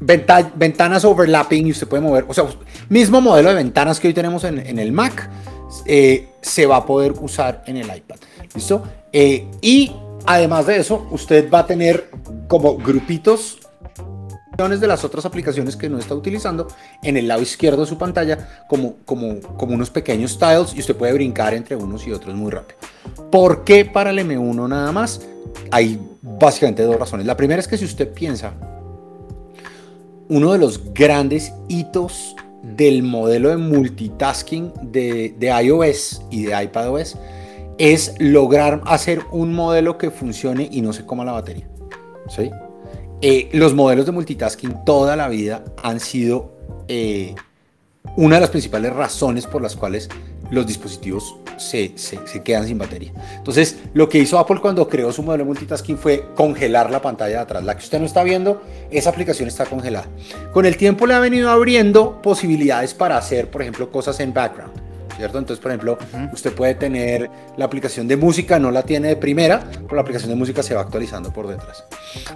ventanas 0.00 1.04
overlapping 1.04 1.68
y 1.68 1.70
usted 1.70 1.88
puede 1.88 2.02
mover, 2.02 2.26
o 2.28 2.34
sea, 2.34 2.44
mismo 2.88 3.20
modelo 3.20 3.48
de 3.50 3.54
ventanas 3.54 4.00
que 4.00 4.08
hoy 4.08 4.14
tenemos 4.14 4.44
en, 4.44 4.58
en 4.58 4.78
el 4.78 4.92
Mac, 4.92 5.30
eh, 5.86 6.28
se 6.40 6.66
va 6.66 6.76
a 6.76 6.86
poder 6.86 7.12
usar 7.12 7.62
en 7.66 7.78
el 7.78 7.86
iPad. 7.86 8.16
¿Listo? 8.54 8.82
Eh, 9.12 9.46
y 9.60 9.92
además 10.26 10.66
de 10.66 10.78
eso, 10.78 11.06
usted 11.10 11.50
va 11.50 11.60
a 11.60 11.66
tener 11.66 12.10
como 12.48 12.76
grupitos 12.76 13.58
de 14.56 14.86
las 14.86 15.04
otras 15.04 15.26
aplicaciones 15.26 15.76
que 15.76 15.88
no 15.88 15.98
está 15.98 16.14
utilizando 16.14 16.68
en 17.02 17.16
el 17.16 17.26
lado 17.26 17.42
izquierdo 17.42 17.80
de 17.80 17.86
su 17.88 17.98
pantalla 17.98 18.64
como, 18.68 18.96
como, 19.04 19.40
unos 19.60 19.90
pequeños 19.90 20.38
tiles 20.38 20.74
y 20.74 20.80
usted 20.80 20.94
puede 20.94 21.12
brincar 21.12 21.54
entre 21.54 21.74
unos 21.74 22.06
y 22.06 22.12
otros 22.12 22.36
muy 22.36 22.52
rápido. 22.52 22.78
¿Por 23.32 23.64
qué 23.64 23.84
para 23.84 24.10
el 24.10 24.18
M1 24.18 24.68
nada 24.68 24.92
más? 24.92 25.20
Hay 25.72 26.00
básicamente 26.22 26.84
dos 26.84 26.96
razones. 26.96 27.26
La 27.26 27.36
primera 27.36 27.60
es 27.60 27.66
que 27.66 27.76
si 27.76 27.84
usted 27.84 28.12
piensa, 28.12 28.54
uno 30.28 30.52
de 30.52 30.58
los 30.58 30.94
grandes 30.94 31.52
hitos 31.68 32.36
del 32.62 33.02
modelo 33.02 33.50
de 33.50 33.56
multitasking 33.56 34.72
de, 34.82 35.34
de 35.36 35.48
iOS 35.64 36.22
y 36.30 36.44
de 36.44 36.62
iPadOS 36.62 37.16
es 37.78 38.14
lograr 38.18 38.82
hacer 38.86 39.22
un 39.30 39.52
modelo 39.52 39.98
que 39.98 40.10
funcione 40.10 40.68
y 40.70 40.80
no 40.80 40.92
se 40.92 41.04
coma 41.04 41.24
la 41.24 41.32
batería. 41.32 41.68
¿sí? 42.28 42.50
Eh, 43.20 43.48
los 43.52 43.74
modelos 43.74 44.06
de 44.06 44.12
multitasking 44.12 44.84
toda 44.84 45.16
la 45.16 45.28
vida 45.28 45.64
han 45.82 46.00
sido 46.00 46.56
eh, 46.88 47.34
una 48.16 48.36
de 48.36 48.42
las 48.42 48.50
principales 48.50 48.92
razones 48.92 49.46
por 49.46 49.62
las 49.62 49.76
cuales 49.76 50.08
los 50.50 50.66
dispositivos 50.66 51.36
se, 51.56 51.92
se, 51.96 52.42
quedan 52.42 52.66
sin 52.66 52.78
batería. 52.78 53.12
Entonces, 53.36 53.78
lo 53.94 54.08
que 54.08 54.18
hizo 54.18 54.38
Apple 54.38 54.60
cuando 54.60 54.88
creó 54.88 55.10
su 55.12 55.22
modelo 55.22 55.44
de 55.44 55.48
multitasking 55.48 55.96
fue 55.96 56.26
congelar 56.34 56.90
la 56.90 57.00
pantalla 57.00 57.36
de 57.36 57.42
atrás. 57.42 57.64
La 57.64 57.76
que 57.76 57.84
usted 57.84 57.98
no 57.98 58.06
está 58.06 58.22
viendo, 58.22 58.62
esa 58.90 59.10
aplicación 59.10 59.48
está 59.48 59.64
congelada. 59.64 60.06
Con 60.52 60.66
el 60.66 60.76
tiempo 60.76 61.06
le 61.06 61.14
ha 61.14 61.20
venido 61.20 61.50
abriendo 61.50 62.20
posibilidades 62.20 62.92
para 62.92 63.16
hacer, 63.16 63.50
por 63.50 63.62
ejemplo, 63.62 63.90
cosas 63.90 64.20
en 64.20 64.34
background. 64.34 64.83
¿Cierto? 65.16 65.38
Entonces, 65.38 65.62
por 65.62 65.70
ejemplo, 65.70 65.98
usted 66.32 66.52
puede 66.52 66.74
tener 66.74 67.30
la 67.56 67.64
aplicación 67.64 68.08
de 68.08 68.16
música, 68.16 68.58
no 68.58 68.70
la 68.70 68.82
tiene 68.82 69.08
de 69.08 69.16
primera, 69.16 69.64
pero 69.70 69.96
la 69.96 70.02
aplicación 70.02 70.30
de 70.30 70.36
música 70.36 70.62
se 70.62 70.74
va 70.74 70.82
actualizando 70.82 71.32
por 71.32 71.48
detrás. 71.48 71.84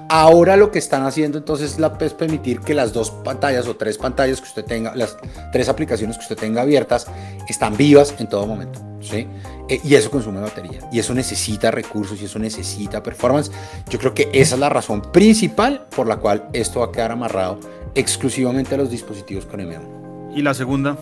Ahora 0.08 0.56
lo 0.56 0.70
que 0.70 0.78
están 0.78 1.04
haciendo 1.04 1.38
entonces 1.38 1.78
es 2.00 2.14
permitir 2.14 2.60
que 2.60 2.74
las 2.74 2.92
dos 2.92 3.10
pantallas 3.10 3.66
o 3.66 3.76
tres 3.76 3.98
pantallas 3.98 4.40
que 4.40 4.48
usted 4.48 4.64
tenga, 4.64 4.94
las 4.94 5.16
tres 5.52 5.68
aplicaciones 5.68 6.16
que 6.16 6.22
usted 6.22 6.36
tenga 6.36 6.62
abiertas, 6.62 7.06
están 7.48 7.76
vivas 7.76 8.14
en 8.18 8.28
todo 8.28 8.46
momento, 8.46 8.80
¿sí? 9.00 9.26
Eh, 9.68 9.80
y 9.84 9.94
eso 9.94 10.10
consume 10.10 10.40
batería, 10.40 10.80
y 10.90 10.98
eso 10.98 11.14
necesita 11.14 11.70
recursos, 11.70 12.20
y 12.20 12.24
eso 12.24 12.38
necesita 12.38 13.02
performance. 13.02 13.50
Yo 13.88 13.98
creo 13.98 14.14
que 14.14 14.30
esa 14.32 14.54
es 14.54 14.60
la 14.60 14.68
razón 14.68 15.02
principal 15.12 15.86
por 15.94 16.06
la 16.06 16.16
cual 16.16 16.48
esto 16.52 16.80
va 16.80 16.86
a 16.86 16.92
quedar 16.92 17.12
amarrado 17.12 17.60
exclusivamente 17.94 18.74
a 18.74 18.78
los 18.78 18.90
dispositivos 18.90 19.46
con 19.46 19.60
M1. 19.60 20.34
¿Y 20.34 20.42
la 20.42 20.54
segunda? 20.54 20.96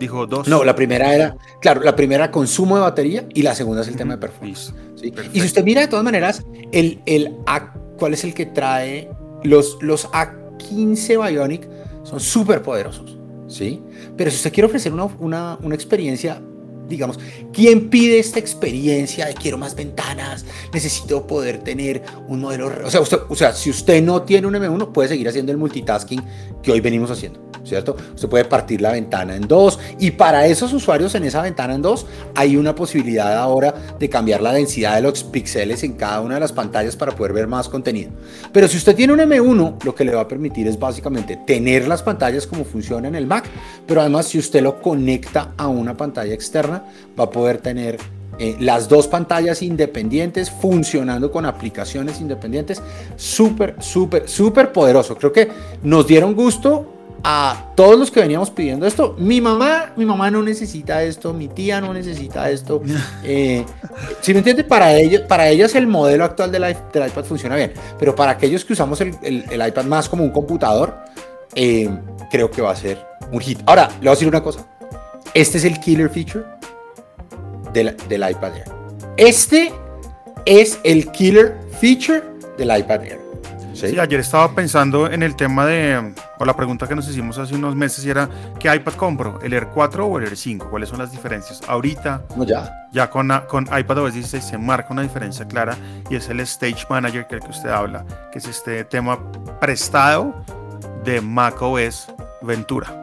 Dijo 0.00 0.26
dos. 0.26 0.48
No, 0.48 0.64
la 0.64 0.74
primera 0.74 1.14
era, 1.14 1.36
claro, 1.60 1.82
la 1.82 1.94
primera 1.94 2.30
consumo 2.30 2.74
de 2.76 2.80
batería 2.80 3.26
y 3.34 3.42
la 3.42 3.54
segunda 3.54 3.82
es 3.82 3.88
el 3.88 3.96
tema 3.96 4.14
de 4.14 4.18
performance. 4.18 4.72
Y 5.02 5.40
si 5.40 5.46
usted 5.46 5.62
mira 5.62 5.82
de 5.82 5.88
todas 5.88 6.04
maneras, 6.04 6.42
el, 6.72 7.02
el 7.04 7.36
A, 7.46 7.74
¿cuál 7.98 8.14
es 8.14 8.24
el 8.24 8.32
que 8.32 8.46
trae? 8.46 9.10
Los, 9.42 9.76
los 9.82 10.10
A15 10.10 11.30
Bionic 11.30 11.68
son 12.02 12.18
súper 12.18 12.62
poderosos, 12.62 13.18
¿sí? 13.46 13.82
Pero 14.16 14.30
si 14.30 14.36
usted 14.36 14.52
quiere 14.54 14.68
ofrecer 14.68 14.90
una, 14.90 15.04
una, 15.04 15.58
una 15.62 15.74
experiencia 15.74 16.40
digamos, 16.90 17.18
¿quién 17.52 17.88
pide 17.88 18.18
esta 18.18 18.38
experiencia 18.38 19.26
de 19.26 19.34
quiero 19.34 19.56
más 19.56 19.74
ventanas? 19.74 20.44
Necesito 20.72 21.26
poder 21.26 21.58
tener 21.58 22.02
un 22.28 22.40
modelo. 22.40 22.70
O 22.84 22.90
sea, 22.90 23.00
o 23.00 23.34
sea, 23.34 23.54
si 23.54 23.70
usted 23.70 24.02
no 24.02 24.22
tiene 24.22 24.46
un 24.46 24.54
M1, 24.54 24.92
puede 24.92 25.08
seguir 25.08 25.28
haciendo 25.28 25.52
el 25.52 25.58
multitasking 25.58 26.22
que 26.62 26.72
hoy 26.72 26.80
venimos 26.80 27.10
haciendo. 27.10 27.50
¿cierto? 27.64 27.96
Usted 28.14 28.28
puede 28.28 28.44
partir 28.44 28.80
la 28.80 28.92
ventana 28.92 29.36
en 29.36 29.46
dos 29.46 29.78
y 29.98 30.12
para 30.12 30.46
esos 30.46 30.72
usuarios 30.72 31.14
en 31.14 31.24
esa 31.24 31.42
ventana 31.42 31.74
en 31.74 31.82
dos 31.82 32.06
hay 32.34 32.56
una 32.56 32.74
posibilidad 32.74 33.36
ahora 33.36 33.74
de 33.98 34.08
cambiar 34.08 34.40
la 34.40 34.52
densidad 34.52 34.96
de 34.96 35.02
los 35.02 35.24
píxeles 35.24 35.82
en 35.82 35.94
cada 35.94 36.20
una 36.20 36.34
de 36.34 36.40
las 36.40 36.52
pantallas 36.52 36.96
para 36.96 37.12
poder 37.12 37.32
ver 37.32 37.46
más 37.46 37.68
contenido. 37.68 38.10
Pero 38.52 38.68
si 38.68 38.76
usted 38.76 38.94
tiene 38.96 39.12
un 39.12 39.20
M1, 39.20 39.84
lo 39.84 39.94
que 39.94 40.04
le 40.04 40.14
va 40.14 40.22
a 40.22 40.28
permitir 40.28 40.66
es 40.68 40.78
básicamente 40.78 41.38
tener 41.46 41.86
las 41.86 42.02
pantallas 42.02 42.46
como 42.46 42.64
funciona 42.64 43.08
en 43.08 43.14
el 43.14 43.26
Mac, 43.26 43.48
pero 43.86 44.00
además 44.00 44.26
si 44.26 44.38
usted 44.38 44.62
lo 44.62 44.80
conecta 44.80 45.52
a 45.56 45.68
una 45.68 45.96
pantalla 45.96 46.34
externa, 46.34 46.79
va 47.18 47.24
a 47.24 47.30
poder 47.30 47.58
tener 47.58 47.98
eh, 48.38 48.56
las 48.58 48.88
dos 48.88 49.06
pantallas 49.06 49.60
independientes 49.60 50.50
funcionando 50.50 51.30
con 51.30 51.44
aplicaciones 51.44 52.20
independientes. 52.22 52.82
Súper, 53.16 53.76
súper, 53.80 54.28
súper 54.28 54.72
poderoso. 54.72 55.14
Creo 55.16 55.30
que 55.30 55.48
nos 55.82 56.06
dieron 56.06 56.34
gusto 56.34 56.86
a 57.22 57.72
todos 57.76 57.98
los 57.98 58.10
que 58.10 58.20
veníamos 58.20 58.50
pidiendo 58.50 58.86
esto. 58.86 59.14
Mi 59.18 59.42
mamá, 59.42 59.92
mi 59.94 60.06
mamá 60.06 60.30
no 60.30 60.42
necesita 60.42 61.02
esto, 61.02 61.34
mi 61.34 61.48
tía 61.48 61.82
no 61.82 61.92
necesita 61.92 62.50
esto. 62.50 62.80
Eh, 63.22 63.64
si 64.22 64.32
me 64.32 64.38
entiende, 64.38 64.64
para 64.64 64.96
ellos, 64.96 65.22
para 65.22 65.48
ellas 65.48 65.74
el 65.74 65.86
modelo 65.86 66.24
actual 66.24 66.50
del, 66.50 66.70
iPad 66.70 67.24
funciona 67.24 67.54
bien, 67.54 67.72
pero 67.98 68.14
para 68.14 68.32
aquellos 68.32 68.64
que 68.64 68.72
usamos 68.72 69.00
el, 69.00 69.44
iPad 69.50 69.84
más 69.84 70.08
como 70.08 70.24
un 70.24 70.30
computador, 70.30 70.96
eh, 71.54 71.90
creo 72.30 72.50
que 72.50 72.62
va 72.62 72.70
a 72.70 72.76
ser 72.76 72.98
un 73.30 73.40
hit. 73.40 73.60
Ahora, 73.66 73.88
le 73.92 73.98
voy 73.98 74.08
a 74.08 74.12
decir 74.12 74.26
una 74.26 74.42
cosa. 74.42 74.66
Este 75.34 75.58
es 75.58 75.64
el 75.64 75.78
killer 75.78 76.08
feature 76.08 76.44
del, 77.72 77.96
del 78.08 78.30
iPad 78.30 78.56
Air. 78.56 78.64
Este 79.16 79.72
es 80.46 80.78
el 80.84 81.10
killer 81.12 81.56
feature 81.80 82.22
del 82.58 82.76
iPad 82.76 83.02
Air. 83.04 83.20
¿Sí? 83.72 83.98
ayer 83.98 84.20
estaba 84.20 84.54
pensando 84.54 85.10
en 85.10 85.22
el 85.22 85.34
tema 85.36 85.64
de, 85.64 86.12
o 86.38 86.44
la 86.44 86.54
pregunta 86.54 86.86
que 86.86 86.94
nos 86.94 87.08
hicimos 87.08 87.38
hace 87.38 87.54
unos 87.54 87.74
meses 87.74 88.04
y 88.04 88.10
era, 88.10 88.28
¿qué 88.58 88.74
iPad 88.74 88.92
compro? 88.94 89.38
¿El 89.42 89.54
Air 89.54 89.68
4 89.72 90.06
o 90.06 90.18
el 90.18 90.24
Air 90.24 90.36
5? 90.36 90.68
¿Cuáles 90.68 90.90
son 90.90 90.98
las 90.98 91.10
diferencias? 91.10 91.62
Ahorita, 91.66 92.22
no, 92.36 92.44
ya, 92.44 92.70
ya 92.92 93.08
con, 93.08 93.30
con 93.48 93.64
iPad 93.64 93.96
16 94.10 94.44
se 94.44 94.58
marca 94.58 94.88
una 94.90 95.02
diferencia 95.02 95.46
clara 95.46 95.78
y 96.10 96.16
es 96.16 96.28
el 96.28 96.40
Stage 96.40 96.84
Manager 96.90 97.26
que, 97.26 97.36
el 97.36 97.40
que 97.40 97.50
usted 97.50 97.70
habla, 97.70 98.04
que 98.30 98.38
es 98.38 98.48
este 98.48 98.84
tema 98.84 99.18
prestado 99.60 100.34
de 101.04 101.20
macOS 101.22 102.08
Ventura. 102.42 102.99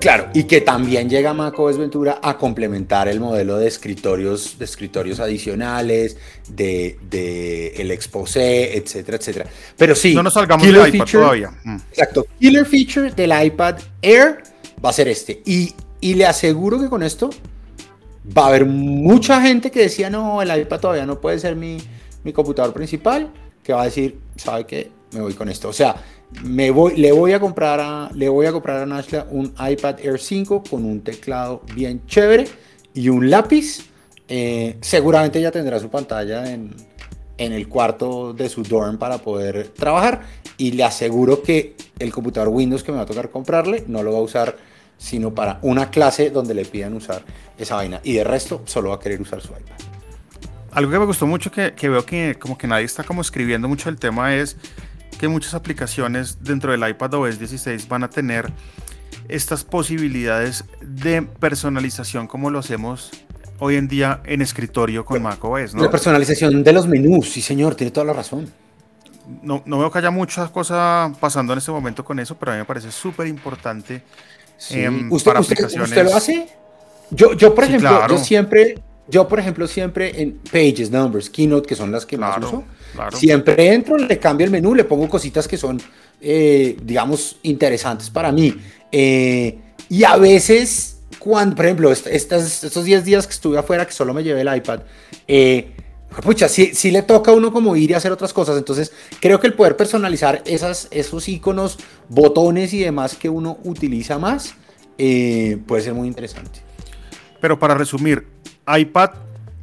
Claro, 0.00 0.28
y 0.32 0.44
que 0.44 0.60
también 0.60 1.08
llega 1.10 1.34
macOS 1.34 1.76
Ventura 1.76 2.20
a 2.22 2.36
complementar 2.36 3.08
el 3.08 3.20
modelo 3.20 3.58
de 3.58 3.66
escritorios, 3.66 4.58
de 4.58 4.64
escritorios 4.64 5.18
adicionales, 5.18 6.16
de, 6.48 6.98
de 7.10 7.68
el 7.76 7.90
exposé, 7.90 8.76
etcétera, 8.76 9.16
etcétera. 9.16 9.46
Pero 9.76 9.94
sí, 9.94 10.14
no 10.14 10.22
nos 10.22 10.34
salgamos 10.34 10.66
del 10.66 10.94
iPad 10.94 11.06
todavía. 11.10 11.50
Mm. 11.64 11.76
Exacto, 11.90 12.26
killer 12.38 12.66
feature 12.66 13.10
del 13.10 13.32
iPad 13.44 13.78
Air 14.02 14.42
va 14.84 14.90
a 14.90 14.92
ser 14.92 15.08
este. 15.08 15.42
Y, 15.44 15.74
y 16.00 16.14
le 16.14 16.26
aseguro 16.26 16.78
que 16.80 16.88
con 16.88 17.02
esto 17.02 17.30
va 18.36 18.44
a 18.44 18.48
haber 18.48 18.66
mucha 18.66 19.40
gente 19.40 19.70
que 19.70 19.80
decía, 19.80 20.10
no, 20.10 20.42
el 20.42 20.60
iPad 20.60 20.80
todavía 20.80 21.06
no 21.06 21.20
puede 21.20 21.38
ser 21.38 21.56
mi, 21.56 21.78
mi 22.24 22.32
computador 22.32 22.72
principal, 22.72 23.30
que 23.62 23.72
va 23.72 23.82
a 23.82 23.84
decir, 23.86 24.18
¿sabe 24.36 24.64
qué? 24.64 24.90
Me 25.12 25.20
voy 25.20 25.34
con 25.34 25.48
esto. 25.48 25.68
O 25.68 25.72
sea, 25.72 25.96
me 26.44 26.70
voy, 26.70 26.96
le 26.96 27.12
voy 27.12 27.32
a 27.32 27.40
comprar 27.40 27.80
a, 27.80 28.10
le 28.14 28.28
voy 28.28 28.46
a 28.46 28.52
comprar 28.52 28.82
a 28.82 28.86
Nashla 28.86 29.26
un 29.30 29.54
iPad 29.58 30.00
Air 30.00 30.20
5 30.20 30.62
con 30.68 30.84
un 30.84 31.00
teclado 31.00 31.62
bien 31.74 32.04
chévere 32.06 32.46
y 32.94 33.08
un 33.08 33.30
lápiz. 33.30 33.86
Eh, 34.28 34.76
seguramente 34.82 35.40
ya 35.40 35.50
tendrá 35.50 35.80
su 35.80 35.88
pantalla 35.88 36.52
en, 36.52 36.74
en 37.38 37.52
el 37.52 37.68
cuarto 37.68 38.34
de 38.34 38.48
su 38.48 38.62
dorm 38.62 38.98
para 38.98 39.18
poder 39.18 39.68
trabajar 39.68 40.22
y 40.58 40.72
le 40.72 40.84
aseguro 40.84 41.42
que 41.42 41.76
el 41.98 42.12
computador 42.12 42.48
Windows 42.48 42.82
que 42.82 42.92
me 42.92 42.98
va 42.98 43.04
a 43.04 43.06
tocar 43.06 43.30
comprarle 43.30 43.84
no 43.86 44.02
lo 44.02 44.12
va 44.12 44.18
a 44.18 44.22
usar 44.22 44.56
sino 44.98 45.32
para 45.32 45.60
una 45.62 45.90
clase 45.90 46.30
donde 46.30 46.54
le 46.54 46.64
pidan 46.64 46.92
usar 46.94 47.22
esa 47.56 47.76
vaina 47.76 48.00
y 48.02 48.14
de 48.14 48.24
resto 48.24 48.62
solo 48.66 48.90
va 48.90 48.96
a 48.96 48.98
querer 48.98 49.20
usar 49.20 49.40
su 49.40 49.48
iPad. 49.48 49.76
Algo 50.72 50.90
que 50.90 50.98
me 50.98 51.06
gustó 51.06 51.26
mucho 51.26 51.50
que, 51.50 51.72
que 51.74 51.88
veo 51.88 52.04
que 52.04 52.36
como 52.38 52.58
que 52.58 52.66
nadie 52.66 52.84
está 52.84 53.04
como 53.04 53.22
escribiendo 53.22 53.68
mucho 53.68 53.88
el 53.88 53.96
tema 53.96 54.34
es 54.34 54.56
que 55.18 55.28
muchas 55.28 55.54
aplicaciones 55.54 56.42
dentro 56.42 56.72
del 56.72 56.88
iPad 56.88 57.14
OS 57.14 57.38
16 57.38 57.88
van 57.88 58.04
a 58.04 58.10
tener 58.10 58.52
estas 59.28 59.64
posibilidades 59.64 60.64
de 60.80 61.22
personalización 61.22 62.26
como 62.26 62.50
lo 62.50 62.58
hacemos 62.58 63.10
hoy 63.58 63.76
en 63.76 63.88
día 63.88 64.20
en 64.24 64.42
escritorio 64.42 65.04
con 65.04 65.22
macOS. 65.22 65.74
¿no? 65.74 65.82
La 65.82 65.90
personalización 65.90 66.62
de 66.62 66.72
los 66.72 66.86
menús, 66.86 67.30
sí 67.30 67.42
señor, 67.42 67.74
tiene 67.74 67.90
toda 67.90 68.06
la 68.06 68.12
razón. 68.12 68.50
No, 69.42 69.62
no 69.66 69.78
veo 69.78 69.90
que 69.90 69.98
haya 69.98 70.10
muchas 70.10 70.50
cosas 70.50 71.14
pasando 71.18 71.52
en 71.52 71.58
este 71.58 71.70
momento 71.70 72.04
con 72.04 72.18
eso, 72.18 72.36
pero 72.38 72.52
a 72.52 72.54
mí 72.54 72.60
me 72.60 72.64
parece 72.64 72.90
súper 72.90 73.26
importante 73.26 74.02
em, 74.70 75.12
¿Usted, 75.12 75.30
para 75.30 75.40
aplicaciones. 75.40 75.90
¿Usted 75.90 76.04
lo 76.04 76.16
hace? 76.16 76.48
Yo, 77.10 77.34
yo 77.34 77.54
por 77.54 77.64
ejemplo, 77.64 78.06
yo 78.08 78.18
siempre, 78.18 78.78
yo, 79.08 79.28
por 79.28 79.38
ejemplo, 79.38 79.66
siempre 79.66 80.22
en 80.22 80.38
Pages, 80.50 80.90
Numbers, 80.90 81.28
Keynote, 81.28 81.66
que 81.66 81.74
son 81.74 81.92
las 81.92 82.06
que 82.06 82.16
más 82.16 82.38
uso, 82.38 82.64
siempre 83.12 83.72
entro, 83.74 83.96
le 83.96 84.18
cambio 84.18 84.44
el 84.44 84.50
menú, 84.50 84.74
le 84.74 84.84
pongo 84.84 85.08
cositas 85.08 85.46
que 85.46 85.56
son, 85.56 85.80
eh, 86.20 86.76
digamos, 86.82 87.38
interesantes 87.42 88.10
para 88.10 88.32
mí. 88.32 88.54
Eh, 88.90 89.58
y 89.88 90.04
a 90.04 90.16
veces, 90.16 91.00
cuando, 91.18 91.56
por 91.56 91.64
ejemplo, 91.66 91.92
estos 91.92 92.84
10 92.84 93.04
días 93.04 93.26
que 93.26 93.32
estuve 93.32 93.58
afuera, 93.58 93.86
que 93.86 93.92
solo 93.92 94.12
me 94.14 94.22
llevé 94.22 94.42
el 94.42 94.56
iPad, 94.56 94.80
eh, 95.26 95.72
pucha, 96.22 96.48
sí, 96.48 96.72
sí, 96.74 96.90
le 96.90 97.02
toca 97.02 97.30
a 97.30 97.34
uno 97.34 97.52
como 97.52 97.76
ir 97.76 97.90
y 97.90 97.94
hacer 97.94 98.12
otras 98.12 98.32
cosas. 98.32 98.56
Entonces, 98.58 98.92
creo 99.20 99.40
que 99.40 99.46
el 99.46 99.54
poder 99.54 99.76
personalizar 99.76 100.42
esas, 100.46 100.88
esos 100.90 101.28
iconos, 101.28 101.78
botones 102.08 102.72
y 102.72 102.80
demás 102.80 103.14
que 103.14 103.28
uno 103.28 103.58
utiliza 103.64 104.18
más, 104.18 104.54
puede 104.96 105.82
ser 105.82 105.94
muy 105.94 106.08
interesante. 106.08 106.60
Pero 107.40 107.58
para 107.58 107.74
resumir, 107.74 108.26
iPad 108.66 109.10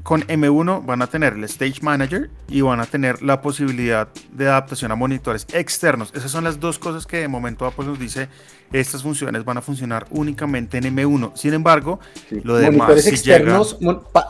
con 0.06 0.22
M1 0.28 0.86
van 0.86 1.02
a 1.02 1.08
tener 1.08 1.34
el 1.34 1.44
Stage 1.46 1.82
Manager 1.82 2.30
y 2.48 2.62
van 2.62 2.80
a 2.80 2.86
tener 2.86 3.24
la 3.24 3.42
posibilidad 3.42 4.08
de 4.32 4.48
adaptación 4.48 4.92
a 4.92 4.96
monitores 4.96 5.48
externos. 5.52 6.12
Esas 6.14 6.30
son 6.30 6.44
las 6.44 6.60
dos 6.60 6.78
cosas 6.78 7.08
que 7.08 7.18
de 7.18 7.28
momento 7.28 7.66
Apple 7.66 7.88
nos 7.88 7.98
dice 7.98 8.30
estas 8.72 9.02
funciones 9.02 9.44
van 9.46 9.58
a 9.58 9.62
funcionar 9.62 10.06
únicamente 10.12 10.78
en 10.78 10.96
M1. 10.96 11.32
Sin 11.36 11.54
embargo, 11.54 12.00
lo 12.44 12.56
demás 12.58 12.78
monitores 12.78 13.08
externos, 13.08 13.78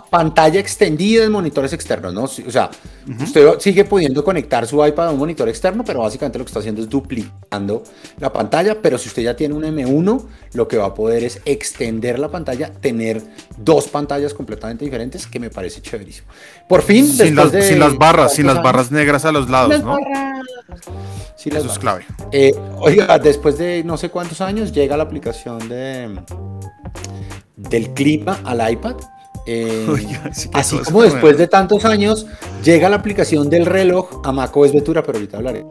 pantalla 0.10 0.60
extendida 0.60 1.26
en 1.26 1.32
monitores 1.32 1.74
externos, 1.74 2.14
¿no? 2.14 2.24
O 2.24 2.28
sea, 2.28 2.70
usted 3.22 3.60
sigue 3.60 3.84
pudiendo 3.84 4.24
conectar 4.24 4.66
su 4.68 4.86
iPad 4.86 5.08
a 5.08 5.12
un 5.12 5.20
monitor 5.20 5.50
externo, 5.50 5.84
pero 5.84 6.00
básicamente 6.00 6.38
lo 6.38 6.46
que 6.46 6.50
está 6.50 6.60
haciendo 6.60 6.82
es 6.82 6.90
duplicando 6.90 7.84
la 8.20 8.32
pantalla, 8.32 8.82
pero 8.82 8.98
si 8.98 9.10
usted 9.10 9.24
ya 9.24 9.36
tiene 9.36 9.56
un 9.56 9.64
M1, 9.64 10.26
lo 10.54 10.68
que 10.68 10.78
va 10.78 10.86
a 10.86 10.94
poder 10.94 11.24
es 11.24 11.42
extender 11.46 12.20
la 12.20 12.30
pantalla, 12.30 12.72
tener 12.72 13.22
dos 13.58 13.88
pantallas 13.88 14.34
completamente 14.34 14.86
diferentes, 14.86 15.28
que 15.28 15.40
me 15.40 15.50
parece 15.50 15.65
chéverísimo. 15.70 16.28
Por 16.68 16.82
fin, 16.82 17.08
sin, 17.08 17.36
las, 17.36 17.52
sin 17.52 17.80
las 17.80 17.98
barras, 17.98 18.34
sin 18.34 18.48
las 18.48 18.62
barras 18.62 18.92
negras 18.92 19.26
a 19.26 19.32
los 19.32 19.50
lados, 19.50 19.84
¿no? 19.84 19.98
Eso 21.46 21.72
es 21.72 21.80
clave. 21.80 22.06
Eh, 22.32 22.54
oiga, 22.80 23.20
después 23.20 23.58
de 23.58 23.84
no 23.84 23.98
sé 23.98 24.10
cuántos 24.10 24.42
años 24.42 24.72
llega 24.72 24.98
la 24.98 25.04
aplicación 25.04 25.70
de 25.70 26.20
del 27.56 27.90
clima 27.92 28.40
al 28.44 28.72
iPad. 28.72 28.96
Eh, 29.46 29.86
así 30.54 30.80
como 30.80 31.04
después 31.04 31.38
de 31.38 31.48
tantos 31.48 31.86
años 31.86 32.26
llega 32.64 32.90
la 32.90 32.96
aplicación 32.96 33.48
del 33.48 33.68
reloj 33.68 34.22
a 34.24 34.32
macOS 34.32 34.74
Ventura, 34.74 35.04
pero 35.04 35.20
ahorita 35.20 35.38
hablaré. 35.38 35.66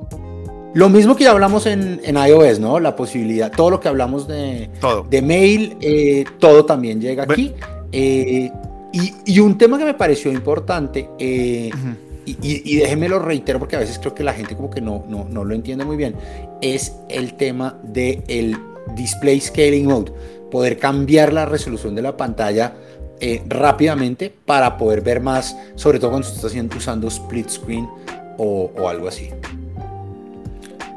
Lo 0.74 0.88
mismo 0.88 1.16
que 1.16 1.24
ya 1.24 1.30
hablamos 1.30 1.66
en, 1.66 2.00
en, 2.04 2.16
iOS, 2.16 2.58
¿no? 2.58 2.80
La 2.80 2.96
posibilidad, 2.96 3.50
todo 3.50 3.70
lo 3.70 3.80
que 3.80 3.88
hablamos 3.88 4.26
de, 4.26 4.70
de 5.08 5.22
mail, 5.22 5.76
eh, 5.80 6.24
todo 6.38 6.64
también 6.64 7.00
llega 7.00 7.24
aquí. 7.24 7.54
Y, 8.94 9.14
y, 9.26 9.40
un 9.40 9.58
tema 9.58 9.76
que 9.76 9.84
me 9.84 9.94
pareció 9.94 10.32
importante, 10.32 11.10
y, 11.18 11.70
y, 12.26 12.76
déjenme 12.76 13.08
lo 13.08 13.18
reitero 13.18 13.58
porque 13.58 13.76
a 13.76 13.80
veces 13.80 13.98
creo 13.98 14.14
que 14.14 14.24
la 14.24 14.32
gente 14.32 14.56
como 14.56 14.70
que 14.70 14.80
no, 14.80 15.04
no, 15.08 15.26
no 15.28 15.44
lo 15.44 15.54
entiende 15.54 15.84
muy 15.84 15.96
bien, 15.96 16.14
es 16.62 16.94
el 17.08 17.34
tema 17.34 17.78
del 17.82 18.22
el 18.28 18.56
Display 18.94 19.40
Scaling 19.40 19.86
Mode, 19.86 20.12
poder 20.50 20.78
cambiar 20.78 21.32
la 21.32 21.44
resolución 21.44 21.94
de 21.94 22.02
la 22.02 22.16
pantalla 22.16 22.74
eh, 23.20 23.42
rápidamente 23.48 24.32
para 24.44 24.76
poder 24.76 25.00
ver 25.00 25.20
más, 25.20 25.56
sobre 25.74 25.98
todo 25.98 26.10
cuando 26.10 26.28
estás 26.28 26.44
haciendo, 26.44 26.76
usando 26.76 27.08
split 27.08 27.48
screen 27.48 27.88
o, 28.38 28.70
o, 28.76 28.88
algo 28.88 29.08
así. 29.08 29.30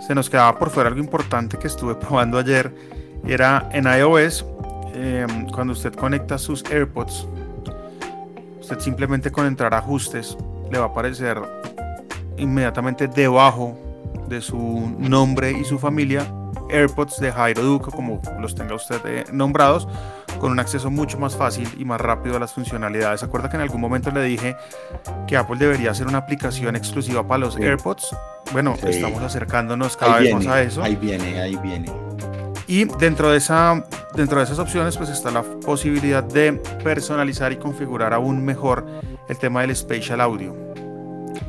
Se 0.05 0.15
nos 0.15 0.29
quedaba 0.29 0.57
por 0.57 0.69
fuera 0.69 0.89
algo 0.89 1.01
importante 1.01 1.57
que 1.57 1.67
estuve 1.67 1.95
probando 2.07 2.37
ayer, 2.37 2.71
era 3.25 3.69
en 3.73 3.85
iOS, 3.85 4.45
em, 4.93 5.47
cuando 5.47 5.73
usted 5.73 5.93
conecta 5.93 6.37
sus 6.37 6.63
AirPods, 6.65 7.27
usted 8.67 8.79
simplemente 8.79 9.31
con 9.31 9.45
entrar 9.45 9.73
a 9.73 9.77
ajustes 9.77 10.37
le 10.69 10.77
va 10.77 10.85
a 10.85 10.87
aparecer 10.89 11.41
inmediatamente 12.37 13.07
debajo 13.07 13.77
de 14.27 14.41
su 14.41 14.93
nombre 14.99 15.51
y 15.51 15.63
su 15.63 15.79
familia 15.79 16.29
AirPods 16.69 17.17
de 17.21 17.31
Jairo 17.31 17.63
Duque, 17.63 17.91
como 17.91 18.21
los 18.41 18.55
tenga 18.55 18.75
usted 18.75 18.99
eh, 19.05 19.23
nombrados, 19.31 19.87
con 20.37 20.51
un 20.51 20.59
acceso 20.59 20.91
mucho 20.91 21.17
más 21.17 21.37
fácil 21.37 21.69
y 21.77 21.85
más 21.85 22.01
rápido 22.01 22.35
a 22.35 22.39
las 22.39 22.53
funcionalidades. 22.53 23.21
¿Se 23.21 23.25
acuerda 23.25 23.49
que 23.49 23.55
en 23.55 23.61
algún 23.61 23.79
momento 23.79 24.11
le 24.11 24.21
dije 24.23 24.57
que 25.27 25.37
Apple 25.37 25.55
debería 25.57 25.91
hacer 25.91 26.05
una 26.05 26.17
aplicación 26.17 26.75
exclusiva 26.75 27.25
para 27.25 27.37
los 27.37 27.55
AirPods? 27.55 28.13
Bueno, 28.51 28.75
estamos 28.83 29.23
acercándonos 29.23 29.95
cada 29.95 30.19
vez 30.19 30.33
más 30.33 30.47
a 30.47 30.61
eso. 30.61 30.83
Ahí 30.83 30.97
viene, 30.97 31.39
ahí 31.39 31.55
viene. 31.63 31.89
Y 32.67 32.83
dentro 32.83 33.31
de, 33.31 33.37
esa, 33.37 33.85
dentro 34.13 34.39
de 34.39 34.43
esas 34.43 34.59
opciones 34.59 34.97
pues 34.97 35.09
está 35.09 35.31
la 35.31 35.41
posibilidad 35.41 36.23
de 36.23 36.53
personalizar 36.83 37.51
y 37.53 37.55
configurar 37.55 38.13
aún 38.13 38.43
mejor 38.43 38.85
el 39.29 39.37
tema 39.37 39.61
del 39.61 39.75
spatial 39.75 40.19
audio. 40.19 40.53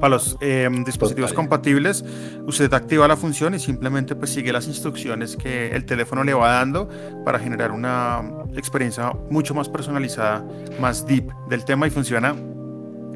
Para 0.01 0.11
los 0.11 0.37
eh, 0.41 0.69
dispositivos 0.85 1.33
compatibles, 1.33 2.05
usted 2.47 2.73
activa 2.73 3.09
la 3.09 3.17
función 3.17 3.55
y 3.55 3.59
simplemente 3.59 4.15
pues 4.15 4.31
sigue 4.31 4.53
las 4.53 4.69
instrucciones 4.69 5.37
que 5.37 5.73
el 5.73 5.85
teléfono 5.87 6.23
le 6.23 6.35
va 6.35 6.53
dando 6.53 6.89
para 7.25 7.39
generar 7.39 7.73
una 7.73 8.23
experiencia 8.55 9.13
mucho 9.29 9.55
más 9.55 9.69
personalizada, 9.69 10.45
más 10.81 11.05
deep 11.05 11.33
del 11.49 11.65
tema 11.65 11.87
y 11.89 11.91
funciona 11.91 12.37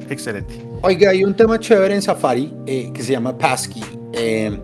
excelente. 0.09 0.55
Oiga, 0.82 1.11
hay 1.11 1.22
un 1.22 1.34
tema 1.34 1.59
chévere 1.59 1.94
en 1.94 2.03
Safari 2.03 2.53
eh, 2.66 2.90
que 2.92 3.03
se 3.03 3.12
llama 3.12 3.36
Passkey. 3.36 3.84
Eh, 4.12 4.59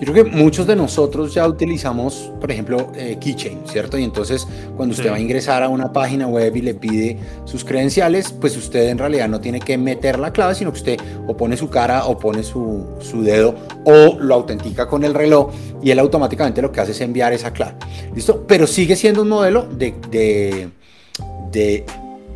yo 0.00 0.12
creo 0.12 0.24
que 0.24 0.30
muchos 0.30 0.66
de 0.66 0.74
nosotros 0.76 1.34
ya 1.34 1.46
utilizamos, 1.46 2.32
por 2.40 2.50
ejemplo, 2.50 2.90
eh, 2.96 3.18
Keychain, 3.20 3.60
¿cierto? 3.66 3.98
Y 3.98 4.04
entonces 4.04 4.48
cuando 4.74 4.94
usted 4.94 5.10
va 5.10 5.16
a 5.16 5.20
ingresar 5.20 5.62
a 5.62 5.68
una 5.68 5.92
página 5.92 6.26
web 6.26 6.56
y 6.56 6.62
le 6.62 6.74
pide 6.74 7.18
sus 7.44 7.64
credenciales, 7.64 8.32
pues 8.32 8.56
usted 8.56 8.88
en 8.88 8.96
realidad 8.96 9.28
no 9.28 9.40
tiene 9.40 9.60
que 9.60 9.76
meter 9.76 10.18
la 10.18 10.32
clave, 10.32 10.54
sino 10.54 10.72
que 10.72 10.78
usted 10.78 11.00
o 11.26 11.36
pone 11.36 11.56
su 11.58 11.68
cara 11.68 12.06
o 12.06 12.18
pone 12.18 12.42
su, 12.42 12.86
su 13.00 13.22
dedo 13.22 13.54
o 13.84 14.16
lo 14.18 14.34
autentica 14.34 14.88
con 14.88 15.04
el 15.04 15.12
reloj 15.12 15.52
y 15.82 15.90
él 15.90 15.98
automáticamente 15.98 16.62
lo 16.62 16.72
que 16.72 16.80
hace 16.80 16.92
es 16.92 17.00
enviar 17.02 17.34
esa 17.34 17.52
clave. 17.52 17.74
¿Listo? 18.14 18.46
Pero 18.46 18.66
sigue 18.66 18.96
siendo 18.96 19.20
un 19.20 19.28
modelo 19.28 19.66
de, 19.66 19.94
de, 20.10 20.70
de 21.52 21.84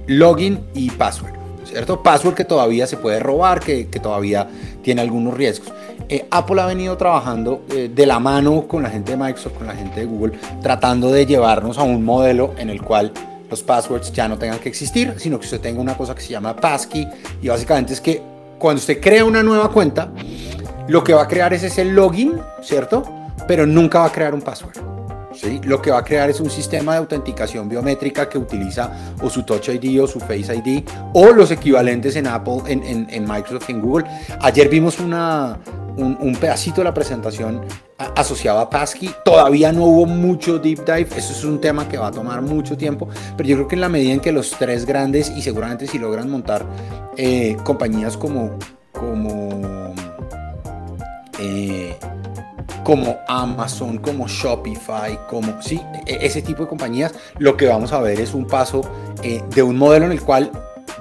login 0.07 0.61
y 0.75 0.91
password. 0.91 1.44
¿Cierto? 1.65 2.03
Password 2.03 2.35
que 2.35 2.45
todavía 2.45 2.87
se 2.87 2.97
puede 2.97 3.21
robar, 3.21 3.61
que, 3.61 3.89
que 3.89 4.01
todavía 4.01 4.49
tiene 4.83 5.03
algunos 5.03 5.35
riesgos. 5.35 5.73
Eh, 6.09 6.27
Apple 6.31 6.61
ha 6.61 6.67
venido 6.67 6.97
trabajando 6.97 7.63
eh, 7.71 7.91
de 7.93 8.07
la 8.07 8.19
mano 8.19 8.67
con 8.69 8.83
la 8.83 8.91
gente 8.91 9.13
de 9.13 9.17
Microsoft, 9.17 9.55
con 9.55 9.67
la 9.67 9.75
gente 9.75 10.01
de 10.01 10.07
Google, 10.07 10.39
tratando 10.63 11.11
de 11.11 11.25
llevarnos 11.25 11.79
a 11.79 11.83
un 11.83 12.05
modelo 12.05 12.55
en 12.59 12.69
el 12.69 12.83
cual 12.83 13.13
los 13.49 13.63
passwords 13.63 14.13
ya 14.13 14.29
no 14.29 14.37
tengan 14.37 14.59
que 14.59 14.69
existir, 14.69 15.15
sino 15.17 15.39
que 15.39 15.45
usted 15.45 15.61
tenga 15.61 15.81
una 15.81 15.97
cosa 15.97 16.15
que 16.15 16.21
se 16.21 16.31
llama 16.31 16.57
passkey 16.57 17.09
y 17.41 17.49
básicamente 17.49 17.93
es 17.93 18.01
que 18.01 18.21
cuando 18.59 18.81
usted 18.81 19.01
crea 19.01 19.25
una 19.25 19.43
nueva 19.43 19.71
cuenta, 19.71 20.11
lo 20.89 21.03
que 21.03 21.15
va 21.15 21.23
a 21.23 21.29
crear 21.29 21.55
es 21.55 21.63
ese 21.63 21.85
login, 21.85 22.39
¿cierto? 22.63 23.03
Pero 23.47 23.67
nunca 23.67 24.01
va 24.01 24.07
a 24.07 24.13
crear 24.13 24.35
un 24.35 24.43
password. 24.43 24.77
Lo 25.65 25.83
que 25.83 25.91
va 25.91 25.99
a 25.99 26.05
crear 26.05 26.31
es 26.31 26.41
un 26.41 26.51
sistema 26.51 26.93
de 26.93 26.99
autenticación 26.99 27.69
biométrica 27.69 28.29
que 28.29 28.39
utiliza 28.39 29.15
o 29.23 29.29
su 29.29 29.43
Touch 29.43 29.69
ID 29.69 30.03
o 30.03 30.07
su 30.07 30.21
Face 30.21 30.55
ID 30.55 30.85
o 31.13 31.33
los 31.33 31.51
equivalentes 31.51 32.17
en 32.17 32.27
Apple, 32.27 32.63
en, 32.67 32.83
en, 32.85 33.07
en 33.11 33.25
Microsoft, 33.25 33.69
en 33.71 33.81
Google. 33.81 34.07
Ayer 34.41 34.69
vimos 34.69 35.01
una, 35.01 35.59
un, 35.97 36.17
un, 36.21 36.37
pedacito 36.37 36.81
de 36.81 36.85
la 36.85 36.95
presentación 36.95 37.63
asociado 37.99 38.59
a 38.61 38.71
Passkey. 38.71 39.11
Todavía 39.25 39.73
no 39.73 39.85
hubo 39.85 40.07
mucho 40.07 40.59
deep 40.59 40.85
dive, 40.85 41.09
eso 41.17 41.33
es 41.33 41.45
un 41.45 41.61
tema 41.61 41.89
que 41.89 41.99
va 41.99 42.09
a 42.09 42.13
tomar 42.13 42.43
mucho 42.43 42.77
tiempo, 42.77 43.09
pero 43.37 43.49
yo 43.49 43.57
creo 43.57 43.69
que 43.69 43.75
en 43.75 43.81
la 43.81 43.89
medida 43.89 44.13
en 44.13 44.21
que 44.21 44.33
los 44.33 44.51
tres 44.51 44.85
grandes 44.87 45.31
y 45.31 45.43
seguramente 45.43 45.87
si 45.87 45.99
logran 45.99 46.31
montar 46.31 46.65
eh, 47.17 47.57
compañías 47.65 48.17
como, 48.17 48.59
como 48.93 49.95
eh, 51.39 51.97
como 52.85 53.19
Amazon, 53.27 53.99
como 53.99 54.29
Shopify, 54.29 55.19
como 55.29 55.61
sí, 55.61 55.81
e, 56.07 56.19
ese 56.21 56.43
tipo 56.43 56.63
de 56.63 56.69
compañías, 56.69 57.15
lo 57.39 57.57
que 57.57 57.67
vamos 57.67 57.93
a 57.93 58.01
ver 58.01 58.21
es 58.21 58.35
un 58.35 58.47
paso 58.47 58.83
eh, 59.23 59.43
de 59.55 59.63
un 59.63 59.77
modelo 59.77 60.07
en 60.07 60.13
el 60.13 60.21
cual 60.21 60.53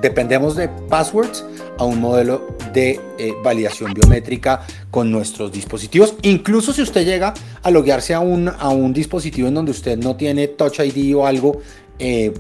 dependemos 0.01 0.55
de 0.55 0.69
passwords 0.89 1.45
a 1.77 1.83
un 1.83 1.99
modelo 1.99 2.55
de 2.73 2.99
eh, 3.17 3.33
validación 3.43 3.93
biométrica 3.93 4.61
con 4.89 5.11
nuestros 5.11 5.51
dispositivos. 5.51 6.15
Incluso 6.23 6.73
si 6.73 6.81
usted 6.81 7.05
llega 7.05 7.33
a 7.61 7.71
loguearse 7.71 8.13
a 8.13 8.19
un, 8.19 8.47
a 8.47 8.69
un 8.69 8.93
dispositivo 8.93 9.47
en 9.47 9.53
donde 9.53 9.71
usted 9.71 9.97
no 9.97 10.15
tiene 10.15 10.47
Touch 10.47 10.79
ID 10.79 11.15
o 11.15 11.27
algo, 11.27 11.61
eh, 11.99 12.33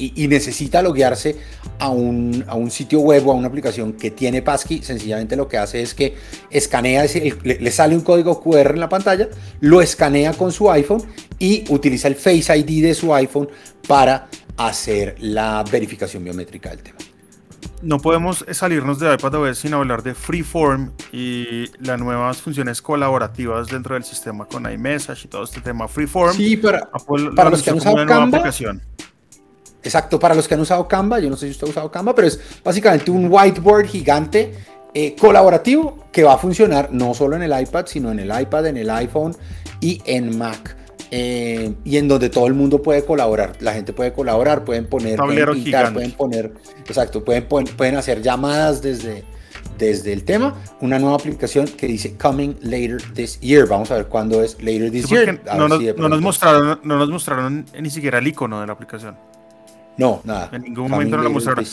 y, 0.00 0.24
y, 0.24 0.28
necesita 0.28 0.82
loguearse 0.82 1.36
a 1.78 1.90
un, 1.90 2.44
a 2.48 2.54
un, 2.54 2.70
sitio 2.70 3.00
web 3.00 3.28
o 3.28 3.32
a 3.32 3.34
una 3.34 3.48
aplicación 3.48 3.92
que 3.92 4.10
tiene 4.10 4.40
Passkey, 4.40 4.82
sencillamente 4.82 5.36
lo 5.36 5.46
que 5.46 5.58
hace 5.58 5.82
es 5.82 5.94
que 5.94 6.16
escanea, 6.50 7.04
ese, 7.04 7.36
le, 7.44 7.60
le, 7.60 7.70
sale 7.70 7.94
un 7.94 8.00
código 8.00 8.40
QR 8.40 8.70
en 8.70 8.80
la 8.80 8.88
pantalla, 8.88 9.28
lo 9.60 9.82
escanea 9.82 10.32
con 10.32 10.52
su 10.52 10.70
iPhone 10.70 11.02
y 11.38 11.64
utiliza 11.68 12.08
el 12.08 12.16
Face 12.16 12.56
ID 12.56 12.82
de 12.82 12.94
su 12.94 13.14
iPhone 13.14 13.48
para 13.86 14.28
hacer 14.56 15.16
la 15.20 15.64
verificación 15.70 16.24
biométrica 16.24 16.70
del 16.70 16.82
tema. 16.82 16.98
No 17.82 17.98
podemos 17.98 18.44
salirnos 18.52 18.98
de 18.98 19.14
iPadOS 19.14 19.58
sin 19.58 19.72
hablar 19.72 20.02
de 20.02 20.14
Freeform 20.14 20.92
y 21.12 21.64
las 21.78 21.98
nuevas 21.98 22.42
funciones 22.42 22.82
colaborativas 22.82 23.68
dentro 23.68 23.94
del 23.94 24.04
sistema 24.04 24.44
con 24.44 24.70
iMessage 24.70 25.24
y 25.24 25.28
todo 25.28 25.44
este 25.44 25.62
tema 25.62 25.88
Freeform. 25.88 26.34
Sí, 26.34 26.58
para, 26.58 26.90
Apple 26.92 27.30
para 27.34 27.48
los 27.48 27.62
que 27.62 27.70
han 27.70 27.76
usado 27.76 27.96
Canva, 27.96 28.38
aplicación. 28.38 28.82
Exacto, 29.82 30.18
para 30.18 30.34
los 30.34 30.46
que 30.46 30.54
han 30.54 30.60
usado 30.60 30.86
Canva, 30.86 31.20
yo 31.20 31.30
no 31.30 31.36
sé 31.36 31.46
si 31.46 31.52
usted 31.52 31.66
ha 31.66 31.70
usado 31.70 31.90
Canva, 31.90 32.14
pero 32.14 32.28
es 32.28 32.38
básicamente 32.62 33.10
un 33.10 33.28
whiteboard 33.30 33.86
gigante 33.86 34.52
eh, 34.92 35.14
colaborativo 35.18 36.06
que 36.12 36.24
va 36.24 36.34
a 36.34 36.38
funcionar 36.38 36.88
no 36.92 37.14
solo 37.14 37.36
en 37.36 37.42
el 37.42 37.60
iPad, 37.60 37.86
sino 37.86 38.10
en 38.10 38.18
el 38.18 38.40
iPad, 38.40 38.66
en 38.66 38.76
el 38.76 38.90
iPhone 38.90 39.36
y 39.80 40.02
en 40.04 40.36
Mac. 40.36 40.76
Eh, 41.12 41.74
y 41.84 41.96
en 41.96 42.06
donde 42.06 42.30
todo 42.30 42.46
el 42.46 42.54
mundo 42.54 42.82
puede 42.82 43.04
colaborar. 43.04 43.56
La 43.60 43.72
gente 43.72 43.92
puede 43.92 44.12
colaborar, 44.12 44.64
pueden 44.64 44.86
poner, 44.86 45.18
pueden 45.18 45.52
pintar, 45.54 45.92
pueden 45.92 46.12
poner, 46.12 46.52
exacto, 46.86 47.24
pueden, 47.24 47.46
pueden, 47.46 47.66
pueden 47.76 47.96
hacer 47.96 48.22
llamadas 48.22 48.80
desde, 48.80 49.24
desde 49.76 50.12
el 50.12 50.24
tema. 50.24 50.54
Una 50.80 51.00
nueva 51.00 51.16
aplicación 51.16 51.66
que 51.66 51.88
dice 51.88 52.16
Coming 52.16 52.56
Later 52.60 53.02
This 53.14 53.40
Year. 53.40 53.66
Vamos 53.66 53.90
a 53.90 53.96
ver 53.96 54.06
cuándo 54.06 54.40
es 54.42 54.62
Later 54.62 54.90
This 54.92 55.06
Sí, 55.06 55.14
Year. 55.14 55.40
no, 55.56 55.66
nos, 55.66 55.78
si 55.80 55.92
no, 55.96 56.08
nos, 56.08 56.20
mostraron, 56.20 56.80
no 56.84 56.98
nos 56.98 57.10
mostraron 57.10 57.66
ni 57.80 57.90
siquiera 57.90 58.18
el 58.18 58.28
icono 58.28 58.60
de 58.60 58.68
la 58.68 58.72
aplicación. 58.74 59.16
No, 59.96 60.20
nada. 60.24 60.50
En 60.52 60.62
ningún 60.62 60.90
momento 60.90 61.16
no 61.16 61.22
lo 61.22 61.30
mostraron. 61.30 61.64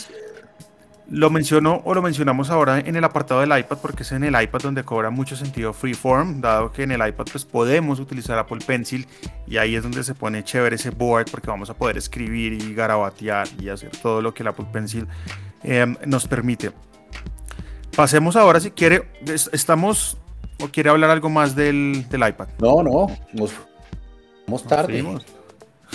Lo 1.10 1.30
menciono 1.30 1.82
o 1.86 1.94
lo 1.94 2.02
mencionamos 2.02 2.50
ahora 2.50 2.80
en 2.80 2.98
el 2.98 3.04
apartado 3.06 3.40
del 3.40 3.58
iPad 3.58 3.78
porque 3.82 4.04
es 4.04 4.12
en 4.12 4.26
el 4.26 4.42
iPad 4.42 4.60
donde 4.60 4.84
cobra 4.84 5.10
mucho 5.10 5.38
sentido 5.38 5.72
Freeform, 5.72 6.42
dado 6.42 6.74
que 6.74 6.84
en 6.84 6.92
el 6.92 7.08
iPad 7.08 7.26
pues 7.32 7.46
podemos 7.46 8.02
utilizar 8.02 8.38
Apple 8.38 8.60
Pencil 8.66 9.08
y 9.48 9.56
ahí 9.56 9.76
es 9.76 9.84
donde 9.84 10.04
se 10.04 10.14
pone 10.16 10.44
chévere 10.44 10.76
ese 10.76 10.90
board 10.90 11.32
porque 11.32 11.48
vamos 11.48 11.70
a 11.70 11.76
poder 11.76 11.98
escribir 11.98 12.52
y 12.52 12.74
garabatear 12.74 13.48
y 13.58 13.70
hacer 13.70 13.92
todo 14.02 14.22
lo 14.22 14.34
que 14.34 14.44
el 14.44 14.48
Apple 14.48 14.68
Pencil 14.74 15.08
eh, 15.64 15.96
nos 16.06 16.28
permite. 16.28 16.72
Pasemos 17.96 18.36
ahora 18.36 18.60
si 18.60 18.72
quiere, 18.72 19.08
estamos 19.54 20.18
o 20.62 20.68
quiere 20.68 20.90
hablar 20.90 21.10
algo 21.10 21.30
más 21.30 21.56
del, 21.56 22.06
del 22.10 22.28
iPad. 22.28 22.50
No, 22.60 22.84
no, 22.84 23.08
nos 23.32 23.54
vamos 24.46 24.64
tarde. 24.66 25.02
Nos 25.02 25.26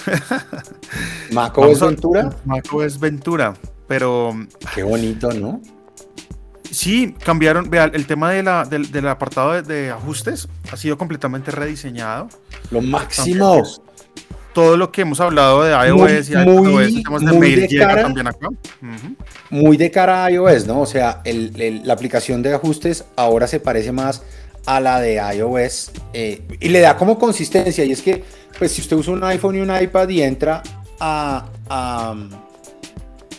¿Maco 1.33 1.67
es 1.67 1.81
Ventura? 1.81 2.31
Maco 2.45 2.83
es 2.83 2.99
Ventura, 2.99 3.55
pero... 3.87 4.35
Qué 4.75 4.83
bonito, 4.83 5.31
¿no? 5.33 5.61
Sí, 6.71 7.15
cambiaron, 7.23 7.69
vea, 7.69 7.85
el 7.85 8.07
tema 8.07 8.31
de 8.31 8.43
la, 8.43 8.65
del, 8.65 8.91
del 8.91 9.07
apartado 9.09 9.53
de, 9.53 9.63
de, 9.63 9.91
ajustes 9.91 10.49
ha 10.71 10.77
sido 10.77 10.97
completamente 10.97 11.51
rediseñado. 11.51 12.29
Lo 12.71 12.81
máximo. 12.81 13.57
Entonces, 13.57 13.83
todo 14.53 14.77
lo 14.77 14.91
que 14.93 15.03
hemos 15.03 15.21
hablado 15.21 15.63
de 15.63 15.73
iOS 15.73 16.31
muy, 16.31 16.33
y 16.33 16.47
muy, 16.47 17.03
temas 17.03 17.25
de 17.25 17.33
muy 17.33 17.55
de 17.55 17.79
cara, 17.79 18.03
también 18.03 18.27
acá. 18.27 18.49
Uh 18.49 18.87
-huh. 18.87 19.17
Muy 19.51 19.77
de 19.77 19.91
cara 19.91 20.25
a 20.25 20.31
iOS, 20.31 20.67
¿no? 20.67 20.81
O 20.81 20.87
sea, 20.87 21.21
el, 21.25 21.53
el, 21.61 21.87
la 21.87 21.95
aplicación 21.95 22.43
de 22.43 22.55
ajustes 22.55 23.05
ahora 23.17 23.47
se 23.47 23.61
parece 23.61 23.93
más 23.93 24.23
a 24.67 24.81
la 24.81 25.01
de 25.01 25.21
iOS 25.37 25.91
eh, 26.13 26.43
y 26.61 26.69
le 26.69 26.81
da 26.81 26.97
como 26.97 27.19
consistencia. 27.19 27.85
Y 27.85 27.93
es 27.93 28.03
que, 28.03 28.25
pues, 28.59 28.73
si 28.73 28.81
usted 28.81 28.97
usa 28.97 29.13
un 29.13 29.25
iPhone 29.25 29.57
y 29.57 29.61
un 29.61 29.75
iPad 29.75 30.09
y 30.09 30.23
entra 30.23 30.63
a, 31.01 31.47
a 31.69 32.15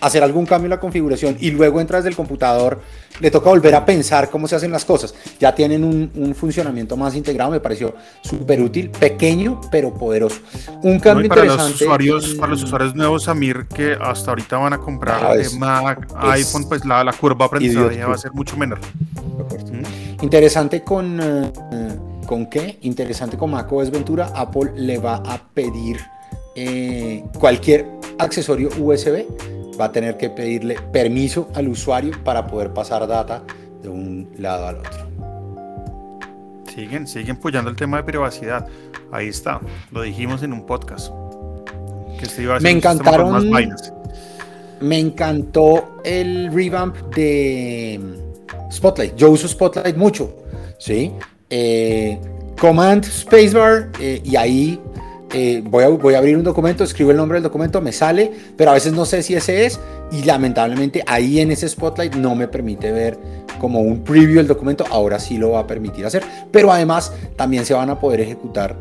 hacer 0.02 0.22
algún 0.22 0.46
cambio 0.46 0.66
en 0.66 0.72
la 0.72 0.80
configuración 0.80 1.38
y 1.40 1.52
luego 1.52 1.80
entra 1.80 1.98
desde 1.98 2.10
el 2.10 2.16
computador, 2.16 2.82
le 3.20 3.30
toca 3.32 3.50
volver 3.50 3.74
a 3.76 3.86
pensar 3.86 4.30
cómo 4.30 4.48
se 4.48 4.56
hacen 4.56 4.72
las 4.72 4.84
cosas. 4.84 5.14
Ya 5.40 5.54
tienen 5.56 5.84
un, 5.84 6.12
un 6.16 6.36
funcionamiento 6.36 6.98
más 6.98 7.16
integrado, 7.16 7.52
me 7.52 7.60
pareció 7.60 7.96
súper 8.22 8.60
útil, 8.60 8.90
pequeño 8.90 9.62
pero 9.72 9.94
poderoso. 9.94 10.42
Un 10.82 11.00
cambio 11.00 11.30
no, 11.30 11.30
para 11.30 11.42
interesante. 11.46 11.72
Los 11.72 11.82
usuarios, 11.82 12.34
para 12.34 12.52
los 12.52 12.64
usuarios 12.64 12.96
nuevos, 12.96 13.24
Samir, 13.24 13.66
que 13.68 13.96
hasta 14.02 14.32
ahorita 14.32 14.58
van 14.58 14.74
a 14.74 14.78
comprar 14.80 15.38
Mac, 15.58 16.08
iPhone, 16.18 16.68
pues 16.68 16.84
la, 16.84 17.04
la 17.04 17.14
curva 17.14 17.38
de 17.38 17.46
aprendizaje 17.46 18.04
va 18.04 18.16
a 18.16 18.18
ser 18.18 18.34
mucho 18.34 18.58
menor. 18.58 18.80
Interesante 20.24 20.86
con, 20.86 21.20
uh, 21.20 22.26
¿con 22.26 22.46
qué? 22.46 22.78
Interesante 22.84 23.38
con 23.38 23.52
macOS 23.52 23.92
Ventura, 23.92 24.32
Apple 24.34 24.72
le 24.74 24.98
va 24.98 25.16
a 25.16 25.38
pedir 25.54 25.98
eh, 26.56 27.26
cualquier 27.38 27.86
accesorio 28.18 28.70
USB 28.80 29.26
va 29.78 29.86
a 29.86 29.92
tener 29.92 30.16
que 30.16 30.30
pedirle 30.30 30.76
permiso 30.94 31.50
al 31.56 31.68
usuario 31.68 32.14
para 32.24 32.48
poder 32.48 32.72
pasar 32.72 33.06
data 33.06 33.44
de 33.82 33.90
un 33.90 34.30
lado 34.38 34.68
al 34.68 34.78
otro. 34.78 35.10
Siguen, 36.74 37.06
siguen 37.06 37.36
apoyando 37.36 37.70
el 37.70 37.76
tema 37.76 37.98
de 37.98 38.04
privacidad. 38.04 38.66
Ahí 39.12 39.28
está, 39.28 39.60
lo 39.92 40.04
dijimos 40.04 40.42
en 40.42 40.54
un 40.54 40.66
podcast. 40.66 41.12
Que 42.18 42.28
este 42.28 42.44
iba 42.44 42.56
a 42.56 42.60
me 42.62 42.72
encantaron. 42.72 43.52
Me 44.80 45.00
encantó 45.00 46.00
el 46.06 46.50
revamp 46.54 46.96
de 47.14 48.23
Spotlight. 48.84 49.16
Yo 49.16 49.30
uso 49.30 49.48
Spotlight 49.48 49.96
mucho, 49.96 50.36
¿sí? 50.78 51.14
Eh, 51.50 52.20
Command 52.60 53.06
Spacebar 53.06 53.90
eh, 53.98 54.22
y 54.26 54.36
ahí 54.36 54.78
eh, 55.34 55.64
voy, 55.64 55.86
a, 56.14 56.18
abrir 56.18 56.36
un 56.36 56.44
documento, 56.44 56.84
escribo 56.84 57.12
el 57.12 57.16
nombre 57.16 57.38
del 57.38 57.44
documento, 57.44 57.80
me 57.80 57.94
sale, 57.94 58.30
pero 58.58 58.72
a 58.72 58.74
veces 58.74 58.92
no 58.92 59.06
sé 59.06 59.24
si 59.24 59.36
ese 59.36 59.66
es 59.66 59.80
y 60.12 60.24
lamentablemente 60.24 61.02
ahí 61.08 61.40
en 61.40 61.52
ese 61.52 61.70
Spotlight 61.70 62.16
no 62.16 62.36
me 62.36 62.50
permite 62.50 62.92
ver 62.92 63.18
como 63.58 63.80
un 63.80 64.04
preview 64.04 64.36
del 64.36 64.48
documento, 64.48 64.84
ahora 64.92 65.18
sí 65.18 65.38
lo 65.38 65.52
va 65.52 65.60
a 65.60 65.68
permitir 65.68 66.06
hacer, 66.06 66.22
pero 66.52 66.70
además 66.70 67.14
también 67.38 67.66
se 67.66 67.74
van 67.74 67.90
a 67.90 67.98
poder 67.98 68.20
ejecutar 68.20 68.76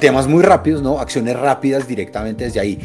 temas 0.00 0.26
muy 0.26 0.42
rápidos, 0.42 0.82
¿no? 0.82 1.00
Acciones 1.00 1.36
rápidas 1.36 1.86
directamente 1.86 2.44
desde 2.44 2.60
ahí. 2.60 2.78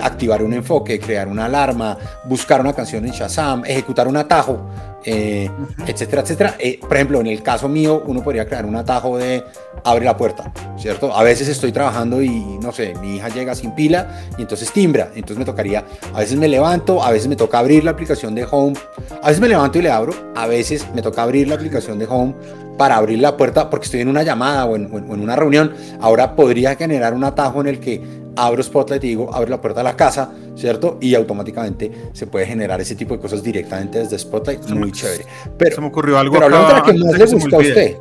Activar 0.00 0.42
un 0.42 0.54
enfoque, 0.54 0.98
crear 0.98 1.28
una 1.28 1.44
alarma, 1.44 1.96
buscar 2.24 2.60
una 2.60 2.72
canción 2.72 3.04
en 3.04 3.12
Shazam, 3.12 3.62
ejecutar 3.64 4.08
un 4.08 4.16
atajo, 4.16 4.66
eh, 5.06 5.48
etcétera, 5.86 6.22
etcétera. 6.22 6.56
por 6.80 6.96
ejemplo, 6.96 7.20
en 7.20 7.28
el 7.28 7.42
caso 7.42 7.68
mío, 7.68 8.02
uno 8.06 8.22
podría 8.22 8.44
crear 8.44 8.66
un 8.66 8.74
atajo 8.74 9.16
de 9.16 9.44
abre 9.84 10.04
la 10.04 10.16
puerta, 10.16 10.52
¿cierto? 10.76 11.16
A 11.16 11.22
veces 11.22 11.46
estoy 11.48 11.70
trabajando 11.70 12.20
y, 12.20 12.58
no 12.60 12.72
sé, 12.72 12.94
mi 13.00 13.16
hija 13.16 13.28
llega 13.28 13.54
sin 13.54 13.72
pila 13.72 14.20
y 14.36 14.42
entonces 14.42 14.72
timbra. 14.72 15.10
Entonces 15.14 15.38
me 15.38 15.44
tocaría, 15.44 15.84
a 16.12 16.18
veces 16.18 16.36
me 16.36 16.48
levanto, 16.48 17.04
a 17.04 17.12
veces 17.12 17.28
me 17.28 17.36
toca 17.36 17.60
abrir 17.60 17.84
la 17.84 17.92
aplicación 17.92 18.34
de 18.34 18.46
Home, 18.50 18.74
a 19.22 19.28
veces 19.28 19.40
me 19.40 19.48
levanto 19.48 19.78
y 19.78 19.82
le 19.82 19.90
abro, 19.90 20.12
a 20.34 20.46
veces 20.46 20.86
me 20.92 21.02
toca 21.02 21.22
abrir 21.22 21.48
la 21.48 21.54
aplicación 21.54 21.98
de 21.98 22.06
Home 22.06 22.34
para 22.76 22.96
abrir 22.96 23.20
la 23.20 23.36
puerta 23.36 23.70
porque 23.70 23.84
estoy 23.84 24.00
en 24.00 24.08
una 24.08 24.22
llamada 24.22 24.66
o 24.66 24.76
en, 24.76 24.92
una 24.92 25.36
reunión. 25.36 25.72
Ahora 26.00 26.34
podría 26.34 26.74
generar 26.74 27.14
un 27.14 27.24
atajo 27.24 27.60
en 27.60 27.68
el 27.68 27.80
que 27.80 28.25
abro 28.36 28.62
Spotlight 28.62 29.02
y 29.04 29.08
digo, 29.08 29.34
abre 29.34 29.50
la 29.50 29.60
puerta 29.60 29.80
de 29.80 29.84
la 29.84 29.96
casa, 29.96 30.32
¿cierto? 30.54 30.98
Y 31.00 31.14
automáticamente 31.14 31.90
se 32.12 32.26
puede 32.26 32.46
generar 32.46 32.80
ese 32.80 32.94
tipo 32.94 33.14
de 33.14 33.20
cosas 33.20 33.42
directamente 33.42 33.98
desde 33.98 34.18
Spotlight. 34.18 34.68
Muy 34.70 34.92
chévere. 34.92 35.24
Pero, 35.58 35.74
se 35.74 35.80
me 35.80 35.86
ocurrió 35.88 36.18
algo 36.18 36.34
pero 36.38 36.46
acá, 36.46 36.74
de 36.74 36.92
que 36.92 37.04
más 37.04 37.18
le 37.18 37.26
gusta 37.26 37.56
a 37.56 37.58
usted. 37.58 37.96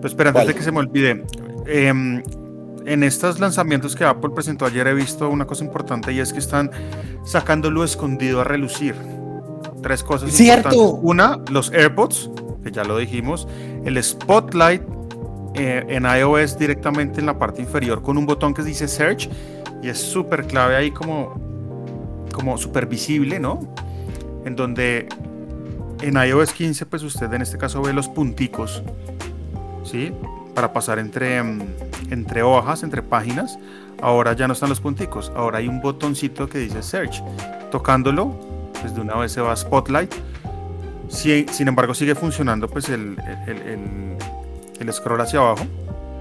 Pues 0.00 0.12
espera, 0.12 0.30
antes 0.30 0.46
de 0.46 0.54
que 0.54 0.62
se 0.62 0.72
me 0.72 0.78
olvide. 0.78 1.24
Em, 1.66 2.22
en 2.84 3.02
estos 3.04 3.38
lanzamientos 3.38 3.94
que 3.94 4.04
Apple 4.04 4.30
presentó 4.34 4.66
ayer 4.66 4.86
he 4.88 4.94
visto 4.94 5.28
una 5.28 5.46
cosa 5.46 5.64
importante 5.64 6.12
y 6.12 6.18
es 6.18 6.32
que 6.32 6.40
están 6.40 6.70
sacando 7.24 7.70
lo 7.70 7.84
escondido 7.84 8.40
a 8.40 8.44
relucir. 8.44 8.94
Tres 9.82 10.02
cosas 10.02 10.32
Cierto. 10.32 10.68
importantes. 10.72 11.00
Una, 11.02 11.40
los 11.50 11.72
AirPods, 11.72 12.30
que 12.62 12.70
ya 12.70 12.84
lo 12.84 12.98
dijimos. 12.98 13.48
El 13.84 14.02
Spotlight 14.02 14.82
eh, 15.54 15.84
en 15.88 16.04
iOS 16.04 16.56
directamente 16.56 17.20
en 17.20 17.26
la 17.26 17.38
parte 17.38 17.60
inferior 17.60 18.02
con 18.02 18.16
un 18.16 18.24
botón 18.24 18.54
que 18.54 18.62
dice 18.62 18.88
Search 18.88 19.28
y 19.82 19.88
es 19.88 19.98
súper 19.98 20.46
clave 20.46 20.76
ahí 20.76 20.90
como, 20.90 21.34
como 22.32 22.56
súper 22.56 22.86
visible, 22.86 23.38
¿no? 23.38 23.74
En 24.44 24.56
donde 24.56 25.08
en 26.00 26.16
iOS 26.16 26.52
15 26.52 26.86
pues 26.86 27.02
usted 27.02 27.32
en 27.32 27.42
este 27.42 27.58
caso 27.58 27.82
ve 27.82 27.92
los 27.92 28.08
punticos, 28.08 28.82
¿sí? 29.84 30.12
Para 30.54 30.72
pasar 30.72 30.98
entre, 30.98 31.42
mm, 31.42 31.60
entre 32.10 32.42
hojas, 32.42 32.82
entre 32.82 33.02
páginas. 33.02 33.58
Ahora 34.00 34.32
ya 34.32 34.48
no 34.48 34.54
están 34.54 34.68
los 34.68 34.80
punticos, 34.80 35.32
ahora 35.36 35.58
hay 35.58 35.68
un 35.68 35.80
botoncito 35.80 36.48
que 36.48 36.58
dice 36.58 36.82
Search. 36.82 37.22
Tocándolo, 37.70 38.70
pues 38.80 38.94
de 38.94 39.00
una 39.00 39.16
vez 39.16 39.32
se 39.32 39.40
va 39.40 39.52
a 39.52 39.56
Spotlight 39.56 40.12
sin 41.12 41.68
embargo, 41.68 41.94
sigue 41.94 42.14
funcionando 42.14 42.68
pues 42.68 42.88
el, 42.88 43.16
el, 43.46 44.92
scroll 44.92 45.20
hacia 45.20 45.38
abajo 45.38 45.64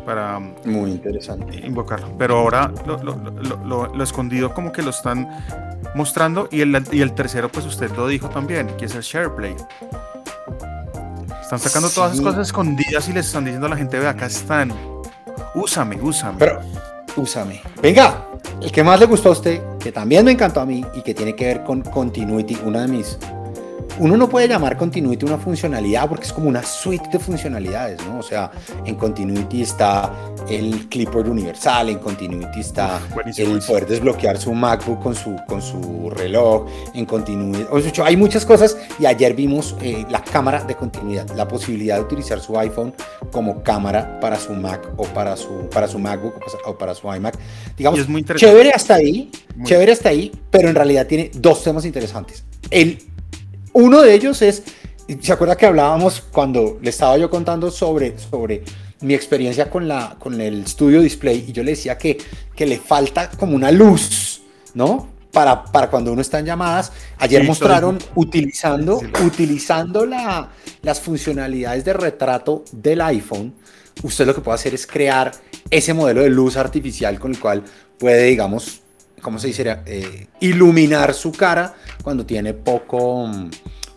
para 0.06 0.40
Muy 0.40 0.92
interesante. 0.92 1.66
invocarlo. 1.66 2.10
Pero 2.18 2.38
ahora 2.38 2.72
lo, 2.86 4.04
escondido 4.04 4.54
como 4.54 4.72
que 4.72 4.82
lo 4.82 4.90
están 4.90 5.28
mostrando 5.96 6.48
y 6.52 6.62
el, 6.62 6.84
y 6.92 7.02
el 7.02 7.14
tercero 7.14 7.50
pues 7.50 7.66
usted 7.66 7.92
lo 7.96 8.08
dijo 8.08 8.30
también, 8.30 8.68
que 8.78 8.86
es 8.86 8.96
el 8.96 9.02
SharePlay. 9.02 9.56
Están 11.42 11.60
sacando 11.60 11.90
todas 11.90 12.14
esas 12.14 12.26
cosas 12.26 12.48
escondidas 12.48 13.10
y 13.10 13.14
les 13.14 13.26
están 13.26 13.44
diciendo 13.44 13.68
a 13.68 13.72
la 13.72 13.76
gente, 13.76 14.00
ve, 14.00 14.08
acá 14.08 14.26
están. 14.28 14.72
Úsame, 15.54 16.00
úsame. 16.02 16.38
Pero, 16.40 16.62
úsame. 17.18 17.62
Venga, 17.82 18.26
el 18.62 18.72
que 18.72 18.84
más 18.84 19.00
le 19.00 19.06
gustó 19.06 19.30
a 19.30 19.32
usted, 19.34 19.62
que 19.80 19.92
también 19.92 20.24
me 20.24 20.32
encantó 20.32 20.62
a 20.62 20.66
mí 20.66 20.86
y 20.96 21.02
que 21.02 21.14
tiene 21.14 21.36
que 21.36 21.46
ver 21.48 21.64
con 21.64 21.82
Continuity, 21.82 22.58
una 22.64 22.84
de 22.84 22.88
mis 22.88 23.18
uno 24.00 24.18
no 24.18 24.30
puede 24.30 24.48
llamar 24.48 24.78
Continuity 24.78 25.26
una 25.26 25.38
funcionalidad 25.38 26.08
porque 26.08 26.26
es 26.26 26.34
como 26.34 26.48
una 26.48 26.64
suite 26.64 27.10
de 27.12 27.20
funcionalidades, 27.20 28.04
¿no? 28.06 28.20
O 28.20 28.24
sea, 28.24 28.52
en 28.86 28.96
Continuity 28.96 29.62
está 29.62 30.12
el 30.50 30.88
clipboard 30.90 31.28
universal, 31.30 31.90
en 31.90 32.00
Continuity 32.00 32.60
está 32.60 33.00
el 33.38 33.60
poder 33.60 33.88
desbloquear 33.88 34.38
su 34.38 34.54
MacBook 34.54 35.02
con 35.02 35.16
su, 35.16 35.36
con 35.48 35.62
su 35.62 36.10
reloj, 36.10 36.68
en 36.94 37.06
Continuity, 37.06 37.66
o 37.70 37.80
sea, 37.80 38.06
hay 38.06 38.18
muchas 38.18 38.46
cosas 38.46 38.78
y 39.00 39.06
ayer 39.06 39.34
vimos 39.34 39.76
eh, 39.82 40.06
la 40.10 40.24
cámara 40.24 40.64
de 40.64 40.76
continuidad, 40.76 41.30
la 41.36 41.48
posibilidad 41.48 41.98
de 41.98 42.02
utilizar 42.02 42.40
su 42.40 42.58
iPhone 42.58 42.94
como 43.32 43.64
cámara 43.64 44.20
para 44.20 44.40
su 44.40 44.54
Mac 44.54 44.88
o 44.98 45.04
para 45.04 45.36
su, 45.36 45.70
para 45.72 45.88
su 45.88 46.00
MacBook 46.00 46.36
o 46.66 46.78
para 46.78 46.96
su 46.96 47.14
iMac. 47.14 47.38
Digamos, 47.78 48.00
chévere 48.36 48.72
hasta 48.72 48.96
ahí, 48.96 49.32
chévere 49.64 49.92
hasta 49.92 50.10
ahí, 50.10 50.32
pero 50.50 50.70
en 50.70 50.76
realidad 50.76 51.08
tiene 51.08 51.32
dos 51.34 51.64
temas 51.64 51.86
interesantes. 51.86 52.44
El 52.70 53.12
uno 53.74 54.02
de 54.02 54.14
ellos 54.14 54.42
es, 54.42 54.64
¿se 55.20 55.34
acuerda 55.34 55.56
que 55.56 55.66
hablábamos 55.66 56.22
cuando 56.32 56.80
le 56.82 56.90
estaba 56.90 57.18
yo 57.18 57.30
contando 57.30 57.72
sobre, 57.72 58.18
sobre 58.18 58.64
mi 59.02 59.14
experiencia 59.14 59.70
con, 59.70 59.88
la, 59.88 60.16
con 60.20 60.40
el 60.40 60.68
Studio 60.68 61.02
Display 61.02 61.46
y 61.48 61.52
yo 61.52 61.64
le 61.64 61.72
decía 61.72 61.98
que, 61.98 62.18
que 62.56 62.66
le 62.66 62.80
falta 62.80 63.30
como 63.32 63.56
una 63.56 63.72
luz, 63.72 64.42
¿no? 64.74 65.10
Para, 65.32 65.64
para 65.64 65.90
cuando 65.90 66.12
uno 66.12 66.22
está 66.22 66.40
en 66.40 66.46
llamadas. 66.46 66.92
Ayer 67.18 67.44
mostraron 67.44 67.98
utilizando, 68.16 69.02
utilizando 69.26 70.06
la, 70.06 70.50
las 70.82 71.00
funcionalidades 71.00 71.86
de 71.86 71.94
retrato 71.94 72.66
del 72.72 73.02
iPhone. 73.02 73.54
Usted 74.04 74.26
lo 74.26 74.36
que 74.36 74.42
puede 74.42 74.56
hacer 74.56 74.74
es 74.74 74.86
crear 74.86 75.32
ese 75.70 75.94
modelo 75.94 76.22
de 76.22 76.30
luz 76.30 76.58
artificial 76.58 77.18
con 77.18 77.32
el 77.32 77.40
cual 77.40 77.64
puede, 77.98 78.26
digamos, 78.26 78.82
¿cómo 79.22 79.40
se 79.40 79.48
dice? 79.48 79.78
Eh, 79.86 80.28
iluminar 80.40 81.14
su 81.14 81.32
cara 81.32 81.74
cuando 82.04 82.26
tiene 82.26 82.54
poco, 82.54 83.30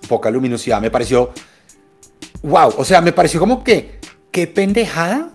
poca 0.08 0.30
luminosidad. 0.30 0.80
Me 0.80 0.90
pareció, 0.90 1.32
wow, 2.42 2.74
o 2.76 2.84
sea, 2.84 3.00
me 3.00 3.12
pareció 3.12 3.40
como 3.40 3.64
que, 3.64 3.98
qué 4.30 4.46
pendejada 4.46 5.30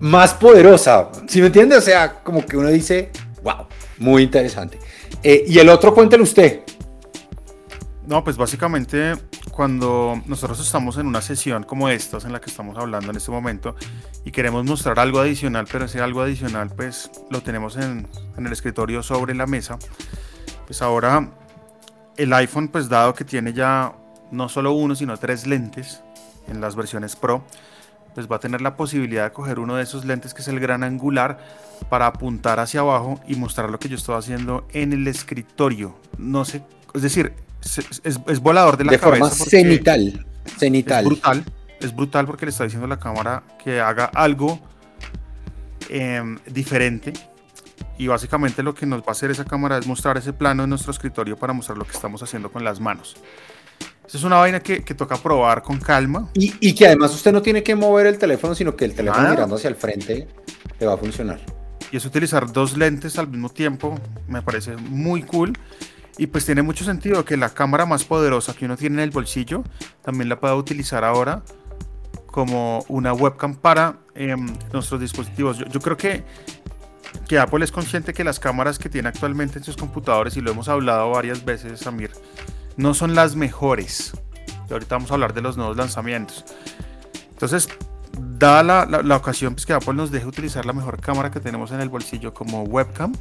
más 0.00 0.34
poderosa. 0.34 1.10
¿Sí 1.28 1.40
me 1.40 1.46
entiende? 1.46 1.76
O 1.76 1.80
sea, 1.80 2.22
como 2.22 2.44
que 2.44 2.56
uno 2.56 2.68
dice, 2.68 3.10
wow, 3.42 3.66
muy 3.98 4.22
interesante. 4.22 4.78
Eh, 5.22 5.44
y 5.46 5.58
el 5.58 5.68
otro, 5.68 5.94
cuéntelo 5.94 6.24
usted. 6.24 6.60
No, 8.06 8.24
pues 8.24 8.36
básicamente 8.36 9.14
cuando 9.52 10.20
nosotros 10.26 10.60
estamos 10.60 10.96
en 10.96 11.06
una 11.06 11.22
sesión 11.22 11.62
como 11.62 11.88
estas 11.88 12.24
en 12.24 12.32
la 12.32 12.40
que 12.40 12.50
estamos 12.50 12.76
hablando 12.76 13.10
en 13.10 13.16
este 13.16 13.30
momento 13.30 13.76
y 14.24 14.32
queremos 14.32 14.64
mostrar 14.64 14.98
algo 14.98 15.20
adicional, 15.20 15.68
pero 15.70 15.84
ese 15.84 16.00
algo 16.00 16.20
adicional 16.20 16.70
pues 16.74 17.10
lo 17.30 17.42
tenemos 17.42 17.76
en, 17.76 18.08
en 18.36 18.46
el 18.46 18.52
escritorio 18.52 19.04
sobre 19.04 19.34
la 19.34 19.46
mesa, 19.46 19.78
pues 20.66 20.82
ahora 20.82 21.30
el 22.16 22.32
iPhone 22.32 22.68
pues 22.68 22.88
dado 22.88 23.14
que 23.14 23.24
tiene 23.24 23.52
ya 23.52 23.94
no 24.32 24.48
solo 24.48 24.72
uno 24.72 24.96
sino 24.96 25.16
tres 25.16 25.46
lentes 25.46 26.02
en 26.48 26.60
las 26.60 26.74
versiones 26.74 27.14
Pro, 27.14 27.44
pues 28.14 28.30
va 28.30 28.36
a 28.36 28.40
tener 28.40 28.60
la 28.62 28.76
posibilidad 28.76 29.24
de 29.24 29.32
coger 29.32 29.60
uno 29.60 29.76
de 29.76 29.84
esos 29.84 30.04
lentes 30.04 30.34
que 30.34 30.42
es 30.42 30.48
el 30.48 30.58
gran 30.58 30.82
angular 30.82 31.38
para 31.88 32.06
apuntar 32.06 32.58
hacia 32.58 32.80
abajo 32.80 33.20
y 33.28 33.36
mostrar 33.36 33.70
lo 33.70 33.78
que 33.78 33.88
yo 33.88 33.96
estoy 33.96 34.16
haciendo 34.16 34.66
en 34.72 34.92
el 34.92 35.06
escritorio. 35.06 35.94
No 36.18 36.44
sé, 36.44 36.62
es 36.94 37.02
decir, 37.02 37.34
es, 38.04 38.40
volador 38.40 38.76
de 38.76 38.84
la 38.84 38.92
de 38.92 38.98
cabeza. 38.98 39.30
Forma 39.30 39.30
cenital. 39.30 40.26
cenital. 40.58 41.00
Es 41.00 41.08
brutal. 41.08 41.44
Es 41.80 41.94
brutal 41.94 42.26
porque 42.26 42.46
le 42.46 42.50
está 42.50 42.64
diciendo 42.64 42.86
a 42.86 42.88
la 42.88 42.98
cámara 42.98 43.42
que 43.62 43.80
haga 43.80 44.04
algo 44.04 44.60
em, 45.88 46.38
diferente. 46.46 47.12
Y 47.98 48.06
básicamente 48.06 48.62
lo 48.62 48.74
que 48.74 48.86
nos 48.86 49.00
va 49.00 49.06
a 49.08 49.12
hacer 49.12 49.30
esa 49.30 49.44
cámara 49.44 49.78
es 49.78 49.86
mostrar 49.86 50.16
ese 50.16 50.32
plano 50.32 50.64
en 50.64 50.70
nuestro 50.70 50.92
escritorio 50.92 51.36
para 51.36 51.52
mostrar 51.52 51.78
lo 51.78 51.84
que 51.84 51.92
estamos 51.92 52.22
haciendo 52.22 52.50
con 52.50 52.64
las 52.64 52.80
manos. 52.80 53.16
Esa 54.06 54.18
es 54.18 54.24
una 54.24 54.36
vaina 54.36 54.60
que, 54.60 54.80
toca 54.80 55.16
probar 55.16 55.62
con 55.62 55.78
calma. 55.78 56.28
Y, 56.34 56.74
que 56.74 56.86
además 56.86 57.14
usted 57.14 57.32
no 57.32 57.42
tiene 57.42 57.62
que 57.62 57.74
mover 57.74 58.06
el 58.06 58.18
teléfono, 58.18 58.54
sino 58.54 58.76
que 58.76 58.84
el 58.84 58.94
teléfono 58.94 59.30
mirando 59.30 59.56
hacia 59.56 59.68
el 59.68 59.76
frente 59.76 60.28
le 60.78 60.86
va 60.86 60.94
a 60.94 60.96
funcionar. 60.96 61.40
Y 61.90 61.96
es 61.96 62.04
utilizar 62.04 62.50
dos 62.52 62.76
lentes 62.76 63.18
al 63.18 63.28
mismo 63.28 63.48
tiempo. 63.48 63.98
Me 64.26 64.42
parece 64.42 64.76
muy 64.76 65.22
cool. 65.22 65.52
Y 66.18 66.26
pues 66.26 66.44
tiene 66.44 66.62
mucho 66.62 66.84
sentido 66.84 67.24
que 67.24 67.36
la 67.36 67.50
cámara 67.50 67.86
más 67.86 68.04
poderosa 68.04 68.54
que 68.54 68.66
uno 68.66 68.76
tiene 68.76 68.96
en 68.96 69.00
el 69.00 69.10
bolsillo 69.10 69.64
también 70.02 70.28
la 70.28 70.38
pueda 70.38 70.54
utilizar 70.54 71.04
ahora 71.04 71.42
como 72.26 72.84
una 72.88 73.12
webcam 73.12 73.54
para 73.54 73.98
em, 74.14 74.46
nuestros 74.72 75.00
dispositivos. 75.00 75.58
Yo, 75.58 75.80
creo 75.80 75.96
que, 75.96 76.24
que 77.28 77.38
Apple 77.38 77.64
es 77.64 77.70
consciente 77.70 78.12
que 78.12 78.24
las 78.24 78.40
cámaras 78.40 78.78
que 78.78 78.88
tiene 78.88 79.08
actualmente 79.08 79.58
en 79.58 79.64
sus 79.64 79.76
computadores, 79.76 80.36
y 80.36 80.40
lo 80.40 80.50
hemos 80.50 80.68
hablado 80.68 81.10
varias 81.10 81.44
veces, 81.44 81.80
Samir, 81.80 82.10
no 82.76 82.94
son 82.94 83.14
las 83.14 83.36
mejores. 83.36 84.12
Y 84.68 84.72
ahorita 84.72 84.96
vamos 84.96 85.10
a 85.10 85.14
hablar 85.14 85.34
de 85.34 85.42
los 85.42 85.56
nuevos 85.56 85.76
lanzamientos. 85.76 86.44
Entonces, 87.30 87.68
dada 88.18 88.86
la, 88.86 89.02
la 89.02 89.16
ocasión 89.16 89.54
pues, 89.54 89.66
que 89.66 89.74
Apple 89.74 89.94
nos 89.94 90.10
deje 90.10 90.26
utilizar 90.26 90.64
la 90.64 90.72
mejor 90.72 91.00
cámara 91.00 91.30
que 91.30 91.40
tenemos 91.40 91.70
en 91.70 91.80
el 91.80 91.90
bolsillo 91.90 92.32
como 92.32 92.62
webcam, 92.62 93.12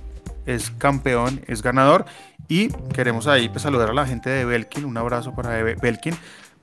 es 0.46 0.72
campeón, 0.72 1.42
es 1.48 1.62
ganador. 1.62 2.06
Y 2.48 2.70
queremos 2.94 3.28
ahí 3.28 3.50
pues, 3.50 3.62
saludar 3.62 3.90
a 3.90 3.94
la 3.94 4.06
gente 4.06 4.30
de 4.30 4.46
Belkin, 4.46 4.86
un 4.86 4.98
abrazo 4.98 5.34
para 5.34 5.62
Belkin, 5.62 6.14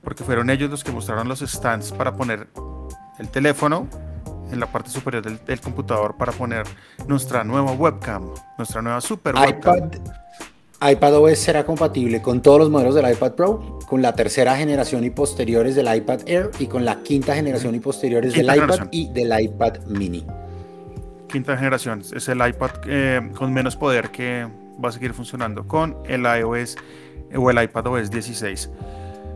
porque 0.03 0.23
fueron 0.23 0.49
ellos 0.49 0.69
los 0.69 0.83
que 0.83 0.91
mostraron 0.91 1.27
los 1.27 1.39
stands 1.39 1.91
para 1.91 2.15
poner 2.15 2.47
el 3.17 3.29
teléfono 3.29 3.87
en 4.51 4.59
la 4.59 4.71
parte 4.71 4.89
superior 4.89 5.23
del, 5.23 5.39
del 5.45 5.61
computador 5.61 6.15
para 6.17 6.31
poner 6.31 6.65
nuestra 7.07 7.43
nueva 7.43 7.71
webcam, 7.71 8.29
nuestra 8.57 8.81
nueva 8.81 9.01
super 9.01 9.35
webcam. 9.35 9.77
iPad, 9.77 9.99
iPadOS 10.81 11.37
será 11.37 11.65
compatible 11.65 12.21
con 12.21 12.41
todos 12.41 12.59
los 12.59 12.69
modelos 12.69 12.95
del 12.95 13.11
iPad 13.11 13.33
Pro, 13.33 13.79
con 13.87 14.01
la 14.01 14.13
tercera 14.13 14.55
generación 14.55 15.03
y 15.03 15.09
posteriores 15.09 15.75
del 15.75 15.93
iPad 15.93 16.21
Air 16.25 16.51
y 16.59 16.67
con 16.67 16.85
la 16.85 17.01
quinta 17.03 17.35
generación 17.35 17.75
y 17.75 17.79
posteriores 17.79 18.33
Quinta 18.33 18.53
del 18.53 18.63
iPad 18.63 18.87
y 18.91 19.09
del 19.09 19.41
iPad 19.41 19.79
Mini. 19.87 20.25
Quinta 21.29 21.55
generación. 21.57 22.01
Es 22.13 22.27
el 22.27 22.45
iPad 22.45 22.71
eh, 22.87 23.31
con 23.37 23.53
menos 23.53 23.75
poder 23.75 24.09
que 24.09 24.47
va 24.83 24.89
a 24.89 24.91
seguir 24.91 25.13
funcionando 25.13 25.67
con 25.67 25.97
el 26.05 26.21
iOS 26.23 26.75
o 27.35 27.49
el 27.51 27.61
iPad 27.63 27.87
OS 27.87 28.09
16. 28.11 28.69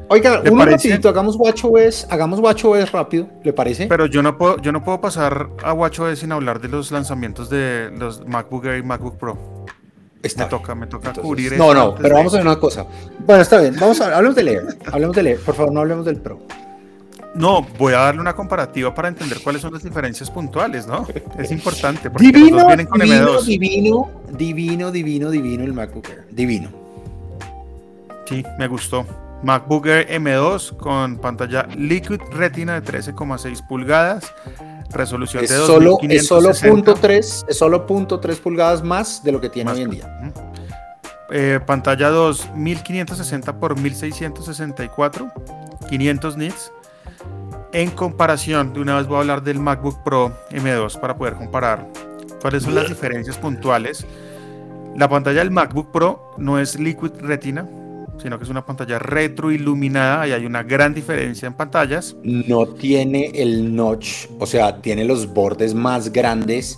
Oiga, 0.09 0.41
¿Le 0.41 0.49
un 0.51 0.59
rapidito, 0.59 1.07
hagamos 1.09 1.35
WatchOS, 1.37 2.07
hagamos 2.09 2.39
WatchOS 2.39 2.91
rápido, 2.91 3.27
¿le 3.43 3.53
parece? 3.53 3.87
Pero 3.87 4.05
yo 4.05 4.21
no 4.21 4.37
puedo, 4.37 4.57
yo 4.57 4.71
no 4.71 4.83
puedo 4.83 4.99
pasar 4.99 5.49
a 5.63 5.73
WatchOS 5.73 6.19
sin 6.19 6.31
hablar 6.31 6.59
de 6.59 6.67
los 6.67 6.91
lanzamientos 6.91 7.49
de 7.49 7.89
los 7.97 8.25
MacBook 8.27 8.65
Air 8.65 8.79
y 8.79 8.83
MacBook 8.83 9.17
Pro. 9.17 9.37
Está 10.21 10.43
me 10.45 10.49
toca, 10.49 10.75
me 10.75 10.87
toca 10.87 11.09
Entonces, 11.09 11.23
cubrir 11.23 11.57
no, 11.57 11.73
no, 11.73 11.95
pero 11.95 12.09
de- 12.09 12.13
vamos 12.15 12.33
a 12.33 12.37
ver 12.37 12.45
una 12.45 12.59
cosa. 12.59 12.85
Bueno, 13.25 13.41
está 13.41 13.59
bien, 13.59 13.75
vamos 13.79 13.99
a 14.01 14.15
hablemos 14.15 14.35
del 14.35 14.47
Air, 14.49 14.63
hablemos 14.91 15.15
del 15.15 15.27
Air, 15.27 15.39
por 15.39 15.55
favor, 15.55 15.73
no 15.73 15.79
hablemos 15.81 16.05
del 16.05 16.17
Pro. 16.17 16.39
No, 17.35 17.63
voy 17.79 17.93
a 17.93 17.97
darle 17.97 18.21
una 18.21 18.33
comparativa 18.35 18.93
para 18.93 19.07
entender 19.07 19.39
cuáles 19.41 19.61
son 19.61 19.73
las 19.73 19.83
diferencias 19.83 20.29
puntuales, 20.29 20.85
¿no? 20.85 21.07
Es 21.37 21.51
importante 21.51 22.11
porque 22.11 22.25
los 22.27 22.33
Divino, 22.33 22.57
dos 22.57 22.67
vienen 22.67 22.85
con 22.85 22.99
divino, 22.99 23.39
M2. 23.39 23.43
divino, 23.45 24.11
divino, 24.31 24.91
divino, 24.91 25.31
divino 25.31 25.63
el 25.63 25.73
MacBook 25.73 26.09
Air, 26.09 26.27
divino. 26.29 26.69
Sí, 28.25 28.43
me 28.59 28.67
gustó. 28.67 29.05
MacBook 29.41 29.87
Air 29.87 30.07
M2 30.21 30.77
con 30.77 31.17
pantalla 31.17 31.67
Liquid 31.75 32.21
Retina 32.31 32.79
de 32.79 32.83
13,6 32.83 33.67
pulgadas, 33.67 34.31
resolución 34.91 35.43
Es 35.43 35.49
de 35.49 35.57
solo, 35.57 35.97
es 36.07 36.27
solo 36.27 36.49
2560. 36.49 36.69
punto 36.69 36.93
tres, 36.95 37.45
es 37.47 37.57
solo 37.57 37.85
punto 37.87 38.19
tres 38.19 38.37
pulgadas 38.39 38.83
más 38.83 39.23
de 39.23 39.31
lo 39.31 39.41
que 39.41 39.49
tiene 39.49 39.71
Más 39.71 39.77
hoy 39.77 39.83
en 39.83 39.89
día. 39.89 40.33
Eh, 41.31 41.59
pantalla 41.65 42.09
2 42.09 42.51
1560 42.55 43.59
por 43.59 43.77
1664, 43.77 45.31
500 45.89 46.37
nits. 46.37 46.71
En 47.73 47.89
comparación, 47.89 48.71
de 48.71 48.81
una 48.81 48.97
vez 48.97 49.07
voy 49.07 49.17
a 49.17 49.19
hablar 49.21 49.43
del 49.43 49.57
MacBook 49.57 50.03
Pro 50.03 50.31
M2 50.51 50.99
para 50.99 51.17
poder 51.17 51.33
comparar 51.33 51.89
cuáles 52.39 52.61
son 52.61 52.75
las 52.75 52.87
diferencias 52.87 53.35
puntuales. 53.39 54.05
La 54.95 55.09
pantalla 55.09 55.39
del 55.39 55.49
MacBook 55.49 55.91
Pro 55.91 56.35
no 56.37 56.59
es 56.59 56.79
Liquid 56.79 57.13
Retina, 57.19 57.67
sino 58.21 58.37
que 58.37 58.43
es 58.43 58.51
una 58.51 58.63
pantalla 58.63 58.99
retroiluminada 58.99 60.27
y 60.27 60.33
hay 60.33 60.45
una 60.45 60.61
gran 60.61 60.93
diferencia 60.93 61.47
en 61.47 61.55
pantallas. 61.55 62.15
No 62.21 62.67
tiene 62.67 63.31
el 63.33 63.75
notch, 63.75 64.27
o 64.37 64.45
sea, 64.45 64.79
tiene 64.79 65.03
los 65.03 65.33
bordes 65.33 65.73
más 65.73 66.13
grandes 66.13 66.77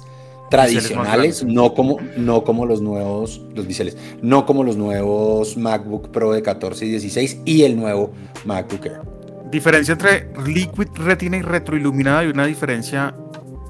tradicionales, 0.50 1.43
no 1.43 1.74
como, 1.74 1.98
no 2.16 2.46
como 2.46 2.66
los 2.66 2.82
nuevos, 2.82 3.41
los 3.54 3.68
biseles, 3.68 3.98
no 4.22 4.46
como 4.46 4.64
los 4.64 4.78
nuevos 4.78 5.58
MacBook 5.58 6.10
Pro 6.12 6.32
de 6.32 6.41
14 6.41 6.86
y 6.86 6.89
16 6.91 7.39
y 7.43 7.64
el 7.64 7.76
nuevo 7.76 8.14
MacBook 8.46 8.86
Air. 8.86 9.14
Diferencia 9.56 9.93
entre 9.93 10.28
Liquid 10.45 10.89
Retina 10.95 11.38
y 11.38 11.41
retroiluminada 11.41 12.26
y 12.26 12.28
una 12.28 12.45
diferencia 12.45 13.16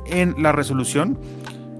en 0.07 0.33
la 0.41 0.51
resolución. 0.51 1.15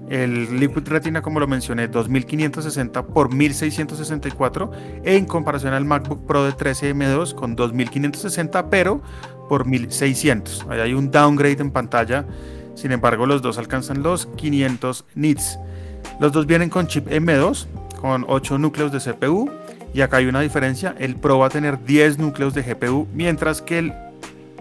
El 0.08 0.60
Liquid 0.60 0.86
Retina, 0.86 1.22
como 1.22 1.40
lo 1.40 1.48
mencioné, 1.48 1.88
2560 1.88 3.04
por 3.04 3.34
1664 3.34 4.70
en 5.02 5.24
comparación 5.24 5.74
al 5.74 5.84
MacBook 5.84 6.24
Pro 6.24 6.44
de 6.44 6.52
13M2 6.52 7.34
con 7.34 7.56
2560 7.56 8.70
pero 8.70 9.02
por 9.48 9.66
1600. 9.66 10.66
Ahí 10.68 10.78
hay 10.78 10.94
un 10.94 11.10
downgrade 11.10 11.60
en 11.60 11.72
pantalla. 11.72 12.24
Sin 12.76 12.92
embargo, 12.92 13.26
los 13.26 13.42
dos 13.42 13.58
alcanzan 13.58 14.04
los 14.04 14.26
500 14.36 15.04
nits. 15.16 15.58
Los 16.20 16.30
dos 16.30 16.46
vienen 16.46 16.70
con 16.70 16.86
chip 16.86 17.08
M2 17.08 17.66
con 18.00 18.24
8 18.28 18.58
núcleos 18.58 18.92
de 18.92 19.00
CPU 19.00 19.50
y 19.94 20.00
acá 20.00 20.18
hay 20.18 20.26
una 20.26 20.40
diferencia. 20.40 20.94
El 20.98 21.16
Pro 21.16 21.38
va 21.38 21.46
a 21.46 21.50
tener 21.50 21.84
10 21.84 22.18
núcleos 22.18 22.54
de 22.54 22.62
GPU 22.62 23.06
mientras 23.12 23.62
que 23.62 23.78
el 23.78 23.92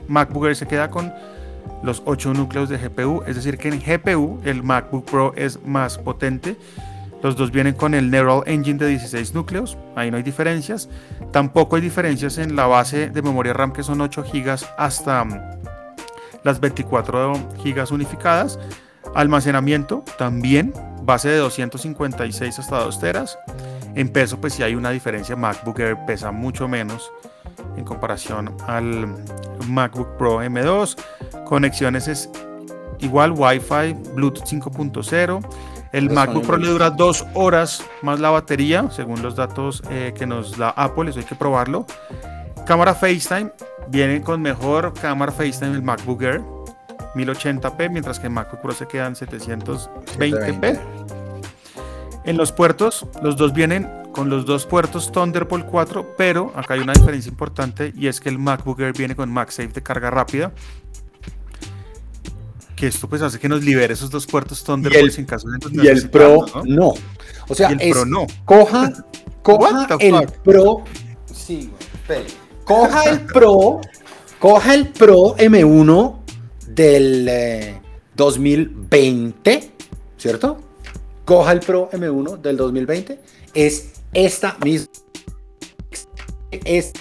MacBook 0.07 0.45
Air 0.45 0.55
se 0.55 0.67
queda 0.67 0.89
con 0.89 1.13
los 1.83 2.01
8 2.05 2.33
núcleos 2.33 2.69
de 2.69 2.77
GPU, 2.77 3.23
es 3.27 3.35
decir 3.35 3.57
que 3.57 3.69
en 3.69 3.79
GPU 3.79 4.39
el 4.43 4.63
MacBook 4.63 5.05
Pro 5.05 5.33
es 5.35 5.63
más 5.63 5.97
potente. 5.97 6.55
Los 7.21 7.35
dos 7.35 7.51
vienen 7.51 7.73
con 7.73 7.93
el 7.93 8.11
Neural 8.11 8.43
Engine 8.45 8.77
de 8.77 8.87
16 8.87 9.33
núcleos, 9.33 9.77
ahí 9.95 10.11
no 10.11 10.17
hay 10.17 10.23
diferencias. 10.23 10.89
Tampoco 11.31 11.75
hay 11.75 11.81
diferencias 11.81 12.37
en 12.37 12.55
la 12.55 12.67
base 12.67 13.09
de 13.09 13.21
memoria 13.21 13.53
RAM 13.53 13.73
que 13.73 13.83
son 13.83 14.01
8 14.01 14.25
GB 14.31 14.57
hasta 14.77 15.23
mm, 15.23 15.41
las 16.43 16.59
24 16.59 17.33
GB 17.63 17.91
unificadas. 17.91 18.59
Almacenamiento 19.15 20.03
también, 20.17 20.73
base 21.03 21.29
de 21.29 21.37
256 21.37 22.59
hasta 22.59 22.79
2 22.79 22.99
teras. 22.99 23.37
En 23.95 24.09
peso 24.09 24.39
pues 24.39 24.53
sí 24.53 24.63
hay 24.63 24.75
una 24.75 24.91
diferencia, 24.91 25.35
MacBook 25.35 25.79
Air 25.79 25.97
pesa 26.05 26.31
mucho 26.31 26.67
menos 26.67 27.11
en 27.77 27.85
comparación 27.85 28.55
al 28.67 29.07
MacBook 29.67 30.17
Pro 30.17 30.43
M2. 30.43 30.97
Conexiones 31.45 32.07
es 32.07 32.29
igual, 32.99 33.31
Wi-Fi, 33.31 33.93
Bluetooth 34.13 34.45
5.0. 34.45 35.47
El 35.93 36.09
MacBook 36.09 36.45
Pro 36.45 36.57
le 36.57 36.67
dura 36.67 36.89
dos 36.89 37.25
horas 37.33 37.85
más 38.01 38.19
la 38.19 38.29
batería, 38.29 38.89
según 38.91 39.21
los 39.21 39.37
datos 39.37 39.81
eh, 39.89 40.13
que 40.17 40.25
nos 40.25 40.57
da 40.57 40.71
Apple, 40.71 41.09
eso 41.09 41.19
hay 41.19 41.25
que 41.25 41.35
probarlo. 41.35 41.85
Cámara 42.65 42.93
FaceTime, 42.93 43.51
viene 43.87 44.21
con 44.21 44.41
mejor 44.41 44.93
cámara 44.93 45.31
FaceTime 45.31 45.73
el 45.73 45.83
MacBook 45.83 46.21
Air, 46.21 46.41
1080p, 47.15 47.89
mientras 47.89 48.19
que 48.19 48.27
el 48.27 48.33
MacBook 48.33 48.61
Pro 48.61 48.73
se 48.73 48.87
queda 48.87 49.07
en 49.07 49.15
720p. 49.15 51.24
En 52.25 52.37
los 52.37 52.51
puertos, 52.51 53.05
los 53.21 53.37
dos 53.37 53.53
vienen 53.53 53.87
con 54.11 54.29
los 54.29 54.45
dos 54.45 54.65
puertos 54.65 55.11
Thunderbolt 55.11 55.65
4, 55.67 56.15
pero 56.17 56.51
acá 56.55 56.73
hay 56.73 56.79
una 56.79 56.93
diferencia 56.93 57.29
importante 57.29 57.93
y 57.95 58.07
es 58.07 58.19
que 58.19 58.29
el 58.29 58.39
MacBook 58.39 58.79
Air 58.79 58.93
viene 58.93 59.15
con 59.15 59.31
MagSafe 59.31 59.67
de 59.67 59.83
carga 59.83 60.09
rápida. 60.09 60.51
Que 62.75 62.87
esto 62.87 63.07
pues 63.07 63.21
hace 63.21 63.39
que 63.39 63.47
nos 63.47 63.63
libere 63.63 63.93
esos 63.93 64.09
dos 64.09 64.25
puertos 64.25 64.63
Thunderbolt 64.63 65.17
en 65.19 65.25
caso 65.25 65.47
de 65.49 65.83
y 65.83 65.87
el 65.87 66.09
Pro 66.09 66.45
no. 66.65 66.93
O 67.47 67.53
sea, 67.55 67.69
Y 67.69 67.73
el 67.73 67.81
es, 67.81 67.93
Pro 67.93 68.05
no. 68.05 68.25
coja, 68.43 68.91
coja 69.43 69.87
el 69.99 70.15
fuck? 70.15 70.31
Pro. 70.39 70.83
Sí, 71.31 71.69
güey. 72.07 72.23
Coja 72.63 73.03
el 73.03 73.21
Pro, 73.21 73.81
coja 74.39 74.73
el 74.73 74.87
Pro 74.87 75.35
M1 75.37 76.15
del 76.69 77.27
eh, 77.29 77.81
2020, 78.15 79.71
¿cierto? 80.17 80.64
Coja 81.25 81.51
el 81.51 81.59
Pro 81.59 81.89
M1 81.91 82.37
del 82.37 82.55
2020, 82.57 83.19
es 83.53 83.93
esta 84.13 84.55
misma. 84.63 84.87
Es, 86.51 86.93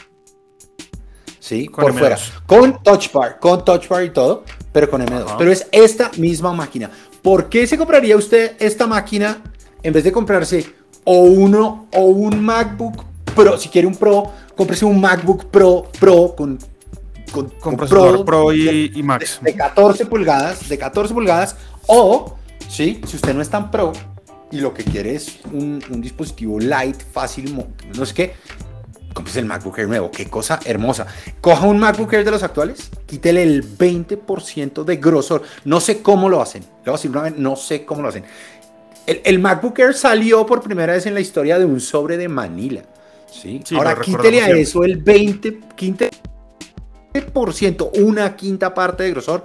sí, 1.38 1.66
Con 1.68 1.84
por 1.84 1.92
M2. 1.92 1.98
fuera. 1.98 2.18
Con 2.46 2.82
Touch 2.82 3.12
Bar, 3.12 3.38
con 3.38 3.64
Touch 3.64 3.86
Bar 3.88 4.04
y 4.04 4.10
todo, 4.10 4.44
pero 4.72 4.90
con 4.90 5.02
M2. 5.02 5.24
Ajá. 5.26 5.36
Pero 5.38 5.52
es 5.52 5.66
esta 5.70 6.10
misma 6.16 6.52
máquina. 6.52 6.90
¿Por 7.22 7.48
qué 7.48 7.66
se 7.66 7.78
compraría 7.78 8.16
usted 8.16 8.56
esta 8.58 8.86
máquina 8.86 9.42
en 9.82 9.92
vez 9.92 10.04
de 10.04 10.12
comprarse 10.12 10.66
o 11.04 11.20
uno 11.20 11.86
o 11.92 12.00
un 12.06 12.42
MacBook 12.42 13.04
Pro? 13.34 13.58
Si 13.58 13.68
quiere 13.68 13.86
un 13.86 13.94
Pro, 13.94 14.30
cómprese 14.56 14.84
un 14.84 15.00
MacBook 15.00 15.44
Pro 15.46 15.84
Pro 16.00 16.34
con, 16.36 16.58
con, 17.30 17.48
Con 17.60 17.76
procesador 17.76 18.24
Pro 18.24 18.52
y, 18.52 18.64
de- 18.64 18.98
y 18.98 19.02
Max. 19.02 19.38
de 19.42 19.54
14 19.54 20.06
pulgadas, 20.06 20.68
de 20.68 20.78
14 20.78 21.14
pulgadas, 21.14 21.56
o, 21.86 22.36
sí, 22.68 23.00
si 23.06 23.16
usted 23.16 23.34
no 23.34 23.42
es 23.42 23.48
tan 23.50 23.70
pro 23.70 23.92
y 24.54 24.60
lo 24.60 24.72
que 24.72 24.84
quiere 24.84 25.14
es 25.14 25.40
un, 25.52 25.82
un 25.90 26.00
dispositivo 26.00 26.58
light, 26.60 26.96
fácil, 27.12 27.54
no 27.96 28.06
sé 28.06 28.14
qué, 28.14 28.32
cómprese 29.12 29.40
el 29.40 29.46
MacBook 29.46 29.78
Air 29.78 29.88
nuevo, 29.88 30.10
qué 30.10 30.26
cosa 30.30 30.60
hermosa. 30.64 31.06
Coja 31.40 31.66
un 31.66 31.78
MacBook 31.78 32.12
Air 32.12 32.24
de 32.24 32.30
los 32.30 32.42
actuales, 32.42 32.90
quítele 33.06 33.42
el 33.42 33.64
20% 33.76 34.84
de 34.84 34.96
grosor, 34.96 35.42
no 35.64 35.80
sé 35.80 36.02
cómo 36.02 36.28
lo 36.28 36.40
hacen, 36.40 36.62
le 36.62 36.68
voy 36.86 36.90
a 36.90 36.92
decir 36.92 37.10
una 37.10 37.22
vez, 37.22 37.36
no 37.36 37.56
sé 37.56 37.84
cómo 37.84 38.02
lo 38.02 38.08
hacen. 38.08 38.24
El, 39.06 39.20
el 39.24 39.38
MacBook 39.38 39.78
Air 39.78 39.94
salió 39.94 40.46
por 40.46 40.62
primera 40.62 40.92
vez 40.94 41.04
en 41.06 41.14
la 41.14 41.20
historia 41.20 41.58
de 41.58 41.64
un 41.64 41.80
sobre 41.80 42.16
de 42.16 42.28
Manila. 42.28 42.82
¿sí? 43.30 43.60
Sí, 43.64 43.74
Ahora 43.74 43.94
lo 43.94 44.00
quítele 44.00 44.40
a 44.40 44.50
eso 44.50 44.84
el 44.84 44.98
20, 44.98 45.60
quinte- 45.76 46.10
ciento, 47.52 47.90
una 47.96 48.34
quinta 48.36 48.72
parte 48.72 49.02
de 49.02 49.10
grosor. 49.10 49.44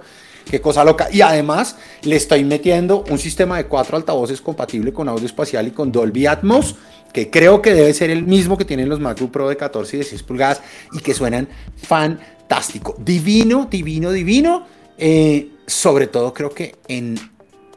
Qué 0.50 0.60
cosa 0.60 0.84
loca. 0.84 1.08
Y 1.12 1.20
además 1.20 1.76
le 2.02 2.16
estoy 2.16 2.42
metiendo 2.42 3.04
un 3.08 3.18
sistema 3.18 3.56
de 3.56 3.66
cuatro 3.66 3.96
altavoces 3.96 4.40
compatible 4.40 4.92
con 4.92 5.08
audio 5.08 5.26
espacial 5.26 5.68
y 5.68 5.70
con 5.70 5.92
Dolby 5.92 6.26
Atmos, 6.26 6.74
que 7.12 7.30
creo 7.30 7.62
que 7.62 7.72
debe 7.72 7.94
ser 7.94 8.10
el 8.10 8.24
mismo 8.24 8.58
que 8.58 8.64
tienen 8.64 8.88
los 8.88 8.98
MacBook 8.98 9.30
Pro 9.30 9.48
de 9.48 9.56
14 9.56 9.96
y 9.96 9.98
16 10.00 10.22
pulgadas 10.24 10.60
y 10.92 10.98
que 10.98 11.14
suenan 11.14 11.48
fantástico. 11.76 12.96
Divino, 12.98 13.68
divino, 13.70 14.10
divino. 14.10 14.66
Eh, 14.98 15.50
sobre 15.66 16.08
todo 16.08 16.34
creo 16.34 16.50
que 16.50 16.74
en, 16.88 17.16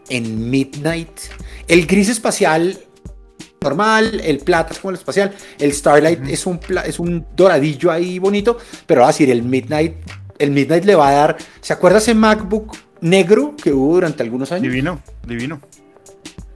en 0.09 0.49
Midnight. 0.49 1.11
El 1.67 1.85
gris 1.85 2.09
espacial 2.09 2.79
normal, 3.61 4.19
el 4.23 4.39
plata 4.39 4.73
es 4.73 4.79
como 4.79 4.89
el 4.89 4.97
espacial, 4.97 5.33
el 5.57 5.71
Starlight 5.71 6.27
es, 6.27 6.45
un 6.45 6.59
es 6.85 6.99
un 6.99 7.25
doradillo 7.35 7.91
ahí 7.91 8.19
bonito, 8.19 8.57
pero 8.85 9.01
va 9.01 9.07
a 9.07 9.11
decir, 9.11 9.29
el 9.29 9.41
Midnight, 9.41 9.93
el 10.43 10.51
Midnight 10.51 10.85
le 10.85 10.95
va 10.95 11.09
a 11.09 11.11
dar, 11.13 11.37
¿se 11.61 11.73
acuerda 11.73 11.97
ese 11.97 12.13
MacBook 12.13 12.75
negro 13.03 13.55
que 13.61 13.71
hubo 13.73 13.95
durante 13.95 14.23
algunos 14.23 14.51
años. 14.51 14.63
Divino, 14.63 15.01
divino. 15.27 15.59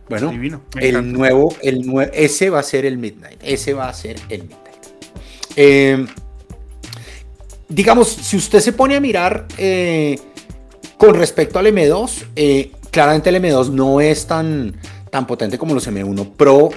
Bueno, 0.09 0.29
divino. 0.31 0.61
el 0.79 1.11
nuevo, 1.11 1.53
el 1.61 1.83
nue- 1.85 2.09
ese 2.13 2.49
va 2.49 2.59
a 2.59 2.63
ser 2.63 2.85
el 2.85 2.97
Midnight. 2.97 3.39
Ese 3.43 3.73
va 3.73 3.89
a 3.89 3.93
ser 3.93 4.15
el 4.29 4.43
Midnight. 4.43 4.85
Eh, 5.57 6.05
digamos, 7.67 8.07
si 8.07 8.37
usted 8.37 8.61
se 8.61 8.71
pone 8.71 8.95
a 8.95 9.01
mirar 9.01 9.45
eh, 9.57 10.17
con 10.97 11.13
respecto 11.15 11.59
al 11.59 11.67
M2, 11.67 12.23
eh, 12.37 12.71
claramente 12.89 13.29
el 13.29 13.35
M2 13.35 13.69
no 13.71 13.99
es 13.99 14.25
tan, 14.25 14.79
tan 15.11 15.27
potente 15.27 15.57
como 15.57 15.73
los 15.73 15.85
M1 15.87 16.31
Pro. 16.37 16.69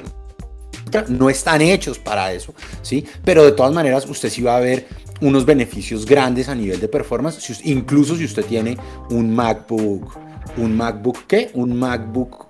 No 1.09 1.31
están 1.31 1.61
hechos 1.61 2.01
para 2.01 2.33
eso, 2.33 2.53
¿sí? 2.83 3.07
Pero 3.25 3.45
de 3.45 3.53
todas 3.53 3.73
maneras, 3.73 4.07
usted 4.09 4.29
sí 4.29 4.43
va 4.43 4.57
a 4.57 4.61
ver 4.61 4.89
unos 5.21 5.45
beneficios 5.45 6.07
grandes 6.07 6.49
a 6.49 6.55
nivel 6.55 6.81
de 6.81 6.89
performance, 6.89 7.61
incluso 7.65 8.17
si 8.17 8.25
usted 8.25 8.45
tiene 8.45 8.77
un 9.11 9.35
MacBook, 9.35 10.17
un 10.57 10.77
MacBook, 10.77 11.19
¿qué? 11.27 11.51
Un 11.55 11.77
MacBook 11.79 12.47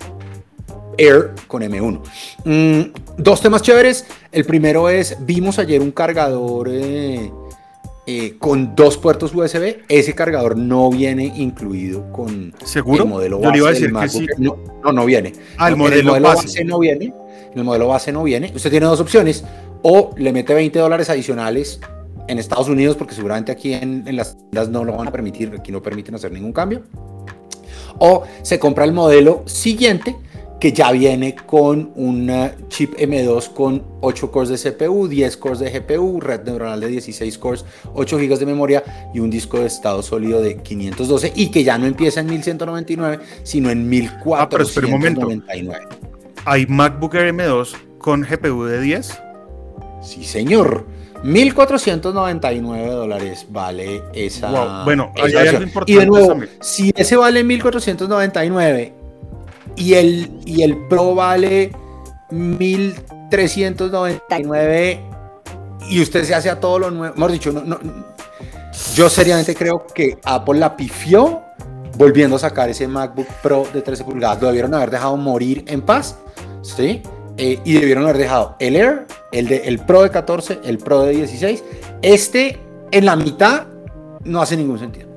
Air 0.99 1.33
con 1.47 1.63
M1. 1.63 2.01
Mm, 2.45 2.81
dos 3.17 3.41
temas 3.41 3.63
chéveres. 3.63 4.07
El 4.33 4.45
primero 4.45 4.89
es, 4.89 5.17
vimos 5.21 5.59
ayer 5.59 5.81
un 5.81 5.93
cargador 5.93 6.69
eh, 6.71 7.31
eh, 8.07 8.37
con 8.39 8.75
dos 8.77 8.99
puertos 8.99 9.35
USB. 9.35 9.79
Ese 9.89 10.15
cargador 10.15 10.57
no 10.57 10.91
viene 10.91 11.25
incluido 11.37 12.11
con 12.13 12.55
¿Seguro? 12.65 13.05
el 13.05 13.09
modelo 13.09 13.41
Yo 13.43 13.51
le 13.51 13.59
iba 13.59 13.69
a 13.69 13.71
base 13.71 13.81
decir 13.81 13.87
que 13.89 13.93
MacBook. 13.93 14.23
sí. 14.37 14.43
No, 14.43 14.57
no, 14.85 14.93
no 14.93 15.05
viene. 15.07 15.33
Ah, 15.57 15.69
el 15.69 15.73
No, 15.79 15.85
modelo 15.85 16.21
base. 16.21 16.65
no 16.65 16.79
viene. 16.79 17.15
En 17.53 17.59
el 17.59 17.65
modelo 17.65 17.89
base 17.89 18.13
no 18.13 18.23
viene. 18.23 18.53
Usted 18.55 18.71
tiene 18.71 18.87
dos 18.87 19.01
opciones. 19.01 19.45
O 19.83 20.11
le 20.19 20.33
mete 20.33 20.53
20 20.55 20.79
dólares 20.79 21.09
adicionales 21.09 21.81
en 22.29 22.39
Estados 22.39 22.69
Unidos, 22.69 22.97
porque 22.97 23.15
seguramente 23.15 23.53
aquí 23.53 23.73
en, 23.73 24.05
en 24.07 24.17
las 24.17 24.37
tiendas 24.37 24.69
no 24.69 24.85
lo 24.85 24.97
van 24.97 25.09
a 25.09 25.13
permitir. 25.13 25.55
Aquí 25.59 25.73
no 25.73 25.83
permiten 25.83 26.15
hacer 26.15 26.33
ningún 26.33 26.53
cambio. 26.53 26.83
O 27.99 28.25
se 28.43 28.59
compra 28.59 28.85
el 28.85 28.93
modelo 28.93 29.43
siguiente 29.47 30.17
que 30.61 30.73
ya 30.73 30.93
viene 30.93 31.35
con 31.35 31.91
un 31.97 32.29
eh, 32.29 32.55
chip 32.69 32.95
M2 32.95 33.55
con 33.55 33.83
8 34.03 34.31
cores 34.31 34.51
de 34.51 34.71
CPU, 34.71 35.09
10 35.09 35.37
cores 35.39 35.59
de 35.59 35.71
GPU, 35.71 36.21
red 36.21 36.43
neuronal 36.45 36.79
de 36.81 36.89
16 36.89 37.39
cores, 37.39 37.65
8 37.95 38.19
GB 38.19 38.39
de 38.39 38.47
memoria 38.47 39.11
y 39.15 39.21
un 39.21 39.31
disco 39.31 39.59
de 39.59 39.67
estado 39.67 40.03
sólido 40.03 40.43
de 40.43 40.59
512 40.59 41.33
y 41.35 41.51
que 41.51 41.65
ya 41.65 41.79
no 41.79 41.87
empieza 41.87 42.21
en 42.21 42.27
1199, 42.27 43.21
sino 43.43 43.71
en 43.71 43.91
Ah, 44.37 44.49
pero 44.49 44.65
espera 44.65 44.87
un 44.87 44.93
momento. 44.93 45.27
1499. 45.27 45.87
Hay 46.45 46.67
MacBook 46.67 47.15
Air 47.15 47.35
M2 47.35 47.75
con 47.99 48.23
GPU 48.23 48.65
de 48.65 48.81
10. 48.83 49.19
Sí, 50.03 50.25
señor. 50.25 50.87
1499 51.23 52.91
dólares 52.91 53.47
vale 53.51 54.03
esa. 54.13 54.51
Wow, 54.51 54.85
bueno, 54.85 55.13
esa 55.17 55.41
hay 55.41 55.49
algo 55.49 55.63
importante 55.63 55.93
Y 55.93 55.97
de 55.97 56.07
nuevo, 56.07 56.29
también. 56.29 56.51
si 56.61 56.93
ese 56.97 57.17
vale 57.17 57.43
1499 57.45 58.93
y 59.77 59.95
el, 59.95 60.31
y 60.45 60.63
el 60.63 60.77
Pro 60.89 61.15
vale 61.15 61.73
1399 62.31 65.01
y 65.89 66.03
usted 66.03 66.25
se 66.25 66.35
hace 66.35 66.51
a 66.51 66.61
todo 66.61 66.79
lo 66.79 66.91
nuevo. 66.91 67.15
Hemos 67.17 67.33
dicho, 67.33 67.51
no, 67.53 67.63
no, 67.63 67.79
yo 68.95 69.09
seriamente 69.09 69.55
creo 69.55 69.87
que 69.87 70.19
Apple 70.25 70.59
la 70.59 70.77
pifió 70.77 71.43
volviendo 71.97 72.37
a 72.37 72.39
sacar 72.39 72.69
ese 72.71 72.87
MacBook 72.89 73.27
Pro 73.43 73.67
de 73.73 73.83
13 73.83 74.05
pulgadas. 74.05 74.41
Lo 74.41 74.47
debieron 74.49 74.75
haber 74.75 74.91
dejado 74.91 75.17
morir 75.17 75.65
en 75.67 75.83
paz, 75.83 76.17
¿sí? 76.63 77.03
Eh, 77.41 77.59
y 77.65 77.73
debieron 77.73 78.05
haber 78.05 78.19
dejado 78.19 78.55
el 78.59 78.77
Air, 78.77 79.07
el, 79.33 79.49
de, 79.49 79.57
el 79.65 79.79
Pro 79.79 80.03
de 80.03 80.11
14, 80.11 80.61
el 80.63 80.77
Pro 80.77 81.05
de 81.05 81.13
16. 81.13 81.65
Este 82.03 82.59
en 82.91 83.07
la 83.07 83.17
mitad 83.17 83.67
no 84.25 84.43
hace 84.43 84.59
ningún 84.59 84.79
sentido. 84.79 85.09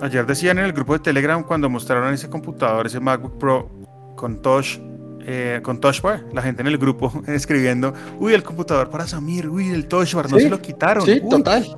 Ayer 0.00 0.24
decían 0.26 0.58
en 0.58 0.66
el 0.66 0.72
grupo 0.72 0.92
de 0.92 1.00
Telegram 1.00 1.42
cuando 1.42 1.68
mostraron 1.68 2.14
ese 2.14 2.30
computador, 2.30 2.86
ese 2.86 3.00
MacBook 3.00 3.36
Pro 3.38 3.68
con 4.14 4.42
touch, 4.42 4.78
eh, 5.26 5.58
con 5.64 5.80
touch 5.80 6.02
bar, 6.02 6.24
la 6.32 6.40
gente 6.40 6.62
en 6.62 6.68
el 6.68 6.78
grupo 6.78 7.12
escribiendo, 7.26 7.92
uy, 8.20 8.32
el 8.34 8.44
computador 8.44 8.88
para 8.88 9.08
Samir, 9.08 9.48
uy, 9.48 9.70
el 9.70 9.88
touch 9.88 10.14
bar, 10.14 10.30
no 10.30 10.36
Sí, 10.36 10.44
se 10.44 10.50
lo 10.50 10.62
quitaron. 10.62 11.04
Sí, 11.04 11.20
uy". 11.20 11.28
total. 11.28 11.76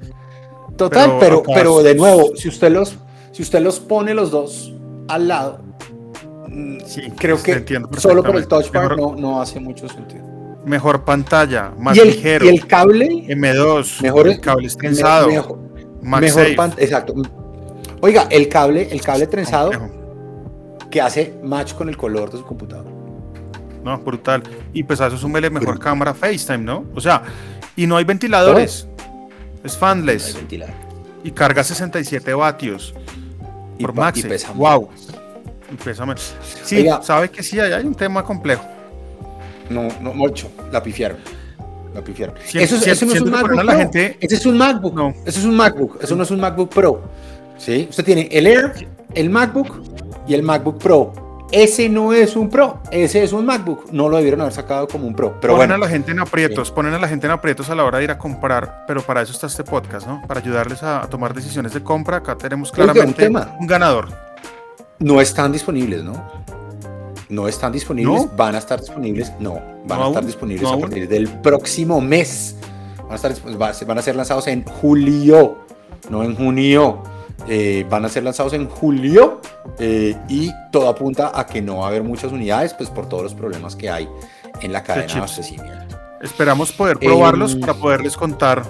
Total, 0.77 1.17
Pero 1.19 1.43
pero, 1.43 1.55
pero, 1.55 1.83
de 1.83 1.95
nuevo, 1.95 2.37
si 2.37 2.49
usted 2.49 2.71
los, 2.71 2.99
si 3.33 3.41
usted 3.41 3.61
los 3.61 3.81
pone 3.81 4.13
los 4.13 4.31
dos 4.31 4.75
al 5.09 5.29
lado, 5.29 5.63
mm, 6.57 6.79
creo 7.17 7.37
te 7.37 7.43
que 7.43 7.53
entiendo 7.53 7.89
solo 7.99 8.23
por 8.23 8.37
el 8.37 8.47
touch 8.47 8.71
bar 8.73 8.97
no, 8.97 9.15
no 9.15 9.41
hace 9.41 9.61
mucho 9.61 9.89
sentido. 9.89 10.25
Mejor 10.65 11.05
pantalla, 11.05 11.73
más 11.79 11.97
y, 11.97 12.01
el, 12.01 12.09
ligero. 12.09 12.45
y 12.45 12.49
el 12.49 12.67
cable, 12.67 13.07
M2, 13.29 14.03
mejor 14.03 14.29
el 14.29 14.41
cable 14.41 14.67
es 14.67 14.77
trenzado. 14.77 15.29
mejor, 15.29 15.59
mejor 16.03 16.57
pan- 16.57 16.75
exacto. 16.79 17.15
Oiga, 18.01 18.27
el 18.31 18.49
cable, 18.49 18.89
el 18.91 19.01
cable 19.01 19.27
trenzado 19.27 19.71
que 20.91 21.01
hace 21.01 21.35
match 21.43 21.75
con 21.75 21.89
el 21.89 21.97
color 21.97 22.31
de 22.31 22.39
su 22.39 22.45
computador. 22.45 22.87
No, 23.85 23.99
brutal. 23.99 24.43
Y 24.73 24.83
pues 24.83 25.01
a 25.01 25.07
eso 25.07 25.17
súmele 25.17 25.49
mejor 25.49 25.79
cámara 25.79 26.13
FaceTime, 26.13 26.59
¿no? 26.59 26.85
O 26.95 27.01
sea, 27.01 27.23
y 27.77 27.87
no 27.87 27.97
hay 27.97 28.05
ventiladores. 28.05 28.89
Es 29.63 29.77
fanless. 29.77 30.37
Y 31.23 31.31
carga 31.31 31.63
67 31.63 32.35
vatios. 32.35 32.95
Por 33.81 33.95
y 34.15 34.23
pesa 34.23 34.53
Wow. 34.53 34.89
Pesa 35.85 36.07
menos. 36.07 36.35
Sí, 36.65 36.77
Oiga. 36.79 37.03
sabe 37.03 37.29
que 37.31 37.43
sí, 37.43 37.59
hay 37.61 37.85
un 37.85 37.95
tema 37.95 38.23
complejo. 38.25 38.65
No, 39.71 39.89
no, 40.01 40.15
mucho. 40.15 40.51
La 40.71 40.83
pifiaron. 40.83 41.19
La 41.95 42.03
pifiaron. 42.03 42.37
Eso, 42.55 42.77
es- 42.77 42.83
si- 42.85 42.91
eso 42.91 43.07
no 43.07 43.15
es 43.15 43.21
un 43.21 43.31
MacBook 43.31 43.59
a 43.59 43.63
Pro. 43.65 43.79
gente- 43.79 44.17
Ese 44.21 44.35
es 44.37 44.47
un 44.47 44.59
MacBook. 44.59 44.99
Eso 45.27 45.39
es 45.41 45.45
un 45.45 45.57
MacBook. 45.57 45.99
Eso 46.03 46.15
no 46.17 46.23
es 46.23 46.31
un 46.31 46.41
MacBook 46.41 46.69
Pro. 46.73 47.01
¿Sí? 47.59 47.87
Usted 47.89 48.05
tiene 48.05 48.29
el 48.31 48.47
Air, 48.47 48.87
el 49.15 49.31
MacBook 49.31 49.83
y 50.29 50.35
el 50.35 50.43
MacBook 50.43 50.79
Pro. 50.79 51.13
Ese 51.53 51.89
no 51.89 52.13
es 52.13 52.37
un 52.37 52.51
Pro. 52.51 52.81
Ese 52.91 53.23
es 53.25 53.33
un 53.33 53.47
MacBook. 53.47 53.91
No 53.93 54.09
lo 54.09 54.17
debieron 54.19 54.41
haber 54.43 54.53
sacado 54.53 54.87
como 54.89 55.07
un 55.07 55.15
Pro. 55.15 55.39
Pero 55.41 55.55
ponen 55.55 55.69
bueno. 55.71 55.75
a 55.85 55.87
la 55.87 55.89
gente 55.89 56.11
en 56.11 56.19
aprietos, 56.21 56.71
ponen 56.71 56.93
a 56.93 56.99
la 56.99 57.09
gente 57.09 57.27
en 57.27 57.33
aprietos 57.33 57.71
a 57.71 57.75
la 57.75 57.85
hora 57.85 57.99
de 57.99 58.05
ir 58.05 58.11
a 58.11 58.19
comprar, 58.19 58.85
pero 58.87 59.01
para 59.01 59.23
eso 59.23 59.33
está 59.33 59.47
este 59.47 59.65
podcast, 59.65 60.07
¿no? 60.07 60.23
Para 60.27 60.41
ayudarles 60.41 60.83
a, 60.83 61.03
a 61.03 61.09
tomar 61.09 61.33
decisiones 61.35 61.73
de 61.73 61.83
compra. 61.83 62.19
Acá 62.19 62.37
tenemos 62.37 62.73
Oiga, 62.73 62.85
un 62.85 62.93
claramente 63.15 63.29
un 63.61 63.67
ganador. 63.67 64.09
No 64.99 65.21
están 65.21 65.53
disponibles, 65.53 66.03
¿no? 66.05 66.23
No 67.29 67.49
están 67.49 67.73
disponibles. 67.73 68.23
¿No? 68.27 68.31
Van 68.37 68.55
a 68.55 68.59
estar 68.59 68.81
disponibles. 68.81 69.33
No. 69.41 69.55
Van 69.87 69.99
¿No 69.99 70.05
a 70.05 70.07
estar 70.09 70.17
aún? 70.23 70.27
disponibles 70.27 70.63
¿No 70.63 70.69
a 70.69 70.73
aún? 70.73 70.81
partir 70.83 71.09
del 71.09 71.29
próximo 71.29 72.01
mes. 72.01 72.57
Van 73.03 73.13
a, 73.13 73.15
estar, 73.17 73.33
van 73.87 73.99
a 73.99 74.03
ser 74.03 74.17
lanzados 74.17 74.47
en 74.47 74.65
julio. 74.65 75.59
No 76.11 76.23
en 76.23 76.35
junio. 76.37 77.03
Eh, 77.49 77.85
van 77.91 78.05
a 78.05 78.09
ser 78.09 78.23
lanzados 78.25 78.53
en 78.55 78.69
julio. 78.69 79.41
eh, 79.79 80.17
y 80.29 80.51
todo 80.73 80.89
apunta 80.89 81.33
a 81.35 81.47
que 81.47 81.61
no 81.61 81.79
va 81.79 81.87
a 81.87 81.89
haber 81.89 82.03
muchas 82.03 82.33
unidades, 82.33 82.73
pues 82.75 82.89
por 82.89 83.09
todos 83.09 83.23
los 83.25 83.35
problemas 83.35 83.77
que 83.77 83.91
hay 83.91 84.09
en 84.63 84.73
la 84.73 84.83
cadena 84.83 85.07
de 85.13 85.19
abastecimiento. 85.19 85.97
Esperamos 86.23 86.73
poder 86.73 86.99
probarlos 86.99 87.55
Em, 87.55 87.61
para 87.61 87.75
poderles 87.75 88.17
contar 88.17 88.63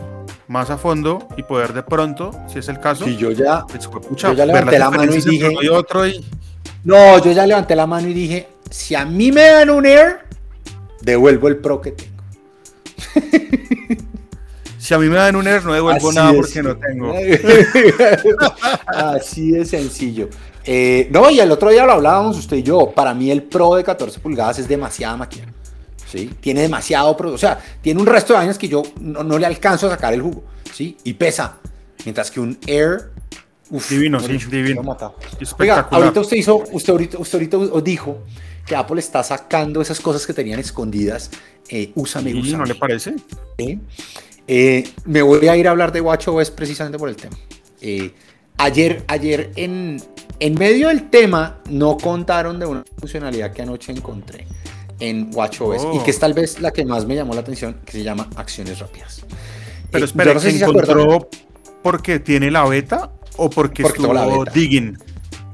más 0.48 0.70
a 0.70 0.78
fondo 0.78 1.26
y 1.36 1.42
poder 1.42 1.72
de 1.72 1.82
pronto, 1.82 2.30
si 2.48 2.58
es 2.60 2.68
el 2.68 2.78
caso, 2.80 3.04
Sí, 3.04 3.16
yo 3.16 3.30
ya, 3.32 3.64
pues, 3.66 3.86
pucha, 3.88 4.28
yo 4.28 4.34
ya 4.34 4.46
levanté 4.46 4.78
la 4.78 4.90
mano 4.90 5.14
y 5.14 5.20
dije. 5.20 5.52
y 5.62 5.68
otro 5.68 6.06
y 6.06 6.24
No, 6.84 7.18
yo 7.24 7.32
ya 7.32 7.46
levanté 7.46 7.74
la 7.74 7.86
mano 7.86 8.08
y 8.08 8.14
dije: 8.14 8.48
si 8.70 8.94
a 8.94 9.04
mí 9.04 9.32
me 9.32 9.42
dan 9.42 9.70
un 9.70 9.84
Air, 9.86 10.20
devuelvo 11.02 11.48
el 11.48 11.56
Pro 11.58 11.80
que 11.80 11.92
tengo. 11.92 12.22
si 14.78 14.94
a 14.94 14.98
mí 14.98 15.08
me 15.08 15.16
dan 15.16 15.34
un 15.36 15.46
Air 15.48 15.64
no 15.64 15.72
devuelvo 15.72 16.08
Así 16.08 16.16
nada 16.16 16.30
es. 16.30 16.36
porque 16.36 16.62
no 16.62 16.76
tengo. 16.76 17.12
Así 18.86 19.50
de 19.50 19.64
sencillo. 19.64 20.28
Eh, 20.64 21.08
no, 21.10 21.30
y 21.30 21.38
el 21.40 21.50
otro 21.52 21.70
día 21.70 21.84
lo 21.86 21.92
hablábamos 21.92 22.38
usted 22.38 22.56
y 22.58 22.62
yo. 22.62 22.90
Para 22.90 23.14
mí 23.14 23.30
el 23.30 23.42
Pro 23.42 23.74
de 23.76 23.84
14 23.84 24.20
pulgadas 24.20 24.58
es 24.58 24.68
demasiada 24.68 25.16
máquina. 25.16 25.46
¿Sí? 26.10 26.30
Tiene 26.40 26.62
demasiado, 26.62 27.16
pro- 27.16 27.32
o 27.32 27.38
sea, 27.38 27.58
tiene 27.82 28.00
un 28.00 28.06
resto 28.06 28.32
de 28.32 28.38
años 28.40 28.58
que 28.58 28.68
yo 28.68 28.82
no, 29.00 29.22
no 29.22 29.38
le 29.38 29.46
alcanzo 29.46 29.86
a 29.86 29.90
sacar 29.90 30.14
el 30.14 30.22
jugo. 30.22 30.44
¿sí? 30.72 30.96
Y 31.04 31.14
pesa. 31.14 31.58
Mientras 32.04 32.30
que 32.30 32.40
un 32.40 32.58
Air... 32.66 33.10
uf, 33.70 33.90
Divino, 33.90 34.18
no, 34.20 34.26
sí, 34.26 34.38
no, 34.44 34.50
divino. 34.50 34.96
Oiga, 35.58 35.88
ahorita 35.90 36.20
usted 36.20 36.36
hizo, 36.36 36.62
usted 36.72 36.92
ahorita, 36.92 37.18
usted 37.18 37.38
ahorita 37.38 37.56
os 37.58 37.84
dijo 37.84 38.18
que 38.66 38.76
Apple 38.76 38.98
está 39.00 39.22
sacando 39.22 39.80
esas 39.80 40.00
cosas 40.00 40.26
que 40.26 40.32
tenían 40.32 40.58
escondidas. 40.60 41.30
Eh, 41.68 41.92
úsame, 41.94 42.30
Sí, 42.32 42.38
úsame. 42.38 42.58
¿No 42.58 42.64
le 42.64 42.74
parece? 42.76 43.14
¿sí? 43.58 43.80
Eh, 44.46 44.88
me 45.04 45.22
voy 45.22 45.48
a 45.48 45.56
ir 45.56 45.66
a 45.66 45.72
hablar 45.72 45.90
de 45.92 46.00
WatchOS 46.00 46.50
precisamente 46.52 46.98
por 46.98 47.08
el 47.08 47.16
tema. 47.16 47.36
Eh, 47.80 48.12
ayer, 48.58 49.04
ayer 49.08 49.50
en, 49.56 50.00
en 50.38 50.54
medio 50.54 50.88
del 50.88 51.10
tema 51.10 51.60
no 51.68 51.96
contaron 51.96 52.58
de 52.60 52.66
una 52.66 52.84
funcionalidad 52.98 53.52
que 53.52 53.62
anoche 53.62 53.90
encontré 53.92 54.46
en 55.00 55.30
WatchOS 55.34 55.82
Oh. 55.84 55.94
y 55.94 55.98
que 56.00 56.10
es 56.10 56.18
tal 56.18 56.32
vez 56.34 56.60
la 56.60 56.72
que 56.72 56.84
más 56.84 57.04
me 57.06 57.14
llamó 57.14 57.34
la 57.34 57.40
atención, 57.40 57.80
que 57.84 57.92
se 57.92 58.02
llama 58.02 58.28
acciones 58.36 58.78
rápidas. 58.78 59.22
Pero 59.90 60.04
Eh, 60.04 60.08
espera, 60.08 60.30
yo 60.30 60.34
no 60.34 60.40
sé 60.40 60.46
¿se 60.46 60.52
si 60.52 60.58
se 60.58 60.64
acuerdan- 60.64 60.98
encontró 61.00 61.28
porque 61.82 62.18
tiene 62.18 62.50
la 62.50 62.64
beta 62.64 63.12
o 63.36 63.50
porque, 63.50 63.82
Porque 63.82 64.00
estuvo 64.02 64.44
digging? 64.52 64.98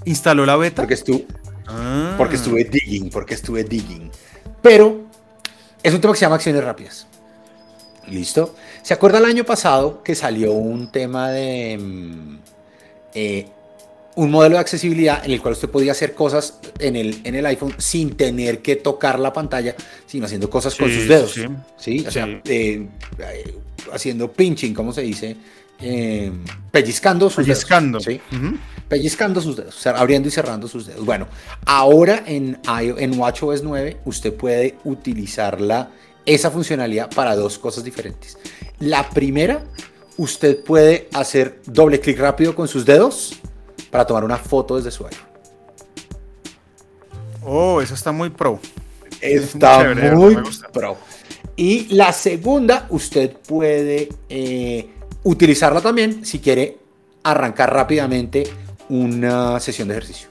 ¿Instaló 0.04 0.46
la 0.46 0.56
beta? 0.56 0.82
Porque 0.82 0.94
estuvo, 0.94 1.22
Ah. 1.66 2.14
porque 2.16 2.36
estuve 2.36 2.64
digging, 2.64 3.10
porque 3.10 3.34
estuve 3.34 3.64
digging. 3.64 4.10
Pero 4.62 5.02
es 5.82 5.92
un 5.92 6.00
tema 6.00 6.12
que 6.14 6.18
se 6.20 6.24
llama 6.26 6.36
acciones 6.36 6.62
rápidas. 6.64 7.06
¿Listo? 8.08 8.54
¿Se 8.82 8.94
acuerda 8.94 9.18
el 9.18 9.24
año 9.26 9.44
pasado 9.44 10.02
que 10.02 10.14
salió 10.16 10.52
un 10.52 10.90
tema 10.90 11.30
de 11.30 11.78
mm, 11.80 12.38
eh, 13.14 13.48
un 14.16 14.30
modelo 14.30 14.56
de 14.56 14.60
accesibilidad 14.60 15.24
en 15.24 15.30
el 15.30 15.40
cual 15.40 15.52
usted 15.54 15.68
podía 15.68 15.92
hacer 15.92 16.14
cosas 16.14 16.58
en 16.78 16.96
el, 16.96 17.20
en 17.24 17.34
el 17.34 17.46
iPhone 17.46 17.74
sin 17.78 18.14
tener 18.16 18.60
que 18.60 18.76
tocar 18.76 19.18
la 19.18 19.32
pantalla, 19.32 19.74
sino 20.06 20.26
haciendo 20.26 20.50
cosas 20.50 20.74
con 20.74 20.90
sus 20.90 21.08
dedos. 21.08 21.32
sí. 21.32 21.46
¿sí? 21.76 22.04
O 22.06 22.10
sea, 22.10 22.26
eh, 22.44 22.86
eh, 23.18 23.54
haciendo 23.92 24.30
pinching, 24.30 24.74
¿cómo 24.74 24.92
se 24.92 25.02
dice? 25.02 25.36
Eh, 25.80 26.30
pellizcando 26.70 27.28
sus 27.28 27.44
Pellizcando. 27.44 27.98
dedos. 27.98 28.20
¿sí? 28.30 28.56
Pellizcando 28.88 29.40
sus 29.40 29.56
dedos, 29.56 29.76
o 29.76 29.80
sea, 29.80 29.92
abriendo 29.92 30.28
y 30.28 30.30
cerrando 30.30 30.68
sus 30.68 30.86
dedos. 30.86 31.04
Bueno, 31.04 31.26
ahora 31.64 32.22
en, 32.26 32.58
en 32.78 33.18
WatchOS 33.18 33.62
9 33.62 33.96
usted 34.04 34.34
puede 34.34 34.76
utilizarla, 34.84 35.90
esa 36.24 36.50
funcionalidad 36.52 37.10
para 37.10 37.34
dos 37.34 37.58
cosas 37.58 37.82
diferentes. 37.82 38.38
La 38.78 39.08
primera, 39.10 39.64
usted 40.18 40.62
puede 40.62 41.08
hacer 41.12 41.60
doble 41.66 41.98
clic 41.98 42.18
rápido 42.18 42.54
con 42.54 42.68
sus 42.68 42.84
dedos 42.84 43.40
para 43.92 44.06
tomar 44.06 44.24
una 44.24 44.38
foto 44.38 44.76
desde 44.76 44.90
su 44.90 45.06
iPhone. 45.06 45.28
Oh, 47.44 47.82
esa 47.82 47.92
está 47.92 48.10
muy 48.10 48.30
pro. 48.30 48.58
Está 49.20 49.82
Es 49.92 50.14
muy 50.14 50.34
chévere, 50.34 50.68
pro. 50.72 50.96
Y 51.56 51.94
la 51.94 52.10
segunda, 52.14 52.86
usted 52.88 53.36
puede 53.36 54.08
eh, 54.30 54.88
utilizarla 55.24 55.82
también 55.82 56.24
si 56.24 56.38
quiere 56.38 56.78
arrancar 57.22 57.72
rápidamente 57.74 58.44
una 58.88 59.60
sesión 59.60 59.88
de 59.88 59.94
ejercicio. 59.94 60.28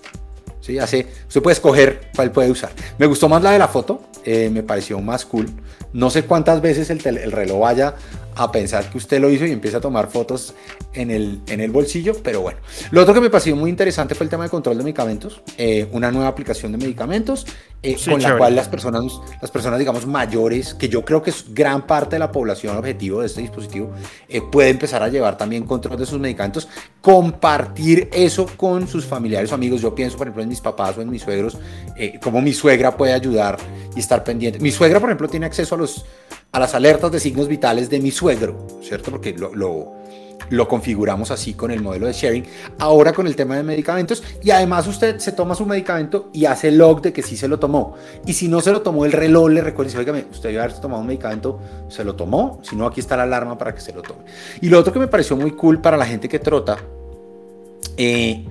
¿Sí? 0.59 0.79
Hace, 0.79 1.07
usted 1.27 1.41
puede 1.43 1.53
escoger 1.53 2.09
cuál 2.15 2.31
puede 2.31 2.49
usar. 2.49 2.71
Me 2.97 3.05
gustó 3.05 3.29
más 3.29 3.43
la 3.43 3.51
de 3.51 3.59
la 3.59 3.67
foto, 3.67 4.01
eh, 4.25 4.49
me 4.51 4.63
pareció 4.63 4.99
más 5.01 5.23
cool. 5.25 5.47
No 5.93 6.09
sé 6.09 6.23
cuántas 6.23 6.61
veces 6.61 6.89
el 6.89 7.31
reloj 7.31 7.59
vaya 7.59 7.95
a 8.35 8.51
pensar 8.51 8.89
que 8.89 8.97
usted 8.97 9.19
lo 9.19 9.29
hizo 9.29 9.45
y 9.45 9.51
empieza 9.51 9.77
a 9.77 9.81
tomar 9.81 10.09
fotos 10.09 10.53
en 10.93 11.11
el, 11.11 11.41
en 11.47 11.61
el 11.61 11.71
bolsillo, 11.71 12.15
pero 12.23 12.41
bueno. 12.41 12.59
Lo 12.91 13.01
otro 13.01 13.13
que 13.13 13.21
me 13.21 13.29
pareció 13.29 13.55
muy 13.55 13.69
interesante 13.69 14.15
fue 14.15 14.25
el 14.25 14.29
tema 14.29 14.43
de 14.43 14.49
control 14.49 14.77
de 14.77 14.83
medicamentos, 14.83 15.41
eh, 15.57 15.87
una 15.91 16.11
nueva 16.11 16.27
aplicación 16.27 16.71
de 16.71 16.77
medicamentos 16.77 17.45
eh, 17.83 17.95
Sí, 17.97 18.11
con 18.11 18.21
la 18.21 18.37
cual 18.37 18.55
las 18.55 18.67
personas, 18.67 19.19
las 19.41 19.49
personas, 19.49 19.79
digamos, 19.79 20.05
mayores, 20.05 20.75
que 20.75 20.87
yo 20.87 21.03
creo 21.03 21.23
que 21.23 21.31
es 21.31 21.45
gran 21.51 21.87
parte 21.87 22.15
de 22.15 22.19
la 22.19 22.31
población 22.31 22.77
objetivo 22.77 23.21
de 23.21 23.25
este 23.25 23.41
dispositivo, 23.41 23.89
eh, 24.29 24.39
puede 24.51 24.69
empezar 24.69 25.01
a 25.01 25.07
llevar 25.07 25.35
también 25.35 25.65
control 25.65 25.97
de 25.97 26.05
sus 26.05 26.19
medicamentos, 26.19 26.67
compartir 27.01 28.07
eso 28.13 28.45
con 28.55 28.87
sus 28.87 29.05
familiares 29.05 29.51
o 29.51 29.55
amigos. 29.55 29.81
Yo 29.81 29.95
pienso, 29.95 30.15
por 30.15 30.27
ejemplo, 30.27 30.43
en 30.43 30.49
mis 30.49 30.61
papás 30.61 30.95
o 30.99 31.01
en 31.01 31.09
mis 31.09 31.23
suegros, 31.23 31.57
eh, 31.97 32.19
cómo 32.21 32.39
mi 32.39 32.53
suegra 32.53 32.95
puede 32.95 33.13
ayudar 33.13 33.57
y 33.95 33.99
estar 33.99 34.23
pendiente. 34.23 34.59
Mi 34.59 34.71
suegra, 34.71 34.99
por 34.99 35.09
ejemplo, 35.09 35.27
tiene 35.27 35.47
acceso 35.47 35.73
a, 35.73 35.79
los, 35.79 36.05
a 36.51 36.59
las 36.59 36.75
alertas 36.75 37.11
de 37.11 37.19
signos 37.19 37.47
vitales 37.47 37.89
de 37.89 37.99
mi 37.99 38.11
suegro, 38.11 38.67
¿cierto? 38.81 39.11
Porque 39.11 39.33
lo, 39.33 39.53
lo, 40.49 40.67
configuramos 40.67 41.31
así 41.31 41.53
con 41.53 41.71
el 41.71 41.81
modelo 41.81 42.07
de 42.07 42.13
sharing. 42.13 42.45
Ahora 42.77 43.13
con 43.13 43.25
el 43.25 43.37
tema 43.37 43.55
de 43.55 43.63
medicamentos 43.63 44.21
y 44.43 44.51
además 44.51 44.85
usted 44.87 45.19
se 45.19 45.31
toma 45.31 45.55
su 45.55 45.65
medicamento 45.65 46.29
y 46.33 46.45
hace 46.45 46.71
log 46.71 47.01
de 47.01 47.13
que 47.13 47.21
sí 47.23 47.37
se 47.37 47.47
lo 47.47 47.57
tomó. 47.57 47.95
Y 48.25 48.33
si 48.33 48.49
no 48.49 48.59
se 48.59 48.71
lo 48.73 48.81
tomó, 48.81 49.05
el 49.05 49.13
reloj 49.13 49.49
le 49.49 49.61
recuerda 49.61 49.97
"Óigame, 49.97 50.25
usted 50.29 50.49
debe 50.49 50.59
haberse 50.61 50.81
tomado 50.81 51.01
un 51.01 51.07
medicamento, 51.07 51.59
se 51.87 52.03
lo 52.03 52.15
tomó, 52.15 52.59
si 52.63 52.75
no 52.75 52.85
aquí 52.85 52.99
está 52.99 53.15
la 53.15 53.23
alarma 53.23 53.57
para 53.57 53.73
que 53.73 53.79
se 53.79 53.93
lo 53.93 54.01
tome. 54.01 54.25
Y 54.59 54.67
lo 54.67 54.79
otro 54.79 54.91
que 54.91 54.99
me 54.99 55.07
pareció 55.07 55.37
muy 55.37 55.51
cool 55.51 55.79
para 55.79 55.95
la 55.95 56.05
gente 56.05 56.27
que 56.27 56.39
trota 56.39 56.77
eh, 57.95 58.45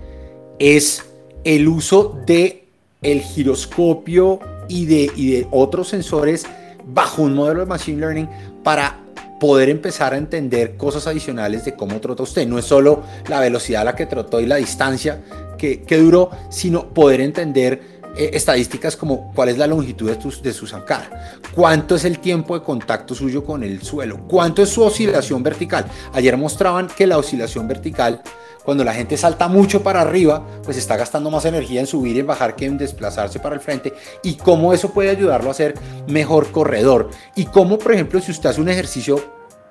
es 0.59 1.05
el 1.45 1.69
uso 1.69 2.19
de 2.27 2.65
el 3.03 3.21
giroscopio 3.21 4.41
y 4.69 4.87
de, 4.87 5.11
y 5.17 5.33
de 5.33 5.49
otros 5.51 5.89
sensores 5.89 6.47
bajo 6.85 7.23
un 7.23 7.35
modelo 7.35 7.61
de 7.61 7.67
Machine 7.67 8.01
Learning 8.01 8.29
para 8.63 8.99
poder 9.41 9.71
empezar 9.71 10.13
a 10.13 10.19
entender 10.19 10.77
cosas 10.77 11.07
adicionales 11.07 11.65
de 11.65 11.75
cómo 11.75 12.01
trota 12.01 12.23
usted. 12.23 12.47
No 12.47 12.59
es 12.59 12.67
solo 12.67 13.03
la 13.29 13.41
velocidad 13.41 13.83
a 13.83 13.85
la 13.87 13.97
que 13.97 14.07
trotó 14.07 14.41
y 14.41 14.47
la 14.47 14.57
distancia 14.57 15.23
que, 15.57 15.83
que 15.83 15.97
duró, 15.97 16.31
sino 16.51 16.89
poder 16.89 17.21
entender 17.21 18.01
eh, 18.17 18.31
estadísticas 18.35 18.97
como 18.97 19.33
cuál 19.35 19.51
es 19.51 19.59
la 19.59 19.69
longitud 19.69 20.11
de, 20.11 20.17
de 20.43 20.53
su 20.53 20.67
zancada, 20.67 21.39
cuánto 21.55 21.95
es 21.95 22.05
el 22.05 22.19
tiempo 22.19 22.59
de 22.59 22.65
contacto 22.65 23.15
suyo 23.15 23.45
con 23.45 23.63
el 23.63 23.83
suelo, 23.83 24.27
cuánto 24.27 24.63
es 24.63 24.69
su 24.69 24.83
oscilación 24.83 25.45
vertical. 25.45 25.87
Ayer 26.13 26.37
mostraban 26.37 26.89
que 26.89 27.07
la 27.07 27.19
oscilación 27.19 27.69
vertical, 27.69 28.21
cuando 28.65 28.85
la 28.85 28.95
gente 28.95 29.17
salta 29.17 29.49
mucho 29.49 29.83
para 29.83 30.01
arriba, 30.03 30.45
pues 30.65 30.77
está 30.77 30.97
gastando 30.97 31.31
más 31.31 31.45
energía 31.45 31.81
en 31.81 31.87
subir 31.87 32.17
y 32.17 32.23
bajar 32.23 32.57
que 32.57 32.67
en 32.67 32.79
desplazarse 32.79 33.41
para 33.41 33.55
el 33.55 33.61
frente 33.61 33.93
y 34.23 34.35
cómo 34.35 34.73
eso 34.73 34.91
puede 34.91 35.11
ayudarlo 35.11 35.51
a 35.51 35.55
ser 35.55 35.75
mejor 36.09 36.51
corredor 36.51 37.11
y 37.35 37.47
cómo, 37.47 37.79
por 37.79 37.93
ejemplo, 37.93 38.21
si 38.21 38.31
usted 38.31 38.51
hace 38.51 38.61
un 38.61 38.69
ejercicio 38.69 39.23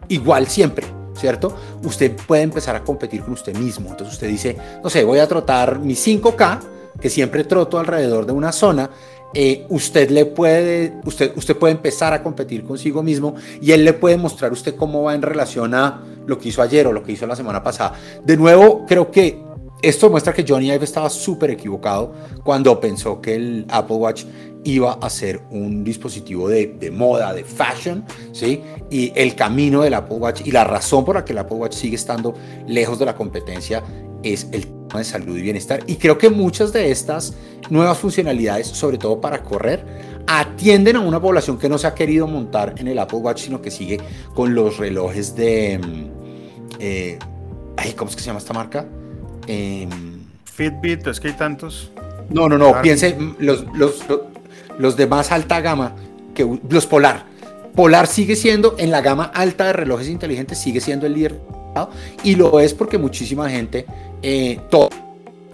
igual 0.08 0.48
siempre, 0.48 0.88
¿cierto? 1.16 1.56
Usted 1.84 2.16
puede 2.28 2.44
empezar 2.44 2.76
a 2.76 2.84
competir 2.84 3.22
con 3.22 3.34
usted 3.34 3.56
mismo. 3.56 3.90
Entonces 3.90 4.16
usted 4.16 4.28
dice, 4.28 4.58
no 4.84 4.90
sé, 4.90 5.04
voy 5.04 5.20
a 5.20 5.28
trotar 5.28 5.80
mi 5.80 5.94
5K, 5.94 6.60
que 7.00 7.10
siempre 7.10 7.44
troto 7.44 7.80
alrededor 7.80 8.26
de 8.26 8.34
una 8.34 8.52
zona. 8.52 8.90
Eh, 9.34 9.66
usted 9.70 10.10
le 10.10 10.26
puede, 10.26 10.94
usted, 11.06 11.34
usted 11.36 11.56
puede 11.56 11.74
empezar 11.74 12.14
a 12.14 12.24
competir 12.24 12.64
consigo 12.64 13.04
mismo 13.04 13.36
y 13.62 13.72
él 13.72 13.86
le 13.86 13.94
puede 13.94 14.18
mostrar 14.18 14.52
usted 14.52 14.76
cómo 14.76 15.04
va 15.04 15.14
en 15.14 15.22
relación 15.22 15.74
a 15.76 16.02
lo 16.26 16.40
que 16.40 16.50
hizo 16.50 16.62
ayer 16.62 16.88
o 16.88 16.94
lo 16.94 17.04
que 17.04 17.12
hizo 17.12 17.28
la 17.28 17.36
semana 17.36 17.62
pasada. 17.62 17.94
De 18.24 18.38
nuevo, 18.38 18.86
creo 18.88 19.12
que 19.12 19.40
esto 19.82 20.10
muestra 20.10 20.34
que 20.34 20.44
Johnny 20.48 20.72
Ive 20.72 20.84
estaba 20.84 21.10
súper 21.10 21.52
equivocado 21.52 22.14
cuando 22.44 22.80
pensó 22.80 23.22
que 23.22 23.36
el 23.36 23.66
Apple 23.70 23.96
Watch 23.96 24.26
iba 24.66 24.94
a 24.94 25.10
ser 25.10 25.42
un 25.52 25.86
dispositivo 25.86 26.50
de, 26.50 26.76
de 26.80 26.92
moda, 26.92 27.34
de 27.34 27.46
fashion, 27.46 28.04
¿sí? 28.34 28.62
Y 28.90 29.14
el 29.16 29.36
camino 29.36 29.82
del 29.82 29.94
Apple 29.94 30.18
Watch 30.18 30.42
y 30.44 30.52
la 30.52 30.66
razón 30.66 31.06
por 31.06 31.16
la 31.16 31.24
que 31.24 31.32
el 31.32 31.40
Apple 31.40 31.56
Watch 31.56 31.76
sigue 31.76 31.96
estando 31.96 32.34
lejos 32.68 33.00
de 33.00 33.06
la 33.06 33.16
competencia 33.16 33.82
es 34.24 34.48
el 34.52 34.66
tema 34.66 35.00
de 35.00 35.04
salud 35.04 35.38
y 35.38 35.42
bienestar. 35.42 35.82
Y 35.88 35.96
creo 35.96 36.18
que 36.18 36.30
muchas 36.30 36.74
de 36.74 36.92
estas 36.92 37.34
nuevas 37.70 37.98
funcionalidades, 37.98 38.68
sobre 38.68 38.98
todo 38.98 39.22
para 39.22 39.44
correr, 39.44 39.86
atienden 40.28 40.96
a 40.96 41.00
una 41.00 41.20
población 41.20 41.58
que 41.58 41.70
no 41.70 41.78
se 41.78 41.88
ha 41.88 41.94
querido 41.94 42.28
montar 42.28 42.76
en 42.78 42.88
el 42.88 43.00
Apple 43.00 43.20
Watch, 43.20 43.44
sino 43.46 43.62
que 43.62 43.72
sigue 43.72 44.00
con 44.34 44.54
los 44.54 44.78
relojes 44.78 45.36
de... 45.36 45.80
mm, 45.80 46.80
eh, 46.80 47.20
ay, 47.78 47.94
¿Cómo 47.94 48.10
es 48.10 48.16
que 48.16 48.22
se 48.22 48.28
llama 48.28 48.40
esta 48.40 48.54
marca? 48.54 48.86
Em, 49.48 49.90
Fitbit, 50.44 51.08
es 51.08 51.20
que 51.20 51.30
hay 51.30 51.34
tantos. 51.34 51.92
no, 52.30 52.48
no, 52.48 52.58
no, 52.58 52.82
piense 52.82 53.16
mm, 53.16 53.36
los, 53.40 53.66
los, 53.74 54.08
los, 54.08 54.20
los 54.78 54.98
de 54.98 55.08
más 55.08 55.32
alta 55.32 55.62
gama, 55.62 55.96
que 56.34 56.60
los 56.70 56.86
Polar. 56.86 57.29
Polar 57.80 58.08
sigue 58.08 58.36
siendo, 58.36 58.76
en 58.78 58.92
la 58.92 59.00
gama 59.00 59.32
alta 59.34 59.68
de 59.68 59.72
relojes 59.72 60.10
inteligentes, 60.10 60.58
sigue 60.58 60.82
siendo 60.82 61.06
el 61.06 61.14
líder. 61.14 61.40
Y 62.26 62.36
lo 62.36 62.60
es 62.60 62.74
porque 62.74 62.98
muchísima 62.98 63.50
gente 63.50 63.86
eh, 64.22 64.60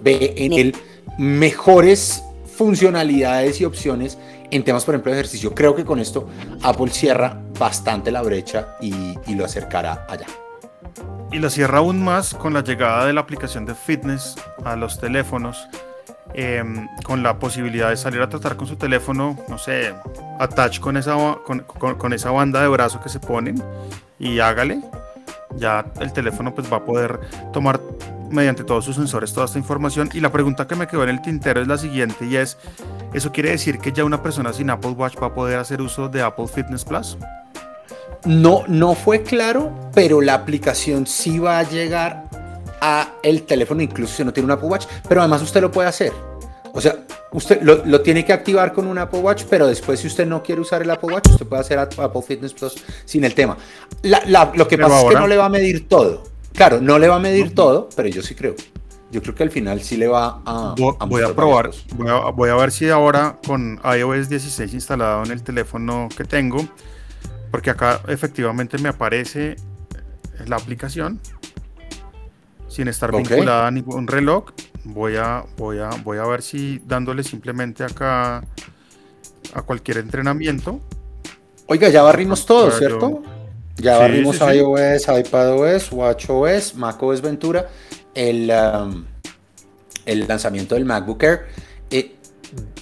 ve 0.01 0.34
en 0.36 0.53
él 0.53 0.76
mejores 1.19 2.23
funcionalidades 2.57 3.61
y 3.61 3.65
opciones 3.65 4.17
en 4.49 4.63
temas, 4.63 4.86
por 4.86 4.95
ejemplo, 4.95 5.11
de 5.11 5.19
ejercicio. 5.19 5.53
Creo 5.53 5.76
que 5.76 5.86
con 5.86 5.99
esto 5.99 6.28
Apple 6.63 6.89
cierra 6.89 7.39
bastante 7.59 8.11
la 8.11 8.23
brecha 8.23 8.69
y, 8.82 8.91
y 9.28 9.36
lo 9.36 9.45
acercará 9.45 10.07
allá. 10.09 10.26
Y 11.32 11.38
lo 11.38 11.51
cierra 11.51 11.78
aún 11.78 12.03
más 12.03 12.34
con 12.34 12.55
la 12.55 12.63
llegada 12.63 13.05
de 13.05 13.13
la 13.13 13.21
aplicación 13.21 13.67
de 13.67 13.76
fitness 13.76 14.34
a 14.63 14.76
los 14.76 14.99
teléfonos, 14.99 15.67
em, 16.38 16.88
con 17.03 17.23
la 17.23 17.39
posibilidad 17.39 17.89
de 17.89 17.97
salir 17.97 18.21
a 18.21 18.27
tratar 18.29 18.57
con 18.57 18.67
su 18.67 18.75
teléfono, 18.75 19.38
no 19.47 19.57
sé, 19.57 19.93
attach 20.39 20.79
con 20.79 20.97
esa, 20.97 21.15
con, 21.45 21.59
con- 21.61 21.95
con 21.95 22.11
esa 22.13 22.29
banda 22.31 22.61
de 22.61 22.67
brazo 22.67 22.99
que 23.01 23.07
se 23.09 23.19
ponen 23.19 23.61
y 24.19 24.39
hágale. 24.39 24.81
Ya 25.57 25.86
el 26.01 26.11
teléfono 26.11 26.53
pues 26.53 26.71
va 26.71 26.77
a 26.77 26.86
poder 26.86 27.19
tomar 27.53 27.79
mediante 28.29 28.63
todos 28.65 28.83
sus 28.83 28.95
sensores 28.97 29.31
toda 29.33 29.45
esta 29.45 29.57
información. 29.59 30.09
Y 30.13 30.19
la 30.19 30.29
pregunta 30.31 30.67
que 30.67 30.75
me 30.75 30.88
quedó 30.88 31.03
en 31.03 31.09
el 31.09 31.21
tintero 31.21 31.61
es 31.61 31.67
la 31.69 31.77
siguiente 31.77 32.25
y 32.25 32.36
es, 32.36 32.57
¿eso 33.13 33.31
quiere 33.31 33.51
decir 33.51 33.79
que 33.79 33.93
ya 33.93 34.03
una 34.03 34.21
persona 34.21 34.51
sin 34.51 34.69
Apple 34.69 34.91
Watch 34.91 35.15
va 35.21 35.27
a 35.27 35.33
poder 35.33 35.57
hacer 35.59 35.81
uso 35.81 36.09
de 36.09 36.21
Apple 36.21 36.47
Fitness 36.47 36.83
Plus? 36.83 37.17
No, 38.25 38.63
no 38.67 38.95
fue 38.95 39.21
claro, 39.23 39.71
pero 39.93 40.19
la 40.19 40.33
aplicación 40.33 41.05
sí 41.07 41.39
va 41.39 41.59
a 41.59 41.63
llegar 41.63 42.23
a 42.81 43.07
el 43.23 43.43
teléfono, 43.43 43.81
incluso 43.81 44.15
si 44.15 44.25
no 44.25 44.33
tiene 44.33 44.45
un 44.45 44.51
Apple 44.51 44.67
Watch, 44.67 44.86
pero 45.07 45.21
además 45.21 45.41
usted 45.43 45.61
lo 45.61 45.71
puede 45.71 45.88
hacer. 45.88 46.11
O 46.78 46.82
sea, 46.82 47.05
usted 47.32 47.61
lo, 47.61 47.86
lo 47.86 48.01
tiene 48.01 48.26
que 48.26 48.34
activar 48.34 48.73
con 48.73 48.86
un 48.86 48.97
Apple 48.97 49.19
Watch, 49.21 49.45
pero 49.49 49.65
después 49.65 49.97
si 50.01 50.07
usted 50.07 50.28
no 50.28 50.43
quiere 50.43 50.59
usar 50.59 50.82
el 50.82 50.91
Apple 50.91 51.13
Watch, 51.13 51.30
usted 51.30 51.47
puede 51.47 51.61
hacer 51.61 51.80
Ap- 51.80 51.97
Apple 51.99 52.21
Fitness 52.21 52.53
Plus 52.53 52.76
sin 53.05 53.23
el 53.23 53.34
tema. 53.34 53.57
La- 54.01 54.21
la- 54.28 54.51
lo 54.53 54.67
que 54.67 54.76
Pero 54.76 54.89
pasa 54.89 55.01
es 55.07 55.13
que 55.13 55.19
no 55.21 55.28
le 55.28 55.38
va 55.38 55.45
a 55.45 55.49
medir 55.49 55.88
todo. 55.88 56.23
Claro, 56.53 56.82
no 56.82 56.99
le 56.99 57.07
va 57.07 57.15
a 57.15 57.19
medir 57.19 57.55
todo, 57.55 57.88
pero 57.95 58.09
yo 58.09 58.21
sí 58.21 58.36
creo. 58.36 58.55
Yo 59.09 59.21
creo 59.21 59.34
que 59.36 59.43
al 59.43 59.51
final 59.51 59.80
sí 59.82 59.95
le 59.95 60.07
va 60.07 60.41
a... 60.45 60.76
Voy, 60.78 60.93
a 60.99 61.05
voy 61.05 61.21
a 61.21 61.28
mostrar 61.28 61.36
probar, 61.36 61.71
voy 61.95 62.09
a, 62.09 62.15
voy 62.32 62.49
a 62.49 62.55
ver 62.55 62.71
si 62.73 62.89
ahora 62.89 63.39
con 63.47 63.80
iOS 63.97 64.28
16 64.28 64.73
instalado 64.73 65.23
en 65.23 65.32
el 65.32 65.43
teléfono 65.43 66.09
que 66.17 66.26
tengo, 66.26 66.57
porque 67.51 67.69
acá 67.69 68.01
efectivamente 68.09 68.78
me 68.80 68.89
aparece 68.89 69.55
la 70.45 70.57
aplicación 70.57 71.21
sin 72.67 72.88
estar 72.89 73.11
vinculada 73.15 73.67
a 73.67 73.71
ningún 73.71 74.07
reloj. 74.07 74.45
Voy 74.86 75.15
a, 75.17 75.43
voy, 75.57 75.79
a, 75.79 75.89
voy 76.03 76.17
a 76.19 76.25
ver 76.25 76.41
si 76.41 76.79
dándole 76.86 77.23
simplemente 77.23 77.83
acá 77.83 78.43
a 79.53 79.61
cualquier 79.63 79.97
entrenamiento. 79.97 80.79
Oiga, 81.67 81.89
ya 81.89 82.03
barrimos 82.03 82.45
todo, 82.45 82.65
Para 82.69 82.73
yo- 82.73 82.79
¿cierto? 82.79 83.21
Ya 83.77 83.95
Sí, 83.95 83.99
barrimos 83.99 84.36
sí, 84.38 84.43
sí. 84.47 84.57
iOS, 84.57 85.07
iPadOS, 85.27 85.91
WatchOS, 85.91 86.75
macOS 86.75 87.21
Ventura. 87.21 87.67
El, 88.13 88.49
um, 88.51 89.03
el 90.05 90.27
lanzamiento 90.27 90.75
del 90.75 90.86
MacBook 90.86 91.21
Air. 91.23 91.45
Eh, 91.89 92.15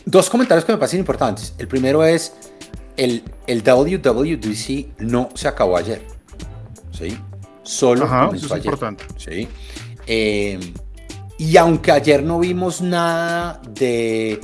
dos 0.06 0.30
comentarios 0.30 0.66
que 0.66 0.74
me 0.74 0.78
parecen 0.78 1.00
importantes. 1.00 1.56
El 1.58 1.68
primero 1.68 2.04
es, 2.04 2.34
el, 2.98 3.24
el 3.48 3.64
WWDC 3.64 5.00
no 5.00 5.30
se 5.34 5.48
acabó 5.48 5.78
ayer. 5.78 6.06
¿Sí? 6.92 7.18
Solo 7.64 8.06
Ajá, 8.06 8.26
comenzó 8.28 8.46
eso 8.48 8.56
es 8.56 8.60
ayer. 8.60 8.66
importante. 8.66 9.06
¿sí? 9.18 9.48
Eh, 10.06 10.74
y 11.44 11.58
aunque 11.58 11.92
ayer 11.92 12.24
no 12.24 12.40
vimos 12.40 12.80
nada 12.80 13.60
de, 13.70 14.40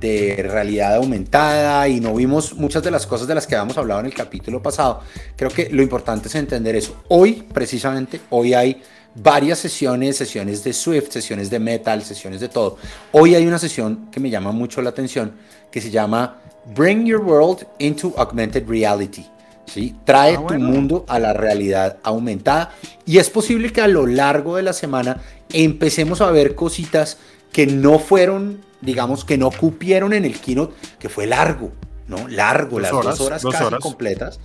de 0.00 0.42
realidad 0.42 0.96
aumentada 0.96 1.86
y 1.86 2.00
no 2.00 2.12
vimos 2.12 2.54
muchas 2.54 2.82
de 2.82 2.90
las 2.90 3.06
cosas 3.06 3.28
de 3.28 3.36
las 3.36 3.46
que 3.46 3.54
habíamos 3.54 3.78
hablado 3.78 4.00
en 4.00 4.06
el 4.06 4.14
capítulo 4.14 4.60
pasado, 4.60 5.00
creo 5.36 5.48
que 5.48 5.68
lo 5.70 5.80
importante 5.80 6.26
es 6.26 6.34
entender 6.34 6.74
eso. 6.74 6.96
Hoy, 7.06 7.44
precisamente, 7.54 8.20
hoy 8.30 8.54
hay 8.54 8.82
varias 9.14 9.60
sesiones, 9.60 10.16
sesiones 10.16 10.64
de 10.64 10.72
Swift, 10.72 11.12
sesiones 11.12 11.50
de 11.50 11.60
Metal, 11.60 12.02
sesiones 12.02 12.40
de 12.40 12.48
todo. 12.48 12.78
Hoy 13.12 13.36
hay 13.36 13.46
una 13.46 13.60
sesión 13.60 14.10
que 14.10 14.18
me 14.18 14.28
llama 14.28 14.50
mucho 14.50 14.82
la 14.82 14.90
atención 14.90 15.32
que 15.70 15.80
se 15.80 15.90
llama 15.92 16.38
Bring 16.74 17.06
Your 17.06 17.20
World 17.20 17.64
into 17.78 18.12
Augmented 18.16 18.68
Reality. 18.68 19.24
¿sí? 19.66 19.94
Trae 20.04 20.34
Ah, 20.34 20.44
tu 20.48 20.54
mundo 20.54 21.04
a 21.06 21.20
la 21.20 21.32
realidad 21.32 21.98
aumentada 22.02 22.72
y 23.06 23.18
es 23.18 23.30
posible 23.30 23.72
que 23.72 23.80
a 23.80 23.86
lo 23.86 24.04
largo 24.04 24.56
de 24.56 24.64
la 24.64 24.72
semana 24.72 25.20
empecemos 25.52 26.20
a 26.20 26.30
ver 26.30 26.54
cositas 26.54 27.18
que 27.52 27.66
no 27.66 27.98
fueron, 27.98 28.60
digamos, 28.80 29.24
que 29.24 29.38
no 29.38 29.50
cupieron 29.50 30.12
en 30.12 30.24
el 30.24 30.38
keynote, 30.40 30.74
que 30.98 31.08
fue 31.08 31.26
largo, 31.26 31.72
¿no? 32.06 32.28
Largo, 32.28 32.78
Dos 32.78 32.82
las 32.82 32.92
horas, 32.92 33.18
dos 33.18 33.26
horas 33.26 33.42
dos 33.42 33.52
casi 33.52 33.64
horas. 33.64 33.80
completas. 33.80 34.40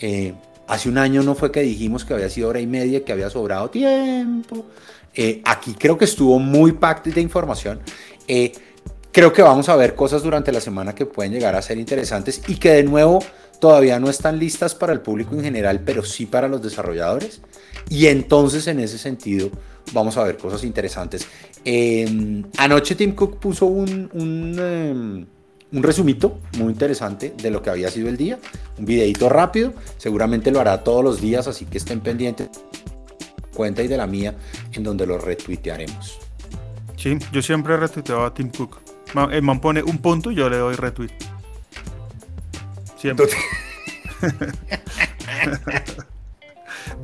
Eh, 0.00 0.34
hace 0.66 0.88
un 0.88 0.98
año 0.98 1.22
no 1.22 1.34
fue 1.34 1.50
que 1.50 1.60
dijimos 1.60 2.04
que 2.04 2.14
había 2.14 2.28
sido 2.30 2.48
hora 2.48 2.60
y 2.60 2.66
media, 2.66 3.04
que 3.04 3.12
había 3.12 3.30
sobrado 3.30 3.70
tiempo. 3.70 4.66
Eh, 5.14 5.42
aquí 5.44 5.74
creo 5.78 5.96
que 5.96 6.04
estuvo 6.04 6.38
muy 6.38 6.72
packed 6.72 7.14
de 7.14 7.20
información. 7.20 7.80
Eh, 8.26 8.52
creo 9.12 9.32
que 9.32 9.42
vamos 9.42 9.68
a 9.68 9.76
ver 9.76 9.94
cosas 9.94 10.22
durante 10.22 10.50
la 10.52 10.60
semana 10.60 10.94
que 10.94 11.06
pueden 11.06 11.32
llegar 11.32 11.54
a 11.54 11.62
ser 11.62 11.78
interesantes 11.78 12.42
y 12.48 12.56
que 12.56 12.70
de 12.70 12.82
nuevo 12.82 13.20
todavía 13.60 14.00
no 14.00 14.10
están 14.10 14.38
listas 14.38 14.74
para 14.74 14.92
el 14.92 15.00
público 15.00 15.34
en 15.34 15.42
general, 15.42 15.80
pero 15.84 16.02
sí 16.04 16.26
para 16.26 16.48
los 16.48 16.62
desarrolladores. 16.62 17.40
Y 17.88 18.06
entonces 18.06 18.66
en 18.66 18.80
ese 18.80 18.98
sentido 18.98 19.50
vamos 19.92 20.16
a 20.16 20.24
ver 20.24 20.36
cosas 20.36 20.64
interesantes. 20.64 21.26
Eh, 21.64 22.42
anoche 22.58 22.94
Tim 22.94 23.14
Cook 23.14 23.38
puso 23.38 23.66
un, 23.66 24.10
un, 24.12 24.56
eh, 24.58 25.26
un 25.72 25.82
resumito 25.82 26.40
muy 26.58 26.72
interesante 26.72 27.34
de 27.36 27.50
lo 27.50 27.62
que 27.62 27.70
había 27.70 27.90
sido 27.90 28.08
el 28.08 28.16
día, 28.16 28.38
un 28.78 28.84
videito 28.84 29.28
rápido, 29.28 29.72
seguramente 29.96 30.50
lo 30.50 30.60
hará 30.60 30.82
todos 30.84 31.02
los 31.02 31.20
días, 31.20 31.48
así 31.48 31.64
que 31.64 31.78
estén 31.78 32.00
pendientes 32.00 32.48
cuenta 33.54 33.82
y 33.82 33.88
de 33.88 33.96
la 33.96 34.06
mía 34.06 34.34
en 34.72 34.82
donde 34.82 35.06
lo 35.06 35.18
retuitearemos. 35.18 36.18
Sí, 36.96 37.18
yo 37.32 37.42
siempre 37.42 37.76
retuiteo 37.76 38.24
a 38.24 38.34
Tim 38.34 38.50
Cook. 38.50 38.80
El 39.30 39.42
man 39.42 39.60
pone 39.60 39.82
un 39.82 39.98
punto 39.98 40.32
y 40.32 40.34
yo 40.34 40.48
le 40.50 40.56
doy 40.56 40.74
retweet. 40.74 41.10
Siempre. 42.96 43.26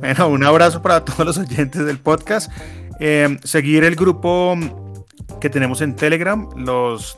bueno, 0.01 0.27
un 0.29 0.43
abrazo 0.43 0.81
para 0.81 1.05
todos 1.05 1.25
los 1.25 1.37
oyentes 1.37 1.85
del 1.85 1.97
podcast. 1.97 2.51
Eh, 2.99 3.37
seguir 3.43 3.83
el 3.83 3.95
grupo 3.95 4.55
que 5.39 5.49
tenemos 5.49 5.81
en 5.81 5.95
Telegram. 5.95 6.47
Los 6.55 7.17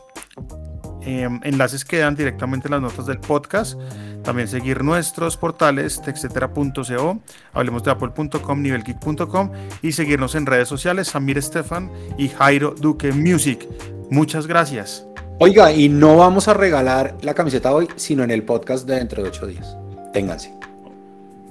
eh, 1.06 1.28
enlaces 1.44 1.84
quedan 1.86 2.16
directamente 2.16 2.68
en 2.68 2.72
las 2.72 2.82
notas 2.82 3.06
del 3.06 3.20
podcast. 3.20 3.80
También 4.24 4.48
seguir 4.48 4.84
nuestros 4.84 5.36
portales 5.36 6.02
textetera.co, 6.02 7.20
hablemos 7.52 7.84
de 7.84 7.92
apple.com, 7.92 8.62
nivelgeek.com 8.62 9.52
y 9.82 9.92
seguirnos 9.92 10.36
en 10.36 10.46
redes 10.46 10.70
sociales, 10.70 11.10
Samir 11.10 11.38
Estefan 11.38 11.92
y 12.18 12.30
Jairo 12.30 12.74
Duque 12.80 13.12
Music. 13.12 13.68
Muchas 14.10 14.48
gracias. 14.48 15.06
Oiga, 15.40 15.74
y 15.74 15.90
no 15.90 16.16
vamos 16.16 16.48
a 16.48 16.54
regalar 16.54 17.18
la 17.22 17.34
camiseta 17.34 17.74
hoy, 17.74 17.90
sino 17.98 18.24
en 18.24 18.32
el 18.32 18.44
podcast 18.44 18.88
de 18.88 18.96
dentro 18.96 19.24
de 19.24 19.30
ocho 19.30 19.46
días. 19.46 19.76
Ténganse. 20.14 20.73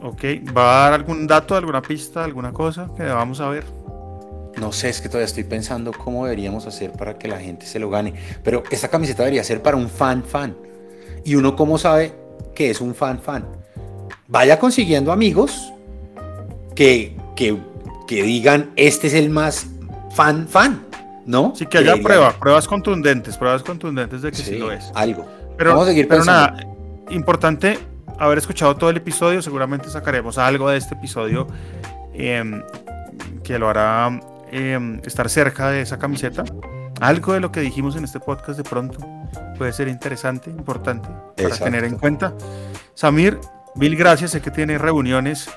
Ok, 0.03 0.25
¿va 0.57 0.87
a 0.87 0.91
dar 0.91 0.93
algún 1.01 1.27
dato, 1.27 1.55
alguna 1.55 1.81
pista, 1.81 2.25
alguna 2.25 2.53
cosa 2.53 2.89
que 2.97 3.05
vamos 3.05 3.41
a 3.41 3.49
ver? 3.49 3.65
No 4.59 4.73
sé, 4.73 4.89
es 4.89 5.01
que 5.01 5.09
todavía 5.09 5.27
estoy 5.27 5.45
pensando 5.45 5.93
cómo 5.93 6.25
deberíamos 6.25 6.67
hacer 6.67 6.93
para 6.93 7.17
que 7.19 7.29
la 7.29 7.39
gente 7.39 7.67
se 7.67 7.79
lo 7.79 7.89
gane. 7.89 8.15
Pero 8.43 8.63
esta 8.71 8.89
camiseta 8.89 9.23
debería 9.23 9.45
ser 9.45 9.63
para 9.63 9.77
un 9.77 9.89
fan 9.89 10.23
fan. 10.25 10.57
Y 11.25 11.37
uno 11.37 11.57
cómo 11.57 11.79
sabe 11.79 12.15
que 12.55 12.71
es 12.71 12.81
un 12.81 12.95
fan 12.95 13.19
fan. 13.21 13.47
Vaya 14.29 14.59
consiguiendo 14.59 15.13
amigos 15.13 15.73
que, 16.75 17.17
que, 17.37 17.57
que 18.07 18.23
digan, 18.23 18.71
este 18.77 19.07
es 19.07 19.15
el 19.15 19.31
más 19.31 19.67
fan 20.15 20.47
fan, 20.49 20.85
¿no? 21.27 21.53
Sí, 21.57 21.67
que 21.67 21.79
haya 21.79 21.97
pruebas, 22.03 22.35
pruebas 22.35 22.67
contundentes, 22.67 23.37
pruebas 23.37 23.63
contundentes 23.63 24.23
de 24.23 24.31
que 24.31 24.37
sí, 24.37 24.43
Sí, 24.45 24.59
lo 24.59 24.73
es. 24.73 24.91
algo. 24.95 25.27
Pero, 25.57 25.71
Vamos 25.71 25.87
a 25.87 25.91
seguir 25.91 26.09
pero 26.09 26.25
nada, 26.25 26.57
importante 27.11 27.79
haber 28.23 28.39
escuchado 28.39 28.77
todo 28.77 28.91
el 28.91 28.97
episodio. 28.97 29.43
Seguramente 29.43 29.91
sacaremos 29.91 30.39
algo 30.39 30.71
de 30.71 30.79
este 30.79 30.95
episodio 30.95 31.47
em, 32.15 32.63
que 33.43 33.59
lo 33.59 33.69
hará 33.69 34.21
em, 34.51 35.01
estar 35.05 35.29
cerca 35.29 35.71
de 35.71 35.83
esa 35.83 35.99
camiseta. 35.99 36.45
Algo 37.01 37.33
de 37.33 37.41
lo 37.41 37.51
que 37.51 37.61
dijimos 37.61 37.97
en 37.97 38.05
este 38.05 38.21
podcast 38.21 38.57
de 38.57 38.65
pronto 38.65 38.99
puede 39.59 39.73
ser 39.73 39.89
interesante, 39.89 40.51
importante 40.51 41.09
para 41.09 41.49
Exacto. 41.49 41.65
tener 41.65 41.85
en 41.85 41.99
cuenta. 41.99 42.33
Samir, 42.95 43.41
mil 43.75 43.97
gracias. 43.97 44.31
Sé 44.31 44.41
que 44.41 44.51
tiene 44.51 44.79
reuniones. 44.79 45.51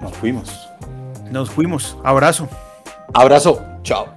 Nos 0.00 0.16
fuimos. 0.16 0.68
Nos 1.30 1.50
fuimos. 1.50 1.98
Abrazo. 2.02 2.48
Abrazo. 3.12 3.62
Chao. 3.82 4.08